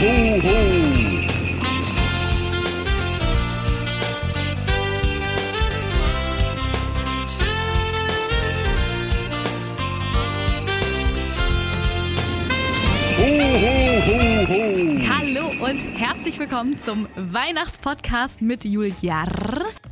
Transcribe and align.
ho, 0.00 0.06
ho. 0.06 0.58
Hallo 15.08 15.48
und 15.64 15.78
herzlich 15.98 16.38
willkommen 16.38 16.78
zum 16.84 17.08
Weihnachtspodcast 17.16 18.40
mit 18.40 18.64
Julia. 18.64 19.24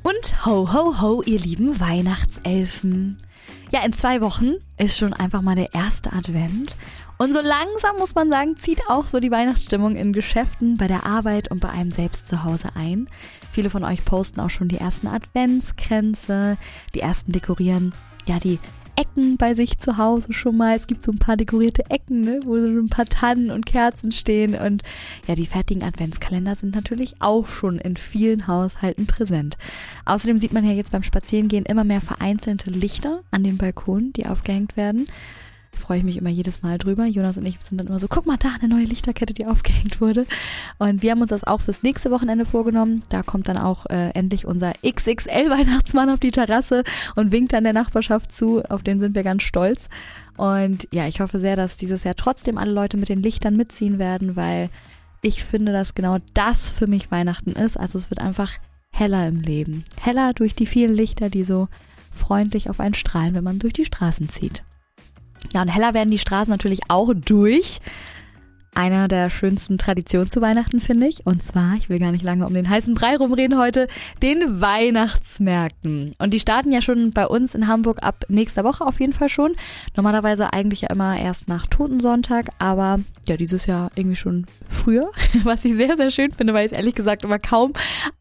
Und 0.05 0.47
ho, 0.47 0.73
ho, 0.73 1.01
ho, 1.01 1.23
ihr 1.23 1.41
lieben 1.41 1.81
Weihnachtselfen. 1.81 3.19
Ja, 3.77 3.85
in 3.85 3.93
zwei 3.93 4.23
Wochen 4.23 4.55
ist 4.79 4.97
schon 4.97 5.13
einfach 5.13 5.43
mal 5.43 5.55
der 5.55 5.75
erste 5.75 6.11
Advent. 6.15 6.75
Und 7.19 7.35
so 7.35 7.43
langsam 7.43 7.99
muss 7.99 8.15
man 8.15 8.31
sagen, 8.31 8.57
zieht 8.57 8.81
auch 8.89 9.07
so 9.07 9.21
die 9.21 9.31
Weihnachtsstimmung 9.31 9.97
in 9.97 10.15
Geschäften, 10.15 10.79
bei 10.79 10.89
der 10.89 11.05
Arbeit 11.05 11.51
und 11.51 11.61
bei 11.61 11.69
einem 11.69 11.91
selbst 11.91 12.27
zu 12.27 12.43
Hause 12.43 12.71
ein. 12.75 13.07
Viele 13.53 13.69
von 13.69 13.85
euch 13.85 14.03
posten 14.07 14.41
auch 14.41 14.49
schon 14.49 14.69
die 14.69 14.79
ersten 14.79 15.09
Adventskränze, 15.09 16.57
die 16.95 17.01
ersten 17.01 17.33
dekorieren 17.33 17.95
ja 18.25 18.39
die 18.39 18.61
Ecken 18.97 19.37
bei 19.37 19.55
sich 19.55 19.79
zu 19.79 19.97
Hause 19.97 20.33
schon 20.33 20.57
mal. 20.57 20.77
Es 20.77 20.87
gibt 20.87 21.03
so 21.03 21.13
ein 21.13 21.19
paar 21.19 21.37
dekorierte 21.37 21.91
Ecken, 21.91 22.23
ne, 22.23 22.41
wo 22.45 22.59
so 22.59 22.67
ein 22.67 22.89
paar 22.89 23.07
Tannen 23.07 23.51
und 23.51 23.67
Kerzen 23.67 24.13
stehen. 24.13 24.55
Und 24.55 24.83
ja, 25.27 25.35
die 25.35 25.47
fertigen 25.47 25.83
Adventskalender 25.83 26.55
sind 26.55 26.75
natürlich 26.75 27.17
auch 27.21 27.47
schon 27.47 27.79
in 27.79 27.97
vielen 27.97 28.47
Haushalten 28.47 29.07
präsent. 29.07 29.57
Außerdem 30.05 30.39
sieht 30.39 30.53
man 30.53 30.65
ja 30.65 30.73
jetzt 30.73 30.93
beim 30.93 31.03
Spazierengehen 31.03 31.67
immer 31.67 31.85
mehr 31.85 32.01
vereinzelte 32.01 32.71
Lichter 32.71 33.21
an 33.31 33.45
den 33.45 33.59
Balkonen, 33.59 34.13
die 34.13 34.27
aufgehängt 34.27 34.77
werden 34.77 35.07
freue 35.79 35.99
ich 35.99 36.05
mich 36.05 36.17
immer 36.17 36.31
jedes 36.31 36.63
Mal 36.63 36.79
drüber. 36.79 37.07
Jonas 37.07 37.39
und 37.39 37.47
ich 37.47 37.59
sind 37.61 37.79
dann 37.79 37.87
immer 37.87 37.99
so, 37.99 38.09
guck 38.09 38.27
mal 38.27 38.37
da, 38.37 38.51
eine 38.61 38.73
neue 38.73 38.85
Lichterkette, 38.85 39.35
die 39.35 39.47
aufgehängt 39.47 40.01
wurde. 40.01 40.27
Und 40.79 41.03
wir 41.03 41.11
haben 41.11 41.21
uns 41.21 41.31
das 41.31 41.45
auch 41.45 41.61
fürs 41.61 41.83
nächste 41.83 42.11
Wochenende 42.11 42.47
vorgenommen. 42.47 43.03
Da 43.09 43.23
kommt 43.23 43.49
dann 43.49 43.59
auch 43.59 43.87
äh, 43.87 44.11
endlich 44.11 44.47
unser 44.47 44.73
XXL-Weihnachtsmann 44.85 46.11
auf 46.11 46.21
die 46.21 46.31
Terrasse 46.33 46.85
und 47.15 47.33
winkt 47.33 47.53
dann 47.53 47.65
der 47.65 47.73
Nachbarschaft 47.73 48.33
zu. 48.33 48.63
Auf 48.69 48.83
den 48.83 49.01
sind 49.01 49.15
wir 49.15 49.23
ganz 49.23 49.43
stolz. 49.43 49.89
Und 50.37 50.89
ja, 50.93 51.07
ich 51.07 51.21
hoffe 51.21 51.41
sehr, 51.41 51.57
dass 51.57 51.77
dieses 51.77 52.05
Jahr 52.05 52.17
trotzdem 52.17 52.59
alle 52.59 52.73
Leute 52.73 52.97
mit 52.97 53.09
den 53.09 53.23
Lichtern 53.23 53.57
mitziehen 53.57 53.99
werden, 53.99 54.37
weil 54.37 54.71
ich 55.23 55.45
finde, 55.45 55.73
dass 55.73 55.95
genau 55.95 56.19
das 56.35 56.71
für 56.71 56.87
mich 56.87 57.11
Weihnachten 57.11 57.53
ist. 57.53 57.79
Also 57.79 57.99
es 57.99 58.11
wird 58.11 58.21
einfach 58.21 58.53
heller 58.91 59.27
im 59.29 59.41
Leben. 59.41 59.85
Heller 60.01 60.33
durch 60.35 60.55
die 60.55 60.67
vielen 60.67 60.95
Lichter, 60.95 61.31
die 61.31 61.45
so 61.45 61.69
freundlich 62.13 62.71
auf 62.71 62.81
einen 62.81 62.95
strahlen, 62.95 63.35
wenn 63.35 63.45
man 63.45 63.59
durch 63.59 63.75
die 63.75 63.85
Straßen 63.85 64.29
zieht. 64.29 64.63
Ja, 65.53 65.63
und 65.63 65.69
heller 65.69 65.95
werden 65.95 66.11
die 66.11 66.19
Straßen 66.19 66.51
natürlich 66.51 66.81
auch 66.89 67.13
durch 67.15 67.81
einer 68.77 69.09
der 69.09 69.31
schönsten 69.31 69.79
Traditionen 69.79 70.29
zu 70.29 70.41
Weihnachten, 70.41 70.81
finde 70.81 71.07
ich. 71.07 71.27
Und 71.27 71.43
zwar, 71.43 71.75
ich 71.77 71.89
will 71.89 71.99
gar 71.99 72.13
nicht 72.13 72.25
lange 72.25 72.47
um 72.47 72.55
den 72.55 72.69
heißen 72.69 72.95
Brei 72.95 73.17
rumreden 73.17 73.59
heute, 73.59 73.89
den 74.23 74.61
Weihnachtsmärkten. 74.61 76.15
Und 76.19 76.35
die 76.35 76.41
starten 76.41 76.73
ja 76.73 76.83
schon 76.83 77.11
bei 77.13 77.27
uns 77.27 77.55
in 77.55 77.69
Hamburg 77.69 78.03
ab 78.03 78.25
nächster 78.29 78.65
Woche 78.65 78.85
auf 78.85 79.01
jeden 79.01 79.15
Fall 79.15 79.29
schon. 79.29 79.57
Normalerweise 79.97 80.53
eigentlich 80.53 80.83
ja 80.83 80.91
immer 80.91 81.19
erst 81.19 81.49
nach 81.49 81.67
Totensonntag, 81.67 82.51
aber 82.59 83.01
ja, 83.27 83.37
dieses 83.37 83.67
Jahr 83.67 83.91
irgendwie 83.95 84.17
schon 84.17 84.47
früher, 84.69 85.11
was 85.43 85.65
ich 85.65 85.75
sehr, 85.75 85.97
sehr 85.97 86.11
schön 86.11 86.33
finde, 86.33 86.53
weil 86.53 86.67
ich 86.67 86.73
es 86.73 86.79
ehrlich 86.79 86.95
gesagt 86.95 87.25
immer 87.25 87.39
kaum 87.39 87.73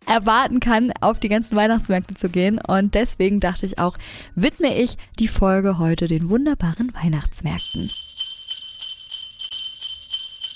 erwarten 0.08 0.60
kann, 0.60 0.94
auf 1.02 1.20
die 1.20 1.30
ganzen 1.30 1.56
Weihnachtsmärkte 1.56 2.16
zu 2.16 2.30
gehen. 2.30 2.60
Und 2.60 2.96
deswegen 2.96 3.40
dachte 3.40 3.66
ich 3.66 3.78
auch, 3.80 3.98
widme 4.36 4.76
ich 4.76 4.98
die 5.20 5.28
Folge 5.28 5.80
heute 5.80 6.08
den 6.08 6.30
wunderbaren 6.30 6.94
Weihnachtsmärkten. 6.94 7.90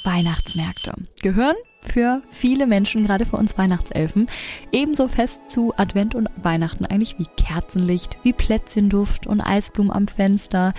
Weihnachtsmärkte 0.03 0.93
gehören 1.21 1.55
für 1.81 2.21
viele 2.29 2.67
Menschen, 2.67 3.05
gerade 3.05 3.25
für 3.25 3.37
uns 3.37 3.57
Weihnachtselfen, 3.57 4.27
ebenso 4.71 5.07
fest 5.07 5.41
zu 5.49 5.73
Advent 5.77 6.15
und 6.15 6.29
Weihnachten 6.41 6.85
eigentlich 6.85 7.17
wie 7.19 7.27
Kerzenlicht, 7.37 8.17
wie 8.23 8.33
Plätzchenduft 8.33 9.27
und 9.27 9.41
Eisblumen 9.41 9.91
am 9.91 10.07
Fenster, 10.07 10.73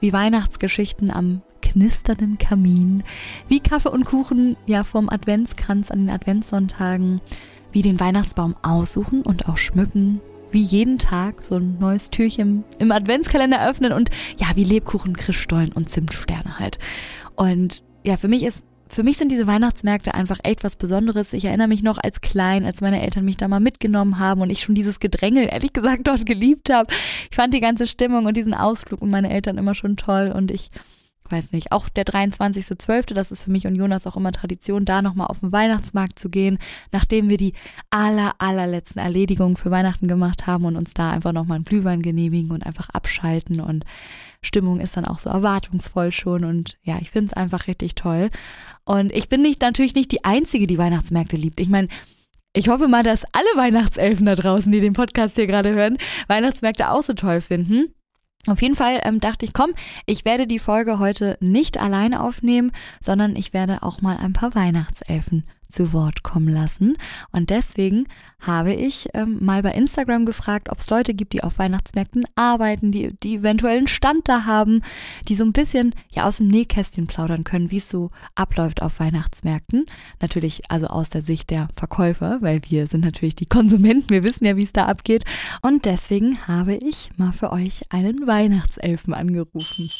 wie 0.00 0.12
Weihnachtsgeschichten 0.12 1.10
am 1.10 1.42
knisternden 1.60 2.38
Kamin, 2.38 3.02
wie 3.48 3.60
Kaffee 3.60 3.90
und 3.90 4.04
Kuchen 4.04 4.56
ja 4.66 4.84
vom 4.84 5.08
Adventskranz 5.08 5.90
an 5.90 6.00
den 6.00 6.10
Adventssonntagen, 6.10 7.20
wie 7.72 7.82
den 7.82 8.00
Weihnachtsbaum 8.00 8.56
aussuchen 8.62 9.22
und 9.22 9.48
auch 9.48 9.58
schmücken, 9.58 10.20
wie 10.50 10.62
jeden 10.62 10.98
Tag 10.98 11.44
so 11.44 11.56
ein 11.56 11.78
neues 11.78 12.10
Türchen 12.10 12.64
im 12.78 12.90
Adventskalender 12.90 13.68
öffnen 13.68 13.92
und 13.92 14.10
ja, 14.38 14.48
wie 14.54 14.64
Lebkuchen, 14.64 15.16
Christstollen 15.16 15.72
und 15.72 15.90
Zimtsterne 15.90 16.58
halt. 16.58 16.78
Und 17.36 17.82
ja, 18.04 18.16
für 18.16 18.28
mich 18.28 18.42
ist 18.42 18.64
für 18.90 19.02
mich 19.02 19.18
sind 19.18 19.30
diese 19.30 19.46
Weihnachtsmärkte 19.46 20.14
einfach 20.14 20.38
echt 20.42 20.64
was 20.64 20.76
Besonderes. 20.76 21.32
Ich 21.32 21.44
erinnere 21.44 21.68
mich 21.68 21.82
noch 21.82 21.98
als 21.98 22.20
klein, 22.20 22.64
als 22.64 22.80
meine 22.80 23.02
Eltern 23.02 23.24
mich 23.24 23.36
da 23.36 23.46
mal 23.46 23.60
mitgenommen 23.60 24.18
haben 24.18 24.40
und 24.40 24.50
ich 24.50 24.62
schon 24.62 24.74
dieses 24.74 24.98
Gedrängel, 24.98 25.46
ehrlich 25.50 25.72
gesagt, 25.72 26.06
dort 26.08 26.24
geliebt 26.24 26.72
habe. 26.72 26.92
Ich 27.30 27.36
fand 27.36 27.52
die 27.52 27.60
ganze 27.60 27.86
Stimmung 27.86 28.26
und 28.26 28.36
diesen 28.36 28.54
Ausflug 28.54 29.02
und 29.02 29.10
meine 29.10 29.30
Eltern 29.30 29.58
immer 29.58 29.74
schon 29.74 29.96
toll 29.96 30.32
und 30.34 30.50
ich 30.50 30.70
weiß 31.30 31.52
nicht, 31.52 31.72
auch 31.72 31.88
der 31.88 32.04
23.12., 32.04 33.14
das 33.14 33.30
ist 33.30 33.42
für 33.42 33.50
mich 33.50 33.66
und 33.66 33.74
Jonas 33.74 34.06
auch 34.06 34.16
immer 34.16 34.32
Tradition, 34.32 34.84
da 34.84 35.02
nochmal 35.02 35.28
auf 35.28 35.40
den 35.40 35.52
Weihnachtsmarkt 35.52 36.18
zu 36.18 36.28
gehen, 36.28 36.58
nachdem 36.92 37.28
wir 37.28 37.36
die 37.36 37.54
aller, 37.90 38.34
allerletzten 38.38 39.00
Erledigungen 39.00 39.56
für 39.56 39.70
Weihnachten 39.70 40.08
gemacht 40.08 40.46
haben 40.46 40.64
und 40.64 40.76
uns 40.76 40.94
da 40.94 41.10
einfach 41.10 41.32
nochmal 41.32 41.56
einen 41.56 41.64
Glühwein 41.64 42.02
genehmigen 42.02 42.50
und 42.50 42.64
einfach 42.64 42.88
abschalten 42.90 43.60
und 43.60 43.84
Stimmung 44.42 44.80
ist 44.80 44.96
dann 44.96 45.04
auch 45.04 45.18
so 45.18 45.30
erwartungsvoll 45.30 46.12
schon 46.12 46.44
und 46.44 46.78
ja, 46.82 46.98
ich 47.00 47.10
finde 47.10 47.28
es 47.28 47.32
einfach 47.32 47.66
richtig 47.66 47.94
toll. 47.96 48.30
Und 48.84 49.12
ich 49.12 49.28
bin 49.28 49.42
nicht 49.42 49.60
natürlich 49.60 49.94
nicht 49.94 50.12
die 50.12 50.24
Einzige, 50.24 50.66
die 50.66 50.78
Weihnachtsmärkte 50.78 51.36
liebt. 51.36 51.60
Ich 51.60 51.68
meine, 51.68 51.88
ich 52.54 52.68
hoffe 52.68 52.88
mal, 52.88 53.02
dass 53.02 53.24
alle 53.32 53.46
Weihnachtselfen 53.56 54.26
da 54.26 54.34
draußen, 54.34 54.70
die 54.72 54.80
den 54.80 54.94
Podcast 54.94 55.34
hier 55.34 55.46
gerade 55.46 55.74
hören, 55.74 55.98
Weihnachtsmärkte 56.28 56.90
auch 56.90 57.02
so 57.02 57.12
toll 57.12 57.40
finden. 57.40 57.94
Auf 58.48 58.62
jeden 58.62 58.76
Fall 58.76 59.00
ähm, 59.04 59.20
dachte 59.20 59.44
ich, 59.44 59.52
komm, 59.52 59.74
ich 60.06 60.24
werde 60.24 60.46
die 60.46 60.58
Folge 60.58 60.98
heute 60.98 61.36
nicht 61.40 61.78
alleine 61.78 62.22
aufnehmen, 62.22 62.72
sondern 63.00 63.36
ich 63.36 63.52
werde 63.52 63.82
auch 63.82 64.00
mal 64.00 64.16
ein 64.16 64.32
paar 64.32 64.54
Weihnachtselfen 64.54 65.44
zu 65.68 65.92
Wort 65.92 66.22
kommen 66.22 66.48
lassen. 66.48 66.96
Und 67.32 67.50
deswegen 67.50 68.06
habe 68.40 68.72
ich 68.72 69.08
ähm, 69.14 69.38
mal 69.40 69.62
bei 69.62 69.72
Instagram 69.72 70.24
gefragt, 70.24 70.70
ob 70.70 70.78
es 70.78 70.90
Leute 70.90 71.12
gibt, 71.12 71.32
die 71.32 71.42
auf 71.42 71.58
Weihnachtsmärkten 71.58 72.24
arbeiten, 72.36 72.92
die, 72.92 73.12
die 73.22 73.36
eventuell 73.36 73.78
einen 73.78 73.88
Stand 73.88 74.28
da 74.28 74.44
haben, 74.44 74.82
die 75.26 75.34
so 75.34 75.44
ein 75.44 75.52
bisschen 75.52 75.94
ja 76.10 76.24
aus 76.24 76.36
dem 76.36 76.46
Nähkästchen 76.46 77.06
plaudern 77.06 77.44
können, 77.44 77.70
wie 77.70 77.78
es 77.78 77.88
so 77.88 78.10
abläuft 78.34 78.82
auf 78.82 79.00
Weihnachtsmärkten. 79.00 79.86
Natürlich 80.20 80.70
also 80.70 80.86
aus 80.86 81.10
der 81.10 81.22
Sicht 81.22 81.50
der 81.50 81.68
Verkäufer, 81.74 82.38
weil 82.40 82.60
wir 82.68 82.86
sind 82.86 83.04
natürlich 83.04 83.36
die 83.36 83.46
Konsumenten, 83.46 84.10
wir 84.10 84.22
wissen 84.22 84.44
ja, 84.44 84.56
wie 84.56 84.64
es 84.64 84.72
da 84.72 84.86
abgeht. 84.86 85.24
Und 85.62 85.84
deswegen 85.84 86.46
habe 86.46 86.74
ich 86.74 87.10
mal 87.16 87.32
für 87.32 87.52
euch 87.52 87.82
einen 87.90 88.26
Weihnachtselfen 88.26 89.14
angerufen. 89.14 89.90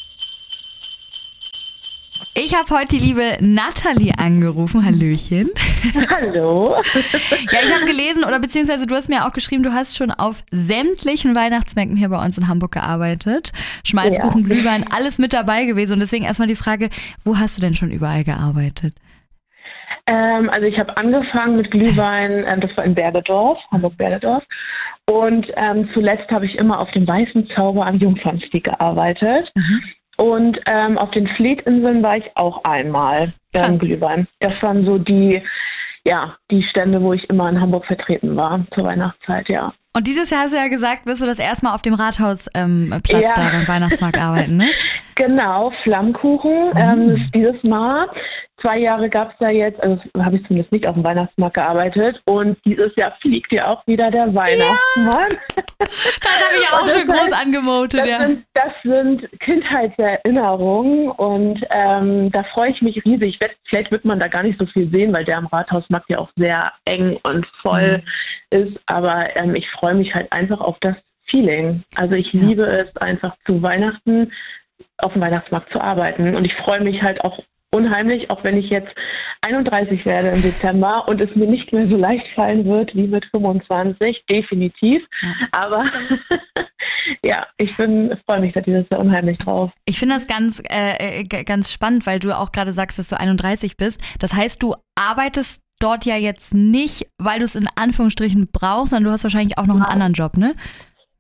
Ich 2.35 2.55
habe 2.55 2.71
heute 2.71 2.97
die 2.97 2.99
liebe 2.99 3.39
Nathalie 3.41 4.13
angerufen. 4.17 4.85
Hallöchen. 4.85 5.51
Hallo. 6.11 6.77
Ja, 7.53 7.61
ich 7.65 7.75
habe 7.75 7.85
gelesen 7.85 8.25
oder 8.25 8.39
beziehungsweise 8.39 8.87
du 8.87 8.95
hast 8.95 9.09
mir 9.09 9.27
auch 9.27 9.33
geschrieben, 9.33 9.63
du 9.63 9.73
hast 9.73 9.97
schon 9.97 10.11
auf 10.11 10.43
sämtlichen 10.51 11.35
Weihnachtsmärkten 11.35 11.97
hier 11.97 12.09
bei 12.09 12.23
uns 12.23 12.37
in 12.37 12.49
Hamburg 12.49 12.73
gearbeitet. 12.73 13.53
Schmalzkuchen, 13.85 14.43
ja. 14.43 14.49
Glühwein, 14.49 14.85
alles 14.91 15.19
mit 15.19 15.33
dabei 15.33 15.65
gewesen. 15.65 15.95
Und 15.95 16.01
deswegen 16.01 16.25
erstmal 16.25 16.49
die 16.49 16.57
Frage, 16.57 16.91
wo 17.25 17.39
hast 17.39 17.57
du 17.57 17.63
denn 17.63 17.75
schon 17.75 17.91
überall 17.91 18.25
gearbeitet? 18.25 18.95
Ähm, 20.07 20.51
also 20.51 20.67
ich 20.67 20.79
habe 20.79 20.97
angefangen 20.97 21.57
mit 21.57 21.71
Glühwein, 21.71 22.45
ähm, 22.47 22.61
das 22.61 22.71
war 22.77 22.85
in 22.85 22.95
Bergedorf, 22.95 23.59
Hamburg-Bergedorf. 23.71 24.45
Und 25.11 25.47
ähm, 25.57 25.89
zuletzt 25.95 26.31
habe 26.31 26.47
ich 26.47 26.55
immer 26.57 26.81
auf 26.81 26.91
dem 26.91 27.07
Weißen 27.07 27.49
Zauber 27.57 27.87
am 27.87 27.99
Jungfernstieg 27.99 28.65
gearbeitet. 28.65 29.51
Mhm. 29.55 29.83
Und 30.21 30.59
ähm, 30.67 30.99
auf 30.99 31.13
den 31.13 31.29
Fleetinseln 31.29 32.03
war 32.03 32.17
ich 32.17 32.25
auch 32.35 32.65
einmal 32.65 33.33
ähm, 33.55 33.79
Glühwein. 33.79 34.27
Das 34.41 34.61
waren 34.63 34.85
so 34.85 34.99
die, 34.99 35.41
ja, 36.05 36.37
die 36.51 36.65
Stände, 36.65 37.01
wo 37.01 37.13
ich 37.13 37.31
immer 37.31 37.49
in 37.49 37.61
Hamburg 37.61 37.87
vertreten 37.87 38.37
war 38.37 38.65
zur 38.73 38.85
Weihnachtszeit, 38.85 39.49
ja. 39.49 39.73
Und 39.97 40.07
dieses 40.07 40.31
Jahr 40.31 40.43
hast 40.43 40.53
du 40.53 40.59
ja 40.59 40.69
gesagt, 40.69 41.07
wirst 41.07 41.23
du 41.23 41.27
das 41.27 41.39
erstmal 41.39 41.75
auf 41.75 41.83
dem 41.83 41.95
Rathausplatz 41.95 42.51
ähm, 42.55 42.93
ja. 43.09 43.33
da 43.35 43.51
beim 43.51 43.67
Weihnachtsmarkt 43.67 44.19
arbeiten, 44.19 44.57
ne? 44.57 44.69
Genau, 45.17 45.73
Flammkuchen. 45.83 46.71
Oh. 46.73 46.79
Ähm, 46.79 47.29
dieses 47.35 47.61
Mal 47.65 48.07
Zwei 48.61 48.79
Jahre 48.79 49.09
gab 49.09 49.31
es 49.31 49.37
da 49.39 49.51
jetzt, 49.51 49.81
also 49.81 50.01
habe 50.19 50.37
ich 50.37 50.47
zumindest 50.47 50.73
nicht 50.73 50.89
auf 50.89 50.95
dem 50.95 51.05
Weihnachtsmarkt 51.05 51.55
gearbeitet. 51.55 52.21
Und 52.25 52.59
dieses 52.65 52.91
Jahr 52.97 53.17
fliegt 53.21 53.53
ja 53.53 53.69
auch 53.69 53.87
wieder 53.87 54.11
der 54.11 54.35
Weihnachtsmann. 54.35 55.29
Ja, 55.57 55.63
das 55.79 56.05
habe 56.27 56.61
ich 56.61 56.69
auch 56.73 56.89
schon 56.89 57.07
groß 57.07 57.33
angemotet, 57.33 58.01
das 58.01 58.09
ja. 58.09 58.21
Sind, 58.27 58.45
das 58.55 58.73
sind 58.83 59.41
Kindheitserinnerungen 59.41 61.11
und 61.11 61.65
ähm, 61.73 62.33
da 62.33 62.43
freue 62.53 62.73
ich 62.73 62.83
mich 62.83 63.01
riesig. 63.05 63.39
Vielleicht 63.69 63.93
wird 63.93 64.05
man 64.05 64.19
da 64.19 64.27
gar 64.27 64.43
nicht 64.43 64.59
so 64.59 64.67
viel 64.67 64.91
sehen, 64.91 65.15
weil 65.15 65.25
der 65.25 65.39
am 65.39 65.47
Rathausmarkt 65.47 66.11
ja 66.11 66.19
auch 66.19 66.31
sehr 66.37 66.73
eng 66.85 67.17
und 67.23 67.47
voll 67.63 67.99
mhm. 67.99 68.03
Ist. 68.51 68.79
Aber 68.87 69.37
ähm, 69.37 69.55
ich 69.55 69.69
freue 69.71 69.95
mich 69.95 70.15
halt 70.15 70.33
einfach 70.33 70.61
auf 70.61 70.77
das 70.81 70.97
Feeling. 71.31 71.83
Also 71.95 72.15
ich 72.15 72.33
ja. 72.33 72.41
liebe 72.41 72.65
es 72.65 72.95
einfach 72.97 73.37
zu 73.47 73.63
Weihnachten 73.63 74.33
auf 74.99 75.13
dem 75.13 75.23
Weihnachtsmarkt 75.23 75.73
zu 75.73 75.81
arbeiten. 75.81 76.35
Und 76.35 76.45
ich 76.45 76.55
freue 76.55 76.81
mich 76.81 77.03
halt 77.03 77.23
auch 77.25 77.39
unheimlich, 77.71 78.31
auch 78.31 78.43
wenn 78.45 78.57
ich 78.57 78.71
jetzt 78.71 78.89
31 79.43 80.05
werde 80.05 80.31
im 80.31 80.43
Dezember 80.43 81.07
und 81.07 81.21
es 81.21 81.35
mir 81.37 81.47
nicht 81.47 81.73
mehr 81.73 81.87
so 81.89 81.97
leicht 81.97 82.27
fallen 82.35 82.65
wird 82.65 82.95
wie 82.95 83.07
mit 83.07 83.25
25, 83.27 84.25
definitiv. 84.29 85.03
Ja. 85.23 85.33
Aber 85.53 85.85
ja, 87.23 87.43
ich 87.57 87.77
bin 87.77 88.17
freue 88.27 88.41
mich 88.41 88.55
da 88.55 88.61
dieses 88.61 88.89
Jahr 88.91 89.01
unheimlich 89.01 89.39
drauf. 89.39 89.71
Ich 89.85 89.99
finde 89.99 90.17
das 90.17 90.27
ganz 90.27 90.63
äh, 90.69 91.21
äh 91.21 91.45
ganz 91.45 91.73
spannend, 91.73 92.07
weil 92.07 92.19
du 92.19 92.37
auch 92.37 92.53
gerade 92.53 92.73
sagst, 92.73 92.99
dass 92.99 93.09
du 93.09 93.19
31 93.19 93.77
bist. 93.77 94.01
Das 94.19 94.33
heißt, 94.33 94.63
du 94.63 94.75
arbeitest 94.97 95.63
dort 95.79 96.05
ja 96.05 96.17
jetzt 96.17 96.55
nicht, 96.55 97.07
weil 97.19 97.39
du 97.39 97.45
es 97.45 97.55
in 97.55 97.69
Anführungsstrichen 97.77 98.49
brauchst, 98.53 98.91
sondern 98.91 99.05
du 99.05 99.11
hast 99.11 99.25
wahrscheinlich 99.25 99.59
auch 99.59 99.67
noch 99.67 99.75
einen 99.75 99.85
genau. 99.85 99.93
anderen 99.93 100.13
Job, 100.13 100.37
ne? 100.37 100.55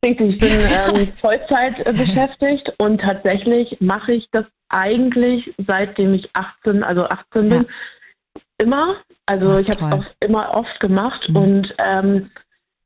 Richtig, 0.04 0.34
ich 0.34 0.38
bin 0.38 0.50
ähm, 1.00 1.12
Vollzeit 1.20 1.86
äh, 1.86 1.92
beschäftigt 1.92 2.72
und 2.78 3.00
tatsächlich 3.00 3.76
mache 3.80 4.14
ich 4.14 4.28
das 4.32 4.44
eigentlich 4.68 5.52
seitdem 5.66 6.14
ich 6.14 6.28
18, 6.34 6.82
also 6.84 7.04
18 7.04 7.48
bin, 7.48 7.50
ja. 7.52 8.42
immer. 8.62 8.96
Also 9.26 9.58
ich 9.58 9.68
habe 9.70 10.04
es 10.04 10.26
immer 10.28 10.54
oft 10.54 10.80
gemacht 10.80 11.26
mhm. 11.28 11.36
und 11.36 11.74
ähm, 11.84 12.30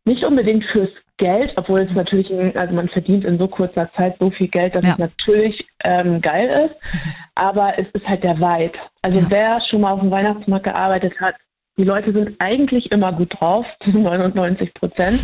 nicht 0.05 0.25
unbedingt 0.25 0.65
fürs 0.73 0.91
Geld, 1.19 1.53
obwohl 1.57 1.81
es 1.81 1.93
natürlich, 1.93 2.29
also 2.57 2.75
man 2.75 2.89
verdient 2.89 3.25
in 3.25 3.39
so 3.39 3.47
kurzer 3.47 3.89
Zeit 3.97 4.17
so 4.19 4.31
viel 4.31 4.49
Geld, 4.49 4.75
dass 4.75 4.85
ja. 4.85 4.93
es 4.93 4.99
natürlich 4.99 5.67
ähm, 5.85 6.21
geil 6.21 6.69
ist, 6.69 6.95
aber 7.35 7.79
es 7.79 7.87
ist 7.93 8.07
halt 8.07 8.25
der 8.25 8.39
Vibe. 8.39 8.79
Also 9.03 9.19
ja. 9.19 9.27
wer 9.29 9.61
schon 9.71 9.83
mal 9.83 9.93
auf 9.93 10.01
dem 10.01 10.11
Weihnachtsmarkt 10.11 10.65
gearbeitet 10.65 11.13
hat, 11.21 11.37
die 11.77 11.85
Leute 11.85 12.13
sind 12.13 12.37
eigentlich 12.39 12.91
immer 12.93 13.13
gut 13.13 13.33
drauf, 13.39 13.67
zu 13.85 13.91
99 13.91 14.75
Prozent. 14.75 15.21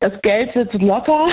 Das 0.00 0.12
Geld 0.22 0.54
wird 0.54 0.72
locker 0.74 1.28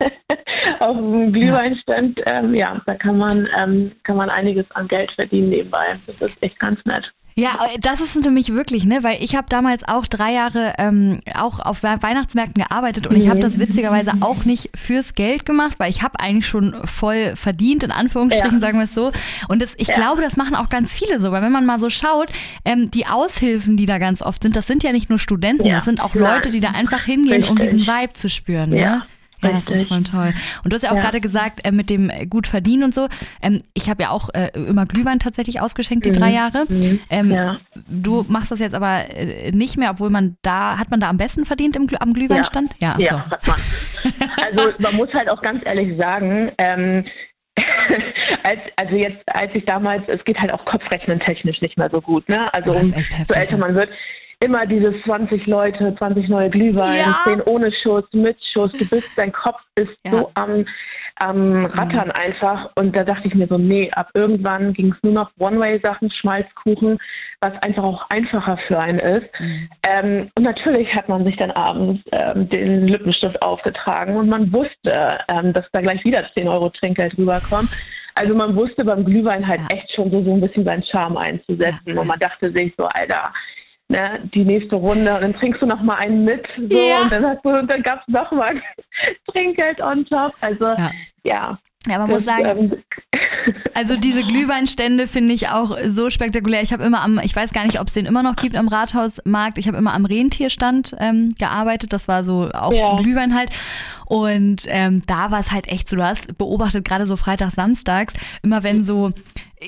auf 0.80 0.96
dem 0.96 1.32
Glühweinstand. 1.32 2.20
Ähm, 2.26 2.54
ja, 2.54 2.80
da 2.86 2.94
kann 2.94 3.18
man, 3.18 3.48
ähm, 3.58 3.92
kann 4.02 4.16
man 4.16 4.30
einiges 4.30 4.66
an 4.72 4.88
Geld 4.88 5.12
verdienen 5.12 5.50
nebenbei. 5.50 5.92
Das 6.06 6.20
ist 6.20 6.42
echt 6.42 6.58
ganz 6.58 6.84
nett. 6.84 7.04
Ja, 7.36 7.58
das 7.80 8.00
ist 8.00 8.16
nämlich 8.16 8.52
wirklich, 8.52 8.84
ne, 8.84 9.02
weil 9.02 9.22
ich 9.22 9.34
habe 9.34 9.46
damals 9.48 9.86
auch 9.86 10.06
drei 10.06 10.32
Jahre 10.32 10.74
ähm, 10.78 11.20
auch 11.34 11.60
auf 11.60 11.82
Weihnachtsmärkten 11.82 12.62
gearbeitet 12.62 13.06
und 13.06 13.16
ich 13.16 13.28
habe 13.28 13.40
das 13.40 13.58
witzigerweise 13.58 14.12
auch 14.20 14.44
nicht 14.44 14.70
fürs 14.74 15.14
Geld 15.14 15.46
gemacht, 15.46 15.76
weil 15.78 15.90
ich 15.90 16.02
habe 16.02 16.18
eigentlich 16.20 16.46
schon 16.46 16.74
voll 16.84 17.34
verdient, 17.36 17.82
in 17.82 17.90
Anführungsstrichen, 17.90 18.58
ja. 18.58 18.60
sagen 18.60 18.78
wir 18.78 18.84
es 18.84 18.94
so. 18.94 19.12
Und 19.48 19.62
das, 19.62 19.74
ich 19.76 19.88
ja. 19.88 19.94
glaube, 19.94 20.22
das 20.22 20.36
machen 20.36 20.54
auch 20.54 20.68
ganz 20.68 20.92
viele 20.92 21.20
so, 21.20 21.32
weil 21.32 21.42
wenn 21.42 21.52
man 21.52 21.66
mal 21.66 21.78
so 21.78 21.90
schaut, 21.90 22.28
ähm, 22.64 22.90
die 22.90 23.06
Aushilfen, 23.06 23.76
die 23.76 23.86
da 23.86 23.98
ganz 23.98 24.22
oft 24.22 24.42
sind, 24.42 24.56
das 24.56 24.66
sind 24.66 24.82
ja 24.82 24.92
nicht 24.92 25.08
nur 25.08 25.18
Studenten, 25.18 25.66
ja. 25.66 25.76
das 25.76 25.84
sind 25.84 26.00
auch 26.00 26.14
Leute, 26.14 26.50
die 26.50 26.60
da 26.60 26.70
einfach 26.70 27.04
hingehen, 27.04 27.44
Richtig. 27.44 27.50
um 27.50 27.58
diesen 27.58 27.80
Vibe 27.80 28.12
zu 28.12 28.28
spüren. 28.28 28.70
Ne? 28.70 29.02
Ja, 29.42 29.52
das 29.52 29.68
ist 29.68 29.88
voll 29.88 30.02
toll. 30.02 30.34
Und 30.64 30.72
du 30.72 30.74
hast 30.74 30.82
ja 30.82 30.90
auch 30.90 30.96
ja. 30.96 31.02
gerade 31.02 31.20
gesagt, 31.20 31.66
äh, 31.66 31.72
mit 31.72 31.90
dem 31.90 32.10
gut 32.28 32.46
verdienen 32.46 32.84
und 32.84 32.94
so. 32.94 33.08
Ähm, 33.42 33.62
ich 33.74 33.88
habe 33.88 34.02
ja 34.02 34.10
auch 34.10 34.28
äh, 34.34 34.50
immer 34.54 34.86
Glühwein 34.86 35.18
tatsächlich 35.18 35.60
ausgeschenkt, 35.60 36.04
die 36.04 36.10
mhm. 36.10 36.14
drei 36.14 36.30
Jahre. 36.30 36.66
Mhm. 36.68 37.00
Ähm, 37.10 37.30
ja. 37.30 37.60
Du 37.88 38.24
machst 38.28 38.50
das 38.50 38.60
jetzt 38.60 38.74
aber 38.74 39.10
äh, 39.10 39.50
nicht 39.52 39.76
mehr, 39.76 39.90
obwohl 39.90 40.10
man 40.10 40.36
da, 40.42 40.78
hat 40.78 40.90
man 40.90 41.00
da 41.00 41.08
am 41.08 41.16
besten 41.16 41.44
verdient 41.44 41.76
im, 41.76 41.88
am 41.98 42.12
Glühweinstand? 42.12 42.74
Ja, 42.80 42.96
ja, 42.98 43.06
ja 43.06 43.30
hat 43.30 43.46
man. 43.46 43.56
Also 44.44 44.72
man 44.78 44.96
muss 44.96 45.12
halt 45.12 45.30
auch 45.30 45.42
ganz 45.42 45.62
ehrlich 45.64 45.98
sagen, 45.98 46.50
ähm, 46.58 47.04
als, 48.42 48.60
also 48.76 48.96
jetzt, 48.96 49.22
als 49.26 49.50
ich 49.54 49.64
damals, 49.64 50.02
es 50.08 50.22
geht 50.24 50.38
halt 50.38 50.52
auch 50.52 50.64
Kopfrechnen 50.64 51.20
technisch 51.20 51.60
nicht 51.60 51.76
mehr 51.76 51.90
so 51.90 52.00
gut, 52.00 52.28
ne? 52.28 52.46
Also 52.52 52.72
um, 52.72 52.84
so 52.84 53.34
älter 53.34 53.56
man 53.56 53.74
wird 53.74 53.90
immer 54.42 54.66
diese 54.66 54.94
20 55.04 55.46
Leute, 55.46 55.94
20 55.98 56.28
neue 56.28 56.50
Glühwein, 56.50 56.98
ja. 56.98 57.20
10 57.24 57.42
ohne 57.42 57.70
Schuss, 57.72 58.04
mit 58.12 58.38
Schuss. 58.52 58.72
Du 58.72 58.78
bist, 58.78 59.10
dein 59.16 59.32
Kopf 59.32 59.60
ist 59.74 59.90
ja. 60.04 60.12
so 60.12 60.30
am, 60.34 60.64
am 61.16 61.66
Rattern 61.66 62.08
mhm. 62.08 62.20
einfach. 62.20 62.70
Und 62.74 62.96
da 62.96 63.04
dachte 63.04 63.28
ich 63.28 63.34
mir 63.34 63.46
so, 63.46 63.58
nee, 63.58 63.90
ab 63.92 64.08
irgendwann 64.14 64.72
ging 64.72 64.92
es 64.92 65.02
nur 65.02 65.12
noch 65.12 65.30
One-Way-Sachen, 65.38 66.10
Schmalzkuchen, 66.10 66.98
was 67.42 67.52
einfach 67.62 67.84
auch 67.84 68.06
einfacher 68.08 68.58
für 68.66 68.78
einen 68.78 68.98
ist. 68.98 69.28
Mhm. 69.38 69.68
Ähm, 69.86 70.30
und 70.34 70.42
natürlich 70.42 70.94
hat 70.94 71.08
man 71.08 71.24
sich 71.24 71.36
dann 71.36 71.50
abends 71.50 72.00
ähm, 72.12 72.48
den 72.48 72.88
Lippenstift 72.88 73.42
aufgetragen 73.42 74.16
und 74.16 74.28
man 74.28 74.50
wusste, 74.52 75.18
ähm, 75.28 75.52
dass 75.52 75.66
da 75.72 75.82
gleich 75.82 76.02
wieder 76.04 76.24
10 76.34 76.48
Euro 76.48 76.70
Trinkgeld 76.70 77.16
rüberkommt. 77.18 77.68
Also 78.14 78.34
man 78.34 78.56
wusste 78.56 78.84
beim 78.84 79.04
Glühwein 79.04 79.46
halt 79.46 79.60
ja. 79.60 79.76
echt 79.76 79.94
schon 79.94 80.10
so, 80.10 80.22
so 80.24 80.32
ein 80.32 80.40
bisschen 80.40 80.64
seinen 80.64 80.82
Charme 80.84 81.18
einzusetzen. 81.18 81.96
Und 81.96 82.06
man 82.06 82.18
dachte 82.18 82.50
sich 82.52 82.72
so, 82.76 82.84
Alter, 82.84 83.32
ne, 83.90 84.20
die 84.34 84.44
nächste 84.44 84.76
Runde 84.76 85.12
und 85.14 85.22
dann 85.22 85.34
trinkst 85.34 85.60
du 85.60 85.66
noch 85.66 85.82
mal 85.82 85.96
einen 85.96 86.24
mit 86.24 86.46
so 86.68 86.76
ja. 86.76 87.02
und 87.02 87.12
dann 87.12 87.26
hast 87.26 87.44
du 87.44 87.50
dann 87.66 87.82
gab's 87.82 88.06
noch 88.08 88.30
mal 88.32 88.50
Trinkgeld 89.32 89.80
on 89.80 90.06
top. 90.06 90.32
Also 90.40 90.64
ja. 90.64 90.90
ja. 91.24 91.58
Ja, 91.86 91.96
man 91.96 92.10
das, 92.10 92.18
muss 92.18 92.24
sagen, 92.26 92.72
ähm, 92.72 92.82
also 93.74 93.96
diese 93.96 94.22
Glühweinstände 94.22 95.06
finde 95.06 95.32
ich 95.32 95.48
auch 95.48 95.78
so 95.86 96.10
spektakulär. 96.10 96.60
Ich 96.60 96.74
habe 96.74 96.84
immer 96.84 97.00
am, 97.00 97.18
ich 97.22 97.34
weiß 97.34 97.54
gar 97.54 97.64
nicht, 97.64 97.80
ob 97.80 97.86
es 97.86 97.94
den 97.94 98.04
immer 98.04 98.22
noch 98.22 98.36
gibt 98.36 98.54
am 98.54 98.68
Rathausmarkt. 98.68 99.56
Ich 99.56 99.66
habe 99.66 99.78
immer 99.78 99.94
am 99.94 100.04
Rentierstand 100.04 100.94
ähm, 100.98 101.34
gearbeitet. 101.38 101.94
Das 101.94 102.06
war 102.06 102.22
so 102.22 102.50
auch 102.52 102.74
ja. 102.74 102.96
Glühwein 102.96 103.34
halt. 103.34 103.48
Und 104.04 104.64
ähm, 104.66 105.00
da 105.06 105.30
war 105.30 105.40
es 105.40 105.52
halt 105.52 105.68
echt 105.68 105.88
so, 105.88 105.96
du 105.96 106.04
hast 106.04 106.36
beobachtet, 106.36 106.84
gerade 106.84 107.06
so 107.06 107.16
Freitag, 107.16 107.52
Samstags, 107.52 108.12
immer 108.42 108.62
wenn 108.62 108.84
so 108.84 109.12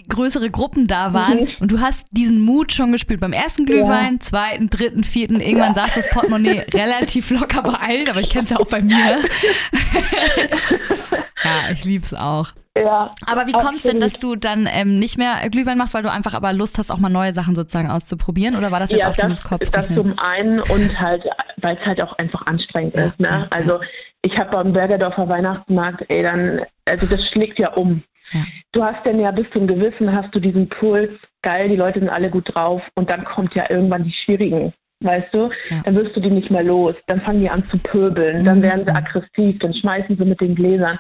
größere 0.08 0.50
Gruppen 0.50 0.86
da 0.86 1.12
waren 1.12 1.40
mhm. 1.40 1.48
und 1.60 1.70
du 1.70 1.80
hast 1.80 2.06
diesen 2.10 2.40
Mut 2.40 2.72
schon 2.72 2.92
gespürt. 2.92 3.20
Beim 3.20 3.32
ersten 3.32 3.66
Glühwein, 3.66 4.14
ja. 4.14 4.20
zweiten, 4.20 4.70
dritten, 4.70 5.04
vierten, 5.04 5.40
irgendwann 5.40 5.74
ja. 5.74 5.84
saß 5.84 5.94
das 5.94 6.10
Portemonnaie 6.10 6.64
relativ 6.74 7.30
locker 7.30 7.62
bei 7.62 7.74
allen, 7.74 8.08
aber 8.08 8.20
ich 8.20 8.30
kenne 8.30 8.44
es 8.44 8.50
ja 8.50 8.58
auch 8.58 8.66
bei 8.66 8.80
mir. 8.80 8.96
ja, 11.44 11.70
ich 11.70 11.84
lieb's 11.84 12.14
auch. 12.14 12.52
Ja. 12.76 13.10
Aber 13.26 13.46
wie 13.46 13.52
kommt 13.52 13.76
es 13.76 13.82
denn, 13.82 14.00
dass 14.00 14.14
du 14.14 14.34
dann 14.34 14.66
ähm, 14.70 14.98
nicht 14.98 15.18
mehr 15.18 15.46
Glühwein 15.50 15.76
machst, 15.76 15.92
weil 15.92 16.02
du 16.02 16.10
einfach 16.10 16.32
aber 16.32 16.54
Lust 16.54 16.78
hast, 16.78 16.90
auch 16.90 16.98
mal 16.98 17.10
neue 17.10 17.34
Sachen 17.34 17.54
sozusagen 17.54 17.90
auszuprobieren? 17.90 18.56
Oder 18.56 18.70
war 18.70 18.80
das 18.80 18.90
jetzt 18.90 19.00
ja, 19.00 19.10
auch 19.10 19.16
das, 19.16 19.26
dieses 19.26 19.44
Kopf? 19.44 19.60
Das 19.70 19.86
zum 19.88 20.18
einen 20.18 20.60
und 20.60 20.98
halt, 20.98 21.22
weil 21.58 21.76
es 21.76 21.86
halt 21.86 22.02
auch 22.02 22.16
einfach 22.16 22.46
anstrengend 22.46 22.96
ja, 22.96 23.06
ist. 23.06 23.20
Ne? 23.20 23.28
Ja, 23.30 23.46
also 23.50 23.80
ich 24.22 24.38
habe 24.38 24.50
beim 24.50 24.72
Bergerdorfer 24.72 25.28
Weihnachtsmarkt, 25.28 26.04
ey, 26.08 26.22
dann, 26.22 26.62
also 26.88 27.06
das 27.06 27.20
schlägt 27.32 27.58
ja 27.58 27.72
um. 27.74 28.02
Du 28.73 28.82
hast 28.82 29.05
denn 29.05 29.20
ja 29.20 29.31
bis 29.31 29.46
zum 29.52 29.67
Gewissen, 29.67 30.12
hast 30.12 30.34
du 30.34 30.40
diesen 30.40 30.69
Puls, 30.69 31.11
geil, 31.43 31.69
die 31.69 31.76
Leute 31.76 32.00
sind 32.00 32.08
alle 32.08 32.31
gut 32.31 32.55
drauf 32.55 32.82
und 32.94 33.11
dann 33.11 33.25
kommt 33.25 33.55
ja 33.55 33.64
irgendwann 33.70 34.05
die 34.05 34.14
schwierigen 34.25 34.73
weißt 35.05 35.34
du, 35.34 35.50
ja. 35.69 35.82
dann 35.84 35.96
wirst 35.96 36.14
du 36.14 36.20
die 36.20 36.31
nicht 36.31 36.49
mehr 36.49 36.62
los. 36.62 36.94
Dann 37.08 37.20
fangen 37.23 37.40
die 37.40 37.50
an 37.50 37.64
zu 37.64 37.76
pöbeln, 37.76 38.44
dann 38.44 38.58
mhm. 38.58 38.62
werden 38.62 38.84
sie 38.87 38.94
aggressiv, 38.94 39.58
dann 39.58 39.75
schmeißen 39.75 40.17
sie 40.17 40.25
mit 40.25 40.40
den 40.40 40.55
Gläsern 40.55 40.96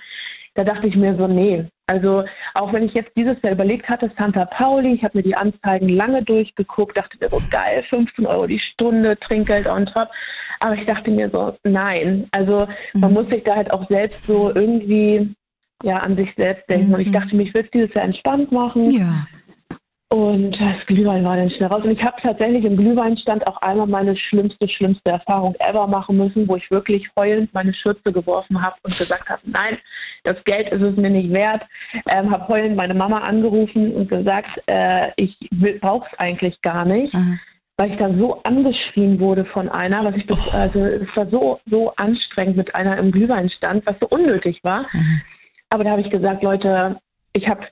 da 0.54 0.64
dachte 0.64 0.86
ich 0.86 0.96
mir 0.96 1.16
so, 1.16 1.26
nee. 1.26 1.64
Also 1.86 2.24
auch 2.54 2.72
wenn 2.72 2.84
ich 2.84 2.94
jetzt 2.94 3.12
dieses 3.16 3.36
Jahr 3.42 3.54
überlegt 3.54 3.88
hatte, 3.88 4.10
Santa 4.18 4.44
Pauli, 4.44 4.94
ich 4.94 5.02
habe 5.02 5.18
mir 5.18 5.24
die 5.24 5.34
Anzeigen 5.34 5.88
lange 5.88 6.22
durchgeguckt, 6.22 6.96
dachte 6.96 7.16
mir 7.20 7.30
so, 7.30 7.40
geil, 7.50 7.84
15 7.88 8.26
Euro 8.26 8.46
die 8.46 8.60
Stunde, 8.60 9.18
Trinkgeld 9.18 9.66
on 9.66 9.86
top. 9.86 10.08
Aber 10.60 10.74
ich 10.74 10.86
dachte 10.86 11.10
mir 11.10 11.30
so, 11.30 11.56
nein. 11.64 12.28
Also 12.32 12.66
man 12.94 13.10
mhm. 13.10 13.14
muss 13.14 13.28
sich 13.30 13.42
da 13.44 13.56
halt 13.56 13.72
auch 13.72 13.88
selbst 13.88 14.24
so 14.24 14.54
irgendwie 14.54 15.34
ja 15.82 15.96
an 15.96 16.16
sich 16.16 16.28
selbst 16.36 16.68
denken. 16.68 16.88
Mhm. 16.88 16.94
Und 16.94 17.00
ich 17.00 17.08
mhm. 17.08 17.12
dachte 17.12 17.36
mir, 17.36 17.42
ich 17.44 17.54
will 17.54 17.64
es 17.64 17.70
dieses 17.70 17.94
Jahr 17.94 18.04
entspannt 18.04 18.52
machen. 18.52 18.90
Ja. 18.90 19.26
Und 20.12 20.52
das 20.52 20.86
Glühwein 20.86 21.24
war 21.24 21.38
dann 21.38 21.50
schnell 21.50 21.70
raus. 21.70 21.84
Und 21.84 21.92
ich 21.92 22.04
habe 22.04 22.20
tatsächlich 22.20 22.66
im 22.66 22.76
Glühweinstand 22.76 23.48
auch 23.48 23.56
einmal 23.62 23.86
meine 23.86 24.14
schlimmste, 24.14 24.68
schlimmste 24.68 25.10
Erfahrung 25.10 25.54
ever 25.58 25.86
machen 25.86 26.18
müssen, 26.18 26.46
wo 26.46 26.56
ich 26.56 26.70
wirklich 26.70 27.08
heulend 27.18 27.54
meine 27.54 27.72
Schürze 27.72 28.12
geworfen 28.12 28.60
habe 28.60 28.76
und 28.82 28.98
gesagt 28.98 29.30
habe, 29.30 29.40
nein, 29.44 29.78
das 30.24 30.36
Geld 30.44 30.70
ist 30.70 30.82
es 30.82 30.96
mir 30.96 31.08
nicht 31.08 31.34
wert. 31.34 31.62
Ähm, 32.10 32.30
habe 32.30 32.46
heulend 32.48 32.76
meine 32.76 32.92
Mama 32.92 33.20
angerufen 33.20 33.94
und 33.94 34.10
gesagt, 34.10 34.50
äh, 34.66 35.12
ich 35.16 35.34
brauche 35.80 36.06
es 36.12 36.18
eigentlich 36.18 36.60
gar 36.60 36.84
nicht. 36.84 37.14
Mhm. 37.14 37.40
Weil 37.78 37.92
ich 37.92 37.98
da 37.98 38.12
so 38.14 38.42
angeschrien 38.42 39.18
wurde 39.18 39.46
von 39.46 39.70
einer, 39.70 40.04
was 40.04 40.14
ich 40.16 40.26
oh. 40.30 40.56
also 40.56 40.84
es 40.84 41.08
war 41.16 41.26
so, 41.30 41.58
so 41.70 41.90
anstrengend 41.96 42.58
mit 42.58 42.74
einer 42.74 42.98
im 42.98 43.12
Glühweinstand, 43.12 43.86
was 43.86 43.96
so 43.98 44.08
unnötig 44.08 44.60
war. 44.62 44.82
Mhm. 44.92 45.22
Aber 45.72 45.84
da 45.84 45.90
habe 45.92 46.02
ich 46.02 46.10
gesagt, 46.10 46.42
Leute, 46.42 46.98
ich 47.32 47.48
habe 47.48 47.66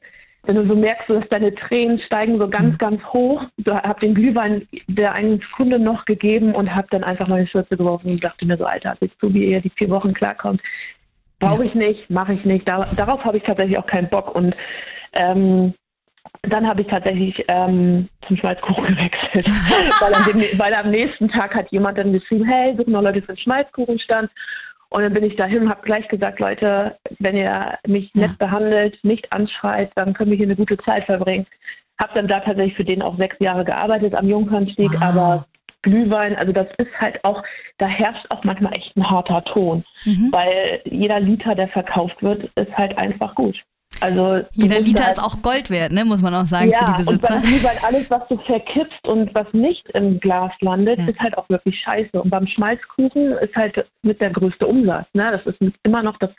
wenn 0.44 0.56
du 0.56 0.66
so 0.66 0.74
merkst, 0.74 1.08
dass 1.08 1.28
deine 1.28 1.54
Tränen 1.54 2.00
steigen 2.00 2.40
so 2.40 2.48
ganz, 2.48 2.72
mhm. 2.72 2.78
ganz 2.78 3.04
hoch. 3.04 3.42
Du 3.58 3.74
hab 3.74 4.00
den 4.00 4.14
Glühwein 4.14 4.66
der 4.86 5.14
einen 5.14 5.40
Kunde 5.54 5.78
noch 5.78 6.06
gegeben 6.06 6.54
und 6.54 6.74
hab 6.74 6.88
dann 6.90 7.04
einfach 7.04 7.28
meine 7.28 7.46
Schürze 7.46 7.76
geworfen 7.76 8.12
und 8.12 8.24
dachte 8.24 8.46
mir 8.46 8.56
so, 8.56 8.64
Alter, 8.64 8.96
siehst 9.00 9.16
du, 9.20 9.32
wie 9.34 9.50
ihr 9.50 9.60
die 9.60 9.72
vier 9.76 9.90
Wochen 9.90 10.14
klarkommt. 10.14 10.62
Brauche 11.40 11.64
ich 11.64 11.74
nicht, 11.74 12.08
mache 12.08 12.34
ich 12.34 12.44
nicht. 12.44 12.66
Da, 12.66 12.82
darauf 12.96 13.22
habe 13.24 13.36
ich 13.36 13.42
tatsächlich 13.42 13.78
auch 13.78 13.86
keinen 13.86 14.08
Bock. 14.08 14.34
Und 14.34 14.54
ähm, 15.12 15.74
dann 16.42 16.66
habe 16.66 16.82
ich 16.82 16.88
tatsächlich 16.88 17.44
ähm, 17.48 18.08
zum 18.26 18.36
Schmalzkuchen 18.38 18.86
gewechselt. 18.86 19.46
weil, 20.00 20.32
dem, 20.32 20.58
weil, 20.58 20.74
am 20.74 20.90
nächsten 20.90 21.28
Tag 21.28 21.54
hat 21.54 21.70
jemand 21.70 21.98
dann 21.98 22.12
geschrieben, 22.12 22.46
hey, 22.46 22.74
suchen 22.76 22.92
noch 22.92 23.02
Leute 23.02 23.20
für 23.20 23.34
den 23.34 23.38
Schmalzkuchenstand. 23.38 24.30
Und 24.90 25.02
dann 25.02 25.14
bin 25.14 25.24
ich 25.24 25.36
dahin 25.36 25.62
und 25.62 25.70
habe 25.70 25.82
gleich 25.82 26.06
gesagt, 26.08 26.40
Leute, 26.40 26.96
wenn 27.20 27.36
ihr 27.36 27.78
mich 27.86 28.10
ja. 28.14 28.26
nett 28.26 28.38
behandelt, 28.38 28.98
nicht 29.04 29.32
anschreit, 29.32 29.90
dann 29.94 30.14
können 30.14 30.30
wir 30.30 30.36
hier 30.36 30.46
eine 30.46 30.56
gute 30.56 30.76
Zeit 30.78 31.04
verbringen. 31.04 31.46
Habe 32.00 32.14
dann 32.14 32.28
da 32.28 32.40
tatsächlich 32.40 32.76
für 32.76 32.84
den 32.84 33.02
auch 33.02 33.16
sechs 33.16 33.36
Jahre 33.40 33.64
gearbeitet 33.64 34.14
am 34.18 34.28
Jungfernstieg, 34.28 34.92
wow. 34.92 35.02
aber 35.02 35.46
Glühwein, 35.82 36.36
also 36.36 36.52
das 36.52 36.66
ist 36.78 36.92
halt 36.98 37.24
auch, 37.24 37.42
da 37.78 37.86
herrscht 37.86 38.26
auch 38.30 38.44
manchmal 38.44 38.76
echt 38.76 38.96
ein 38.96 39.08
harter 39.08 39.42
Ton, 39.44 39.82
mhm. 40.04 40.30
weil 40.32 40.82
jeder 40.84 41.20
Liter, 41.20 41.54
der 41.54 41.68
verkauft 41.68 42.22
wird, 42.22 42.50
ist 42.56 42.76
halt 42.76 42.98
einfach 42.98 43.34
gut. 43.34 43.56
Also 44.00 44.40
jeder 44.52 44.80
Liter 44.80 45.04
halt, 45.04 45.16
ist 45.16 45.22
auch 45.22 45.42
Gold 45.42 45.68
wert, 45.68 45.92
ne? 45.92 46.04
muss 46.04 46.22
man 46.22 46.34
auch 46.34 46.46
sagen 46.46 46.70
ja, 46.70 46.78
für 46.78 46.84
die 46.92 47.04
Besitzer. 47.04 47.12
Und 47.12 47.20
beim 47.22 47.42
Glühwein 47.42 47.76
alles, 47.86 48.10
was 48.10 48.26
du 48.28 48.38
verkippst 48.38 49.08
und 49.08 49.34
was 49.34 49.46
nicht 49.52 49.86
im 49.94 50.20
Glas 50.20 50.52
landet, 50.60 50.98
ja. 50.98 51.06
ist 51.06 51.18
halt 51.18 51.36
auch 51.36 51.48
wirklich 51.48 51.78
scheiße. 51.80 52.22
Und 52.22 52.30
beim 52.30 52.46
Schmalzkuchen 52.46 53.32
ist 53.38 53.54
halt 53.56 53.84
mit 54.02 54.20
der 54.20 54.30
größte 54.30 54.66
Umsatz. 54.66 55.06
Ne? 55.12 55.30
Das 55.32 55.54
ist 55.54 55.74
immer 55.82 56.02
noch 56.02 56.18
das 56.18 56.30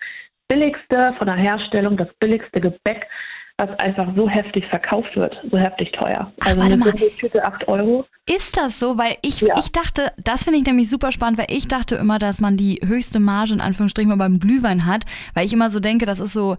billigste 0.48 1.14
von 1.18 1.28
der 1.28 1.38
Herstellung, 1.38 1.98
das 1.98 2.10
billigste 2.20 2.62
Gebäck 2.62 3.08
was 3.62 3.80
einfach 3.80 4.08
so 4.16 4.28
heftig 4.28 4.66
verkauft 4.68 5.16
wird, 5.16 5.36
so 5.52 5.58
heftig 5.58 5.92
teuer. 5.92 6.32
Ach, 6.40 6.48
also 6.48 6.62
eine 6.62 6.80
Tüte 7.18 7.46
8 7.46 7.68
Euro. 7.68 8.06
Ist 8.28 8.58
das 8.58 8.80
so? 8.80 8.98
Weil 8.98 9.18
ich, 9.22 9.42
ja. 9.42 9.56
ich 9.60 9.72
dachte, 9.72 10.12
das 10.24 10.44
finde 10.44 10.60
ich 10.60 10.66
nämlich 10.66 10.90
super 10.90 11.12
spannend, 11.12 11.38
weil 11.38 11.48
ich 11.50 11.68
dachte 11.68 11.96
immer, 11.96 12.18
dass 12.18 12.42
man 12.42 12.58
die 12.58 12.80
höchste 12.84 13.20
Marge 13.20 13.54
in 13.54 13.62
Anführungsstrichen 13.62 14.10
mal 14.10 14.18
beim 14.18 14.40
Glühwein 14.40 14.86
hat, 14.86 15.06
weil 15.34 15.46
ich 15.46 15.54
immer 15.54 15.70
so 15.70 15.80
denke, 15.80 16.06
das 16.06 16.20
ist 16.20 16.34
so 16.34 16.58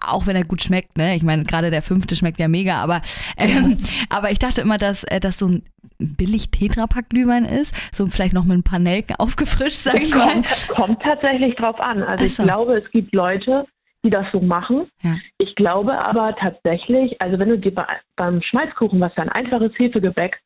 auch 0.00 0.26
wenn 0.26 0.36
er 0.36 0.44
gut 0.44 0.62
schmeckt, 0.62 0.96
ne? 0.96 1.14
Ich 1.14 1.22
meine, 1.22 1.44
gerade 1.44 1.70
der 1.70 1.82
fünfte 1.82 2.16
schmeckt 2.16 2.38
ja 2.38 2.48
mega, 2.48 2.76
aber, 2.82 3.02
ähm, 3.36 3.76
aber 4.10 4.30
ich 4.30 4.38
dachte 4.38 4.60
immer, 4.60 4.78
dass 4.78 5.04
äh, 5.04 5.20
das 5.20 5.38
so 5.38 5.48
ein 5.48 5.62
billig 5.98 6.50
Tetrapack 6.50 7.10
Glühwein 7.10 7.44
ist, 7.44 7.74
so 7.92 8.06
vielleicht 8.06 8.34
noch 8.34 8.44
mit 8.44 8.58
ein 8.58 8.62
paar 8.62 8.78
Nelken 8.78 9.16
aufgefrischt, 9.16 9.78
sage 9.78 10.02
ich 10.02 10.14
mal. 10.14 10.32
Kommt, 10.32 10.68
kommt 10.68 11.02
tatsächlich 11.02 11.54
drauf 11.56 11.80
an. 11.80 12.02
Also 12.02 12.24
ich 12.24 12.36
glaube, 12.36 12.78
es 12.78 12.90
gibt 12.90 13.14
Leute, 13.14 13.66
die 14.04 14.10
das 14.10 14.26
so 14.32 14.40
machen. 14.40 14.88
Ja. 15.02 15.16
Ich 15.38 15.54
glaube 15.56 16.06
aber 16.06 16.34
tatsächlich, 16.36 17.20
also 17.20 17.38
wenn 17.38 17.48
du 17.48 17.58
dir 17.58 17.74
bei, 17.74 17.86
beim 18.16 18.40
Schmalzkuchen, 18.42 19.00
was 19.00 19.12
ja 19.16 19.24
ein 19.24 19.30
einfaches 19.30 19.72
Hefegebäck 19.76 20.40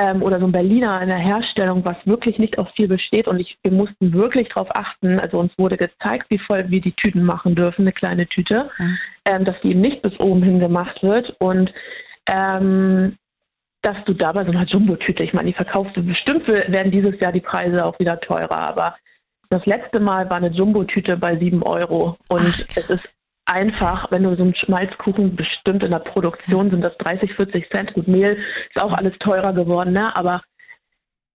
ähm, 0.00 0.22
oder 0.22 0.38
so 0.38 0.46
ein 0.46 0.52
Berliner 0.52 1.02
in 1.02 1.08
der 1.08 1.18
Herstellung, 1.18 1.84
was 1.84 1.96
wirklich 2.06 2.38
nicht 2.38 2.58
aus 2.58 2.68
viel 2.74 2.88
besteht 2.88 3.28
und 3.28 3.38
ich, 3.38 3.58
wir 3.62 3.72
mussten 3.72 4.12
wirklich 4.12 4.48
darauf 4.48 4.68
achten, 4.74 5.20
also 5.20 5.38
uns 5.38 5.52
wurde 5.58 5.76
gezeigt, 5.76 6.26
wie 6.30 6.38
voll 6.38 6.70
wir 6.70 6.80
die 6.80 6.92
Tüten 6.92 7.22
machen 7.22 7.54
dürfen, 7.54 7.82
eine 7.82 7.92
kleine 7.92 8.26
Tüte, 8.26 8.70
ja. 8.78 8.86
ähm, 9.26 9.44
dass 9.44 9.60
die 9.62 9.70
eben 9.70 9.80
nicht 9.80 10.00
bis 10.02 10.18
oben 10.18 10.42
hin 10.42 10.58
gemacht 10.58 11.02
wird 11.02 11.34
und 11.38 11.72
ähm, 12.26 13.16
dass 13.82 13.96
du 14.04 14.14
dabei 14.14 14.44
so 14.44 14.50
eine 14.50 14.64
Jumbo-Tüte, 14.64 15.22
ich 15.24 15.32
meine, 15.32 15.48
die 15.48 15.54
verkaufst 15.54 15.96
du 15.96 16.02
bestimmt, 16.02 16.46
werden 16.48 16.92
dieses 16.92 17.18
Jahr 17.20 17.32
die 17.32 17.40
Preise 17.40 17.84
auch 17.84 17.98
wieder 17.98 18.20
teurer, 18.20 18.56
aber 18.56 18.96
das 19.50 19.66
letzte 19.66 20.00
Mal 20.00 20.30
war 20.30 20.36
eine 20.36 20.50
Jumbo-Tüte 20.50 21.16
bei 21.16 21.36
7 21.36 21.62
Euro. 21.62 22.16
Und 22.28 22.40
Ach. 22.40 22.76
es 22.76 22.88
ist 22.88 23.08
einfach, 23.50 24.10
wenn 24.10 24.22
du 24.22 24.36
so 24.36 24.42
einen 24.42 24.54
Schmalzkuchen 24.54 25.36
bestimmt 25.36 25.82
in 25.82 25.90
der 25.90 25.98
Produktion 25.98 26.70
sind 26.70 26.82
das 26.82 26.96
30, 26.98 27.34
40 27.34 27.68
Cent. 27.70 27.92
Gut, 27.94 28.08
Mehl 28.08 28.38
ist 28.72 28.82
auch 28.82 28.92
alles 28.92 29.14
teurer 29.18 29.52
geworden, 29.52 29.92
ne? 29.92 30.14
Aber 30.16 30.42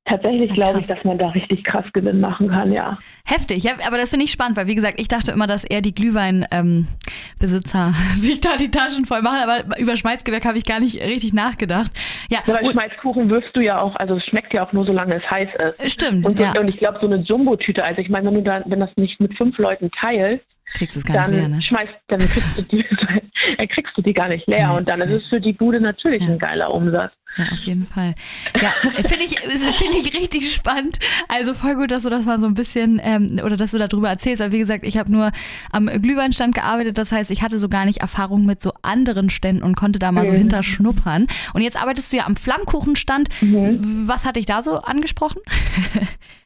Tatsächlich 0.08 0.54
glaube 0.54 0.80
ich, 0.80 0.86
dass 0.86 1.04
man 1.04 1.18
da 1.18 1.30
richtig 1.30 1.64
krass 1.64 1.86
Gewinn 1.92 2.20
machen 2.20 2.48
kann, 2.48 2.72
ja. 2.72 3.00
Heftig, 3.26 3.64
ja, 3.64 3.72
aber 3.88 3.98
das 3.98 4.12
finde 4.12 4.26
ich 4.26 4.32
spannend, 4.32 4.56
weil 4.56 4.68
wie 4.68 4.76
gesagt, 4.76 5.02
ich 5.02 5.08
dachte 5.08 5.32
immer, 5.32 5.48
dass 5.48 5.64
eher 5.64 5.82
die 5.82 5.96
Glühweinbesitzer 5.96 7.88
ähm, 7.88 8.16
sich 8.16 8.40
da 8.40 8.56
die 8.56 8.70
Taschen 8.70 9.06
voll 9.06 9.24
machen, 9.24 9.40
aber 9.44 9.80
über 9.80 9.98
Schmalzgewerk 9.98 10.46
habe 10.46 10.60
ich 10.60 10.66
gar 10.66 10.80
nicht 10.80 11.02
richtig 11.02 11.34
nachgedacht. 11.34 11.92
Ja, 12.30 12.38
ja 12.46 12.54
weil 12.54 12.72
Schmalzkuchen 12.72 13.32
wirst 13.32 13.50
du 13.56 13.62
ja 13.62 13.82
auch, 13.82 13.96
also 13.96 14.18
es 14.18 14.24
schmeckt 14.26 14.54
ja 14.54 14.68
auch 14.68 14.74
nur, 14.74 14.86
solange 14.86 15.16
es 15.16 15.24
heiß 15.32 15.50
ist. 15.80 15.92
Stimmt. 15.92 16.28
Und, 16.28 16.40
ja. 16.40 16.54
und 16.60 16.70
ich 16.70 16.78
glaube, 16.78 17.00
so 17.02 17.08
eine 17.08 17.24
Jumbo-Tüte, 17.24 17.84
also 17.84 18.00
ich 18.00 18.10
meine, 18.10 18.28
wenn 18.28 18.36
du 18.36 18.44
da, 18.44 18.62
wenn 18.68 18.82
das 18.82 18.92
nicht 18.98 19.20
mit 19.20 19.36
fünf 19.36 19.58
Leuten 19.58 19.90
teilst, 20.00 20.46
kriegst 20.76 20.96
du 20.96 21.00
es 21.00 21.06
gar 21.06 21.24
dann 21.24 21.32
nicht 21.32 21.40
leer, 21.40 21.50
ne? 21.50 21.62
schmeißt, 21.62 21.94
dann 22.08 22.20
kriegst 22.20 22.58
du 22.58 22.62
die, 22.64 22.84
kriegst 23.68 23.98
du 23.98 24.02
die 24.02 24.14
gar 24.14 24.28
nicht 24.28 24.48
leer 24.48 24.70
nee, 24.70 24.78
und 24.78 24.90
dann 24.90 25.00
nee. 25.00 25.06
ist 25.06 25.24
es 25.24 25.30
für 25.30 25.42
die 25.42 25.54
Bude 25.54 25.80
natürlich 25.80 26.22
ja. 26.22 26.30
ein 26.30 26.40
geiler 26.40 26.74
Umsatz. 26.74 27.12
Ja, 27.38 27.46
auf 27.52 27.64
jeden 27.64 27.86
Fall. 27.86 28.16
Ja, 28.62 28.74
finde 29.02 29.26
ich, 29.26 29.40
finde 29.40 29.98
ich 29.98 30.18
richtig 30.18 30.54
spannend. 30.54 31.00
Also 31.28 31.54
voll 31.54 31.76
gut, 31.76 31.92
dass 31.92 32.04
du 32.04 32.10
das 32.10 32.24
mal 32.24 32.40
so 32.40 32.46
ein 32.46 32.54
bisschen 32.54 33.02
ähm, 33.04 33.42
oder 33.44 33.58
dass 33.58 33.72
du 33.72 33.78
darüber 33.78 34.08
erzählst. 34.08 34.42
Weil 34.42 34.54
wie 34.54 34.60
gesagt, 34.60 34.86
ich 34.86 34.98
habe 34.98 35.12
nur 35.12 35.32
am 35.72 35.88
Glühweinstand 35.88 36.56
gearbeitet. 36.56 36.98
Das 36.98 37.12
heißt, 37.12 37.32
ich 37.32 37.42
hatte 37.42 37.60
so 37.60 37.68
gar 37.68 37.84
nicht 37.84 38.00
Erfahrung 38.00 38.46
mit 38.46 38.62
so 38.62 38.72
anderen 38.84 39.30
Ständen 39.30 39.64
und 39.64 39.76
konnte 39.76 40.00
da 40.00 40.14
mal 40.14 40.24
mhm. 40.24 40.28
so 40.28 40.34
hinterschnuppern. 40.34 41.28
Und 41.54 41.62
jetzt 41.62 41.76
arbeitest 41.76 42.14
du 42.14 42.18
ja 42.18 42.26
am 42.26 42.38
Flammkuchenstand. 42.38 43.28
Mhm. 43.42 44.08
Was 44.08 44.24
hat 44.24 44.38
dich 44.38 44.46
da 44.46 44.62
so 44.62 44.80
angesprochen? 44.80 45.42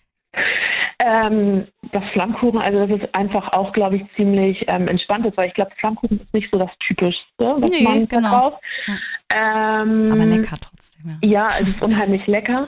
Ähm, 1.02 1.68
das 1.94 2.04
Flammkuchen, 2.12 2.62
also 2.62 2.86
das 2.86 3.00
ist 3.00 3.16
einfach 3.16 3.54
auch, 3.54 3.72
glaube 3.72 3.96
ich, 3.98 4.04
ziemlich 4.18 4.66
ähm, 4.68 4.88
entspannt, 4.88 5.26
weil 5.36 5.48
ich 5.48 5.54
glaube, 5.54 5.72
Flammkuchen 5.80 6.20
ist 6.20 6.34
nicht 6.34 6.50
so 6.52 6.60
das 6.60 6.72
Typischste, 6.86 7.24
was 7.40 7.70
nee, 7.70 7.84
man 7.84 8.08
genau. 8.08 8.30
verkauft. 8.30 8.64
Ja. 8.88 9.82
Ähm, 9.82 10.12
Aber 10.12 10.26
lecker 10.26 10.56
trotzdem. 10.60 11.20
Ja. 11.24 11.30
ja, 11.30 11.48
es 11.62 11.70
ist 11.70 11.82
unheimlich 11.82 12.28
lecker. 12.28 12.68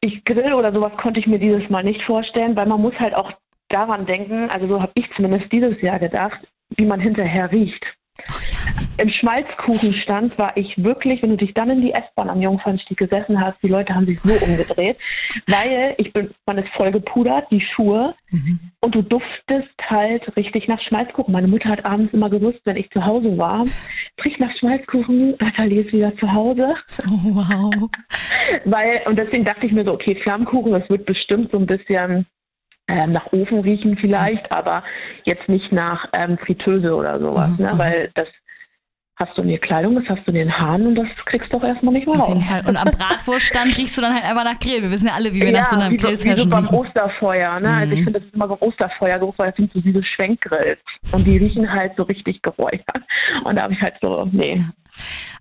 Ich 0.00 0.24
grill 0.24 0.54
oder 0.54 0.72
sowas 0.72 0.92
konnte 1.00 1.20
ich 1.20 1.26
mir 1.26 1.38
dieses 1.38 1.68
Mal 1.70 1.84
nicht 1.84 2.02
vorstellen, 2.02 2.56
weil 2.56 2.66
man 2.66 2.80
muss 2.80 2.94
halt 2.98 3.14
auch 3.14 3.32
daran 3.68 4.06
denken, 4.06 4.50
also 4.50 4.66
so 4.66 4.82
habe 4.82 4.92
ich 4.94 5.08
zumindest 5.14 5.52
dieses 5.52 5.80
Jahr 5.80 5.98
gedacht, 5.98 6.40
wie 6.76 6.86
man 6.86 7.00
hinterher 7.00 7.52
riecht. 7.52 7.84
Oh, 8.28 8.40
ja. 8.52 9.02
Im 9.02 9.08
Schmalzkuchenstand 9.08 10.36
war 10.38 10.56
ich 10.56 10.74
wirklich, 10.76 11.22
wenn 11.22 11.30
du 11.30 11.36
dich 11.36 11.54
dann 11.54 11.70
in 11.70 11.80
die 11.80 11.92
S-Bahn 11.92 12.28
am 12.28 12.42
Jungfernstieg 12.42 12.98
gesessen 12.98 13.40
hast, 13.40 13.56
die 13.62 13.68
Leute 13.68 13.94
haben 13.94 14.04
sich 14.04 14.20
so 14.20 14.34
umgedreht, 14.44 14.98
weil 15.46 15.94
ich 15.96 16.12
bin, 16.12 16.30
man 16.44 16.58
ist 16.58 16.68
voll 16.76 16.90
gepudert, 16.90 17.46
die 17.50 17.62
Schuhe, 17.62 18.14
mhm. 18.30 18.60
und 18.84 18.94
du 18.94 19.00
duftest 19.00 19.68
halt 19.88 20.36
richtig 20.36 20.68
nach 20.68 20.80
Schmalzkuchen. 20.82 21.32
Meine 21.32 21.48
Mutter 21.48 21.70
hat 21.70 21.86
abends 21.86 22.12
immer 22.12 22.28
gewusst, 22.28 22.60
wenn 22.64 22.76
ich 22.76 22.90
zu 22.90 23.04
Hause 23.04 23.38
war, 23.38 23.64
es 23.64 24.24
riecht 24.24 24.40
nach 24.40 24.54
Schmalzkuchen, 24.58 25.36
Nathalie 25.40 25.82
ist 25.82 25.92
wieder 25.92 26.14
zu 26.16 26.30
Hause. 26.30 26.74
Oh, 27.10 27.34
wow. 27.34 27.90
weil, 28.66 29.02
und 29.06 29.18
deswegen 29.18 29.44
dachte 29.46 29.66
ich 29.66 29.72
mir 29.72 29.86
so, 29.86 29.94
okay, 29.94 30.14
Flammkuchen, 30.22 30.72
das 30.72 30.88
wird 30.90 31.06
bestimmt 31.06 31.50
so 31.52 31.58
ein 31.58 31.66
bisschen 31.66 32.26
ähm, 32.90 33.12
nach 33.12 33.32
Ofen 33.32 33.60
riechen 33.60 33.96
vielleicht, 33.96 34.50
aber 34.54 34.82
jetzt 35.24 35.48
nicht 35.48 35.72
nach 35.72 36.06
ähm, 36.12 36.38
Fritteuse 36.38 36.94
oder 36.94 37.18
sowas, 37.18 37.50
mhm. 37.58 37.64
ne? 37.64 37.72
weil 37.76 38.10
das 38.14 38.28
hast 39.20 39.36
du 39.36 39.42
in 39.42 39.48
die 39.48 39.58
Kleidung, 39.58 39.94
das 39.96 40.04
hast 40.08 40.26
du 40.26 40.30
in 40.30 40.38
den 40.38 40.58
Haaren 40.58 40.86
und 40.86 40.94
das 40.94 41.08
kriegst 41.26 41.52
du 41.52 41.58
doch 41.58 41.66
erstmal 41.66 41.92
nicht 41.92 42.06
mehr 42.06 42.20
Auf 42.20 42.28
jeden 42.28 42.42
Fall. 42.42 42.66
Und 42.66 42.76
am 42.76 42.90
Bratwurststand 42.90 43.76
riechst 43.78 43.96
du 43.98 44.00
dann 44.00 44.14
halt 44.14 44.24
einfach 44.24 44.44
nach 44.44 44.58
Grill. 44.58 44.82
Wir 44.82 44.90
wissen 44.90 45.08
ja 45.08 45.14
alle, 45.14 45.34
wie 45.34 45.42
wir 45.42 45.50
ja, 45.50 45.60
nach 45.60 45.66
so 45.66 45.76
einer 45.76 45.94
Grillsession 45.94 46.34
riechen. 46.34 46.50
beim 46.50 46.68
Osterfeuer, 46.68 47.60
ne? 47.60 47.68
Mhm. 47.68 47.74
Also 47.74 47.92
ich 47.92 48.00
mhm. 48.00 48.04
finde, 48.04 48.20
das 48.20 48.28
ist 48.28 48.34
immer 48.34 48.48
so 48.48 48.54
ein 48.54 48.60
Osterfeuergeruch, 48.60 49.34
weil 49.36 49.48
das 49.48 49.56
sind 49.56 49.72
so 49.72 49.80
diese 49.80 50.02
Schwenkgrills. 50.02 50.78
Und 51.12 51.26
die 51.26 51.36
riechen 51.36 51.70
halt 51.70 51.92
so 51.96 52.04
richtig 52.04 52.40
geräuchert. 52.40 53.02
Und 53.44 53.56
da 53.56 53.62
habe 53.64 53.74
ich 53.74 53.80
halt 53.82 53.94
so, 54.00 54.26
nee. 54.32 54.56
Ja. 54.56 54.64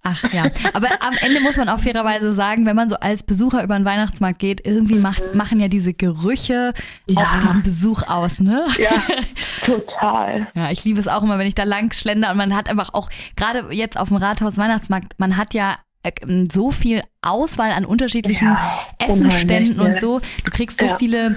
Ach 0.02 0.24
ja, 0.32 0.46
aber 0.74 0.90
am 1.02 1.16
Ende 1.20 1.42
muss 1.42 1.58
man 1.58 1.68
auch 1.70 1.80
fairerweise 1.80 2.34
sagen, 2.34 2.66
wenn 2.66 2.76
man 2.76 2.90
so 2.90 2.96
als 2.96 3.24
Besucher 3.24 3.64
über 3.64 3.78
den 3.78 3.86
Weihnachtsmarkt 3.86 4.40
geht, 4.40 4.66
irgendwie 4.66 4.98
macht, 4.98 5.36
machen 5.36 5.60
ja 5.60 5.68
diese 5.68 5.94
Gerüche 5.94 6.74
ja. 7.08 7.18
auch 7.18 7.36
diesen 7.40 7.64
Besuch 7.64 8.04
aus, 8.04 8.40
ne? 8.40 8.66
Ja, 8.78 9.04
total. 9.66 10.48
Ja, 10.56 10.72
ich 10.72 10.84
liebe 10.86 11.00
es 11.00 11.08
auch 11.08 11.24
immer, 11.24 11.38
wenn 11.38 11.48
ich 11.48 11.56
da 11.56 11.64
lang 11.64 11.94
schlender 11.94 12.32
und 12.32 12.38
man 12.38 12.56
hat 12.56 12.70
einfach 12.70 12.94
auch, 12.94 13.10
gerade 13.36 13.74
jetzt 13.74 13.98
auf 13.98 14.08
dem 14.08 14.18
Rathaus 14.18 14.58
Weihnachtsmarkt, 14.58 15.20
man 15.20 15.36
hat 15.36 15.54
ja 15.54 15.78
so 16.50 16.72
viel 16.72 17.02
Auswahl 17.22 17.72
an 17.72 17.84
unterschiedlichen 17.84 18.48
ja, 18.48 18.88
Essenständen 19.00 19.80
und 19.80 19.98
so. 19.98 20.22
Du 20.46 20.52
kriegst 20.52 20.80
so 20.80 20.86
ja. 20.86 20.96
viele 20.96 21.36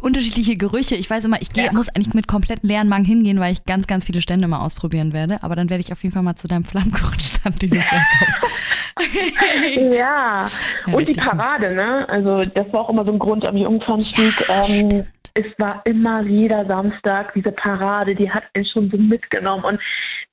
unterschiedliche 0.00 0.56
Gerüche. 0.56 0.96
Ich 0.96 1.08
weiß 1.08 1.24
immer, 1.24 1.40
ich 1.40 1.52
geh, 1.52 1.66
ja. 1.66 1.72
muss 1.72 1.88
eigentlich 1.88 2.14
mit 2.14 2.26
komplett 2.26 2.64
leeren 2.64 2.88
Magen 2.88 3.04
hingehen, 3.04 3.38
weil 3.38 3.52
ich 3.52 3.64
ganz, 3.64 3.86
ganz 3.86 4.04
viele 4.04 4.20
Stände 4.20 4.48
mal 4.48 4.64
ausprobieren 4.64 5.12
werde. 5.12 5.42
Aber 5.42 5.54
dann 5.54 5.70
werde 5.70 5.82
ich 5.82 5.92
auf 5.92 6.02
jeden 6.02 6.12
Fall 6.12 6.24
mal 6.24 6.34
zu 6.34 6.48
deinem 6.48 6.64
Flammkuchenstand 6.64 7.62
dieses 7.62 7.88
Jahr 7.90 8.04
kommen. 8.18 9.92
ja, 9.92 10.46
und 10.92 11.08
die 11.08 11.12
Parade, 11.12 11.74
ne? 11.74 12.08
Also 12.08 12.42
das 12.42 12.72
war 12.72 12.80
auch 12.80 12.90
immer 12.90 13.04
so 13.04 13.12
ein 13.12 13.18
Grund 13.18 13.46
am 13.46 13.56
Jungfernstieg. 13.56 14.34
Ähm, 14.48 15.06
es 15.34 15.46
war 15.58 15.82
immer 15.84 16.22
jeder 16.22 16.66
Samstag 16.66 17.32
diese 17.34 17.52
Parade, 17.52 18.16
die 18.16 18.30
hat 18.30 18.42
ihn 18.56 18.66
schon 18.66 18.90
so 18.90 18.96
mitgenommen. 18.96 19.64
Und 19.64 19.80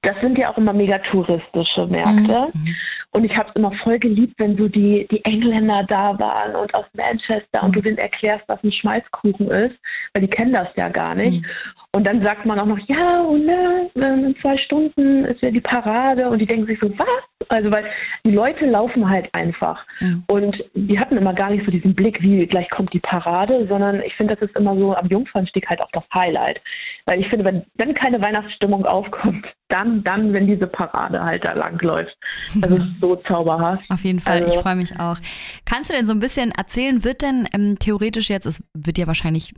das 0.01 0.19
sind 0.21 0.37
ja 0.37 0.51
auch 0.51 0.57
immer 0.57 0.73
mega 0.73 0.97
touristische 0.97 1.85
Märkte. 1.87 2.47
Mhm. 2.53 2.75
Und 3.11 3.23
ich 3.23 3.35
habe 3.35 3.49
es 3.49 3.55
immer 3.55 3.71
voll 3.83 3.97
geliebt, 3.99 4.35
wenn 4.37 4.57
so 4.57 4.67
die, 4.67 5.07
die 5.09 5.23
Engländer 5.25 5.83
da 5.87 6.17
waren 6.19 6.55
und 6.55 6.73
aus 6.75 6.85
Manchester 6.93 7.63
und 7.63 7.75
du 7.75 7.81
denen 7.81 7.97
erklärst, 7.97 8.43
was 8.47 8.63
ein 8.63 8.71
Schmalzkuchen 8.71 9.49
ist, 9.49 9.75
weil 10.13 10.21
die 10.21 10.29
kennen 10.29 10.53
das 10.53 10.67
ja 10.75 10.89
gar 10.89 11.15
nicht. 11.15 11.41
Mhm. 11.41 11.47
Und 11.95 12.05
dann 12.05 12.21
sagt 12.23 12.45
man 12.45 12.59
auch 12.59 12.65
noch, 12.65 12.79
ja, 12.87 13.21
und 13.21 13.45
ne, 13.45 13.89
in 13.95 14.35
zwei 14.41 14.57
Stunden 14.57 15.25
ist 15.25 15.41
ja 15.41 15.49
die 15.49 15.61
Parade 15.61 16.29
und 16.29 16.39
die 16.39 16.45
denken 16.45 16.67
sich 16.67 16.79
so, 16.79 16.89
was? 16.97 17.47
Also 17.49 17.71
weil 17.71 17.85
die 18.23 18.31
Leute 18.31 18.65
laufen 18.65 19.09
halt 19.09 19.33
einfach. 19.33 19.83
Mhm. 19.99 20.23
Und 20.27 20.63
die 20.75 20.99
hatten 20.99 21.17
immer 21.17 21.33
gar 21.33 21.49
nicht 21.49 21.65
so 21.65 21.71
diesen 21.71 21.95
Blick, 21.95 22.21
wie 22.21 22.45
gleich 22.45 22.69
kommt 22.69 22.93
die 22.93 22.99
Parade, 22.99 23.65
sondern 23.67 24.01
ich 24.01 24.13
finde, 24.15 24.35
das 24.35 24.47
ist 24.47 24.55
immer 24.57 24.75
so 24.75 24.95
am 24.95 25.07
Jungfernstieg 25.07 25.67
halt 25.69 25.81
auch 25.81 25.91
das 25.91 26.03
Highlight. 26.13 26.61
Weil 27.05 27.21
ich 27.21 27.29
finde, 27.29 27.45
wenn, 27.45 27.63
wenn 27.75 27.93
keine 27.93 28.21
Weihnachtsstimmung 28.21 28.85
aufkommt, 28.85 29.47
dann, 29.69 30.03
dann, 30.03 30.33
wenn 30.33 30.47
diese 30.47 30.67
Parade 30.67 31.21
halt 31.21 31.45
da 31.45 31.53
lang 31.53 31.79
läuft. 31.81 32.15
Das 32.61 32.71
ist 32.71 32.85
so 33.01 33.15
zauberhaft. 33.27 33.83
Auf 33.89 34.03
jeden 34.03 34.19
Fall, 34.19 34.43
also, 34.43 34.55
ich 34.55 34.61
freue 34.61 34.75
mich 34.75 34.97
auch. 34.99 35.17
Kannst 35.65 35.89
du 35.89 35.93
denn 35.93 36.05
so 36.05 36.13
ein 36.13 36.19
bisschen 36.19 36.51
erzählen, 36.51 37.03
wird 37.03 37.21
denn 37.21 37.47
ähm, 37.53 37.77
theoretisch 37.79 38.29
jetzt, 38.29 38.45
es 38.45 38.63
wird 38.73 38.97
ja 38.97 39.07
wahrscheinlich 39.07 39.53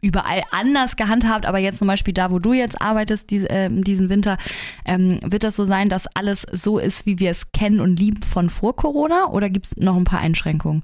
überall 0.00 0.42
anders 0.50 0.96
gehandhabt, 0.96 1.46
aber 1.46 1.53
jetzt 1.58 1.78
zum 1.78 1.88
Beispiel 1.88 2.14
da, 2.14 2.30
wo 2.30 2.38
du 2.38 2.52
jetzt 2.52 2.80
arbeitest, 2.80 3.30
die, 3.30 3.46
äh, 3.46 3.68
diesen 3.70 4.08
Winter, 4.08 4.38
ähm, 4.84 5.18
wird 5.24 5.44
das 5.44 5.56
so 5.56 5.64
sein, 5.64 5.88
dass 5.88 6.06
alles 6.14 6.46
so 6.52 6.78
ist, 6.78 7.06
wie 7.06 7.18
wir 7.18 7.30
es 7.30 7.52
kennen 7.52 7.80
und 7.80 7.98
lieben 7.98 8.22
von 8.22 8.50
vor 8.50 8.76
Corona 8.76 9.28
oder 9.30 9.50
gibt 9.50 9.66
es 9.66 9.76
noch 9.76 9.96
ein 9.96 10.04
paar 10.04 10.20
Einschränkungen? 10.20 10.82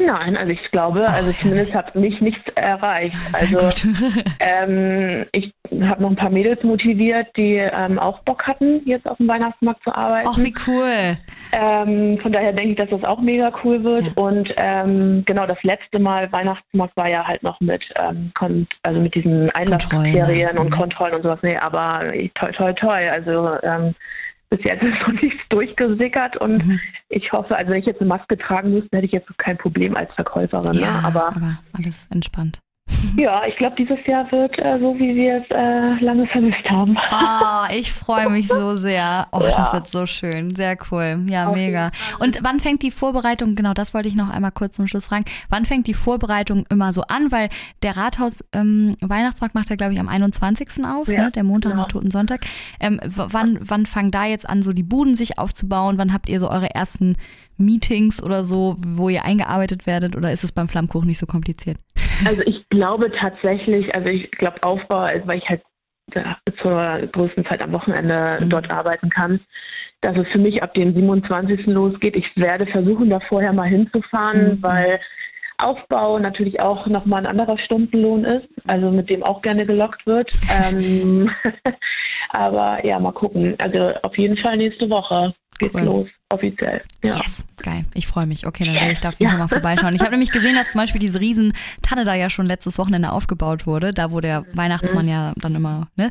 Nein, 0.00 0.36
also 0.36 0.52
ich 0.52 0.70
glaube, 0.70 1.06
also 1.06 1.30
oh, 1.30 1.34
zumindest 1.40 1.74
hat 1.74 1.94
mich 1.94 2.20
nichts 2.20 2.42
erreicht. 2.54 3.16
Also 3.32 3.58
ähm, 4.40 5.26
ich 5.32 5.52
habe 5.82 6.02
noch 6.02 6.10
ein 6.10 6.16
paar 6.16 6.30
Mädels 6.30 6.62
motiviert, 6.62 7.28
die 7.36 7.56
ähm, 7.56 7.98
auch 7.98 8.20
Bock 8.20 8.46
hatten, 8.46 8.80
jetzt 8.86 9.06
auf 9.08 9.18
dem 9.18 9.28
Weihnachtsmarkt 9.28 9.82
zu 9.84 9.94
arbeiten. 9.94 10.28
Ach, 10.30 10.38
wie 10.38 10.54
cool. 10.66 11.18
Ähm, 11.52 12.18
von 12.22 12.32
daher 12.32 12.52
denke 12.52 12.72
ich, 12.72 12.78
dass 12.78 12.90
das 12.90 13.04
auch 13.04 13.20
mega 13.20 13.52
cool 13.62 13.84
wird. 13.84 14.04
Ja. 14.04 14.12
Und 14.16 14.48
ähm, 14.56 15.22
genau 15.26 15.46
das 15.46 15.62
letzte 15.62 15.98
Mal 15.98 16.32
Weihnachtsmarkt 16.32 16.96
war 16.96 17.08
ja 17.08 17.26
halt 17.26 17.42
noch 17.42 17.60
mit, 17.60 17.82
ähm, 18.00 18.32
also 18.82 19.00
mit 19.00 19.14
diesen 19.14 19.50
Einlasskriterien 19.50 20.58
und 20.58 20.70
mhm. 20.70 20.76
Kontrollen 20.76 21.14
und 21.14 21.22
sowas. 21.22 21.40
Nee, 21.42 21.56
aber 21.56 22.08
toll, 22.34 22.52
toll, 22.56 22.74
toll. 22.74 23.10
Also 23.12 23.58
ähm, 23.62 23.94
bis 24.50 24.60
jetzt 24.64 24.82
ist 24.82 25.00
noch 25.06 25.12
nichts 25.12 25.40
durchgesickert 25.48 26.36
und 26.36 26.66
mhm. 26.66 26.80
ich 27.08 27.30
hoffe, 27.32 27.56
also 27.56 27.70
wenn 27.70 27.80
ich 27.80 27.86
jetzt 27.86 28.00
eine 28.00 28.08
Maske 28.08 28.36
tragen 28.36 28.72
müsste, 28.72 28.96
hätte 28.96 29.06
ich 29.06 29.12
jetzt 29.12 29.38
kein 29.38 29.56
Problem 29.56 29.96
als 29.96 30.12
Verkäuferin. 30.14 30.76
Ne? 30.76 30.82
Ja, 30.82 31.00
ne? 31.00 31.04
aber, 31.04 31.28
aber 31.28 31.58
alles 31.72 32.08
entspannt. 32.10 32.60
Ja, 33.16 33.42
ich 33.46 33.56
glaube, 33.56 33.76
dieses 33.76 33.98
Jahr 34.06 34.30
wird 34.30 34.58
äh, 34.58 34.78
so, 34.78 34.98
wie 34.98 35.14
wir 35.14 35.42
es 35.42 35.50
äh, 35.50 36.04
lange 36.04 36.26
vermisst 36.28 36.68
haben. 36.70 36.96
Oh, 37.10 37.66
ich 37.74 37.92
freue 37.92 38.28
mich 38.30 38.48
so 38.48 38.76
sehr. 38.76 39.26
Oh, 39.32 39.40
ja. 39.42 39.50
das 39.50 39.72
wird 39.72 39.88
so 39.88 40.06
schön. 40.06 40.54
Sehr 40.54 40.76
cool. 40.90 41.24
Ja, 41.26 41.48
Auf 41.48 41.56
mega. 41.56 41.90
Und 42.18 42.38
wann 42.42 42.60
fängt 42.60 42.82
die 42.82 42.90
Vorbereitung, 42.90 43.54
genau 43.54 43.74
das 43.74 43.94
wollte 43.94 44.08
ich 44.08 44.14
noch 44.14 44.30
einmal 44.30 44.52
kurz 44.52 44.76
zum 44.76 44.86
Schluss 44.86 45.06
fragen, 45.06 45.24
wann 45.48 45.64
fängt 45.64 45.86
die 45.86 45.94
Vorbereitung 45.94 46.66
immer 46.70 46.92
so 46.92 47.02
an? 47.02 47.32
Weil 47.32 47.48
der 47.82 47.96
Rathaus 47.96 48.44
ähm, 48.52 48.96
Weihnachtsmarkt 49.00 49.54
macht 49.54 49.70
ja, 49.70 49.76
glaube 49.76 49.92
ich, 49.92 50.00
am 50.00 50.08
21. 50.08 50.84
auf, 50.84 51.08
ja, 51.08 51.24
ne? 51.24 51.30
der 51.30 51.44
Montag 51.44 51.72
genau. 51.72 51.82
nach 51.82 51.88
Toten 51.88 52.10
Sonntag. 52.10 52.42
Ähm, 52.80 53.00
wann, 53.02 53.58
wann 53.60 53.86
fangen 53.86 54.10
da 54.10 54.24
jetzt 54.24 54.48
an, 54.48 54.62
so 54.62 54.72
die 54.72 54.82
Buden 54.82 55.14
sich 55.14 55.38
aufzubauen? 55.38 55.98
Wann 55.98 56.12
habt 56.12 56.28
ihr 56.28 56.38
so 56.40 56.50
eure 56.50 56.74
ersten 56.74 57.16
Meetings 57.56 58.22
oder 58.22 58.44
so, 58.44 58.76
wo 58.78 59.08
ihr 59.08 59.24
eingearbeitet 59.24 59.86
werdet? 59.86 60.16
Oder 60.16 60.32
ist 60.32 60.44
es 60.44 60.52
beim 60.52 60.68
Flammkuchen 60.68 61.06
nicht 61.06 61.18
so 61.18 61.26
kompliziert? 61.26 61.78
Also 62.26 62.42
ich 62.42 62.68
glaube 62.68 63.10
tatsächlich, 63.12 63.94
also 63.94 64.12
ich 64.12 64.30
glaube 64.32 64.62
Aufbau, 64.62 65.08
weil 65.24 65.38
ich 65.38 65.48
halt 65.48 65.62
zur 66.62 67.08
größten 67.12 67.44
Zeit 67.46 67.62
am 67.62 67.72
Wochenende 67.72 68.38
mhm. 68.40 68.50
dort 68.50 68.70
arbeiten 68.70 69.10
kann, 69.10 69.40
dass 70.00 70.16
es 70.18 70.26
für 70.32 70.38
mich 70.38 70.62
ab 70.62 70.74
dem 70.74 70.94
27. 70.94 71.66
losgeht. 71.66 72.16
Ich 72.16 72.26
werde 72.36 72.66
versuchen, 72.66 73.10
da 73.10 73.20
vorher 73.20 73.52
mal 73.52 73.68
hinzufahren, 73.68 74.54
mhm. 74.54 74.62
weil 74.62 75.00
Aufbau 75.58 76.18
natürlich 76.18 76.60
auch 76.60 76.86
nochmal 76.86 77.20
ein 77.20 77.30
anderer 77.30 77.58
Stundenlohn 77.58 78.24
ist, 78.24 78.48
also 78.66 78.90
mit 78.90 79.10
dem 79.10 79.22
auch 79.22 79.42
gerne 79.42 79.66
gelockt 79.66 80.06
wird. 80.06 80.30
ähm, 80.64 81.30
aber 82.30 82.84
ja, 82.84 82.98
mal 82.98 83.12
gucken. 83.12 83.56
Also 83.62 83.94
auf 84.02 84.16
jeden 84.16 84.38
Fall 84.38 84.56
nächste 84.56 84.88
Woche 84.90 85.34
geht's 85.60 85.74
cool. 85.74 85.82
los 85.82 86.08
offiziell. 86.30 86.82
Ja. 87.02 87.16
Yes, 87.16 87.44
geil. 87.62 87.84
Ich 87.94 88.06
freue 88.06 88.26
mich. 88.26 88.46
Okay, 88.46 88.64
dann 88.64 88.74
werde 88.74 88.92
ich 88.92 89.00
da 89.00 89.08
auf 89.08 89.18
jeden 89.18 89.32
Fall 89.32 89.40
mal 89.40 89.48
vorbeischauen. 89.48 89.94
Ich 89.94 90.00
habe 90.00 90.12
nämlich 90.12 90.30
gesehen, 90.30 90.54
dass 90.54 90.70
zum 90.70 90.80
Beispiel 90.80 91.00
diese 91.00 91.20
riesen 91.20 91.54
Tanne 91.82 92.04
da 92.04 92.14
ja 92.14 92.30
schon 92.30 92.46
letztes 92.46 92.78
Wochenende 92.78 93.10
aufgebaut 93.10 93.66
wurde, 93.66 93.92
da 93.92 94.12
wo 94.12 94.20
der 94.20 94.46
Weihnachtsmann 94.54 95.06
mhm. 95.06 95.10
ja 95.10 95.32
dann 95.36 95.54
immer 95.56 95.88
ne, 95.96 96.10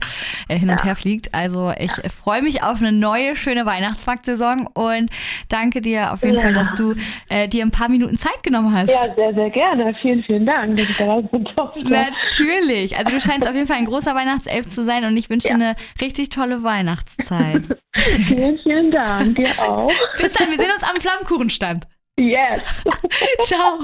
äh, 0.50 0.58
hin 0.58 0.70
und 0.70 0.80
ja. 0.82 0.88
her 0.88 0.96
fliegt. 0.96 1.34
Also 1.34 1.72
ich 1.78 1.92
freue 2.12 2.42
mich 2.42 2.64
auf 2.64 2.82
eine 2.82 2.92
neue, 2.92 3.36
schöne 3.36 3.66
Weihnachtsmarktsaison 3.66 4.68
und 4.68 5.10
danke 5.48 5.82
dir 5.82 6.12
auf 6.12 6.22
jeden 6.24 6.36
ja. 6.36 6.42
Fall, 6.42 6.54
dass 6.54 6.76
du 6.76 6.96
äh, 7.30 7.48
dir 7.48 7.64
ein 7.64 7.72
paar 7.72 7.90
Minuten 7.90 8.18
Zeit 8.18 8.44
genommen 8.44 8.74
hast. 8.74 8.90
Ja, 8.90 9.14
sehr, 9.16 9.34
sehr 9.34 9.50
gerne. 9.52 9.96
Vielen, 10.02 10.24
vielen 10.24 10.46
Dank, 10.46 10.76
dass 10.76 10.90
ich 10.90 10.98
dabei 10.98 11.22
bin. 11.22 11.46
Natürlich. 11.86 12.98
Also 12.98 13.12
du 13.12 13.22
scheinst 13.22 13.48
auf 13.48 13.56
jeden 13.56 13.68
Fall 13.68 13.78
ein 13.78 13.86
großer 13.86 14.14
Weihnachtself 14.14 14.68
zu 14.68 14.84
sein 14.84 15.06
und 15.06 15.16
ich 15.16 15.30
wünsche 15.30 15.48
dir 15.48 15.54
eine 15.54 15.76
richtig 16.02 16.30
tolle 16.30 16.64
Weihnachtszeit. 16.64 17.78
vielen, 18.28 18.60
vielen 18.60 18.92
Dank. 18.92 19.36
Dir 19.36 19.50
auch. 19.60 19.92
Bis 20.20 20.34
dann, 20.34 20.50
wir 20.50 20.58
sehen 20.58 20.72
uns 20.74 20.84
am 20.84 21.00
Flammkuchenstand. 21.00 21.88
Yes. 22.20 22.62
Ciao. 23.42 23.80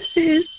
Tschüss. 0.00 0.56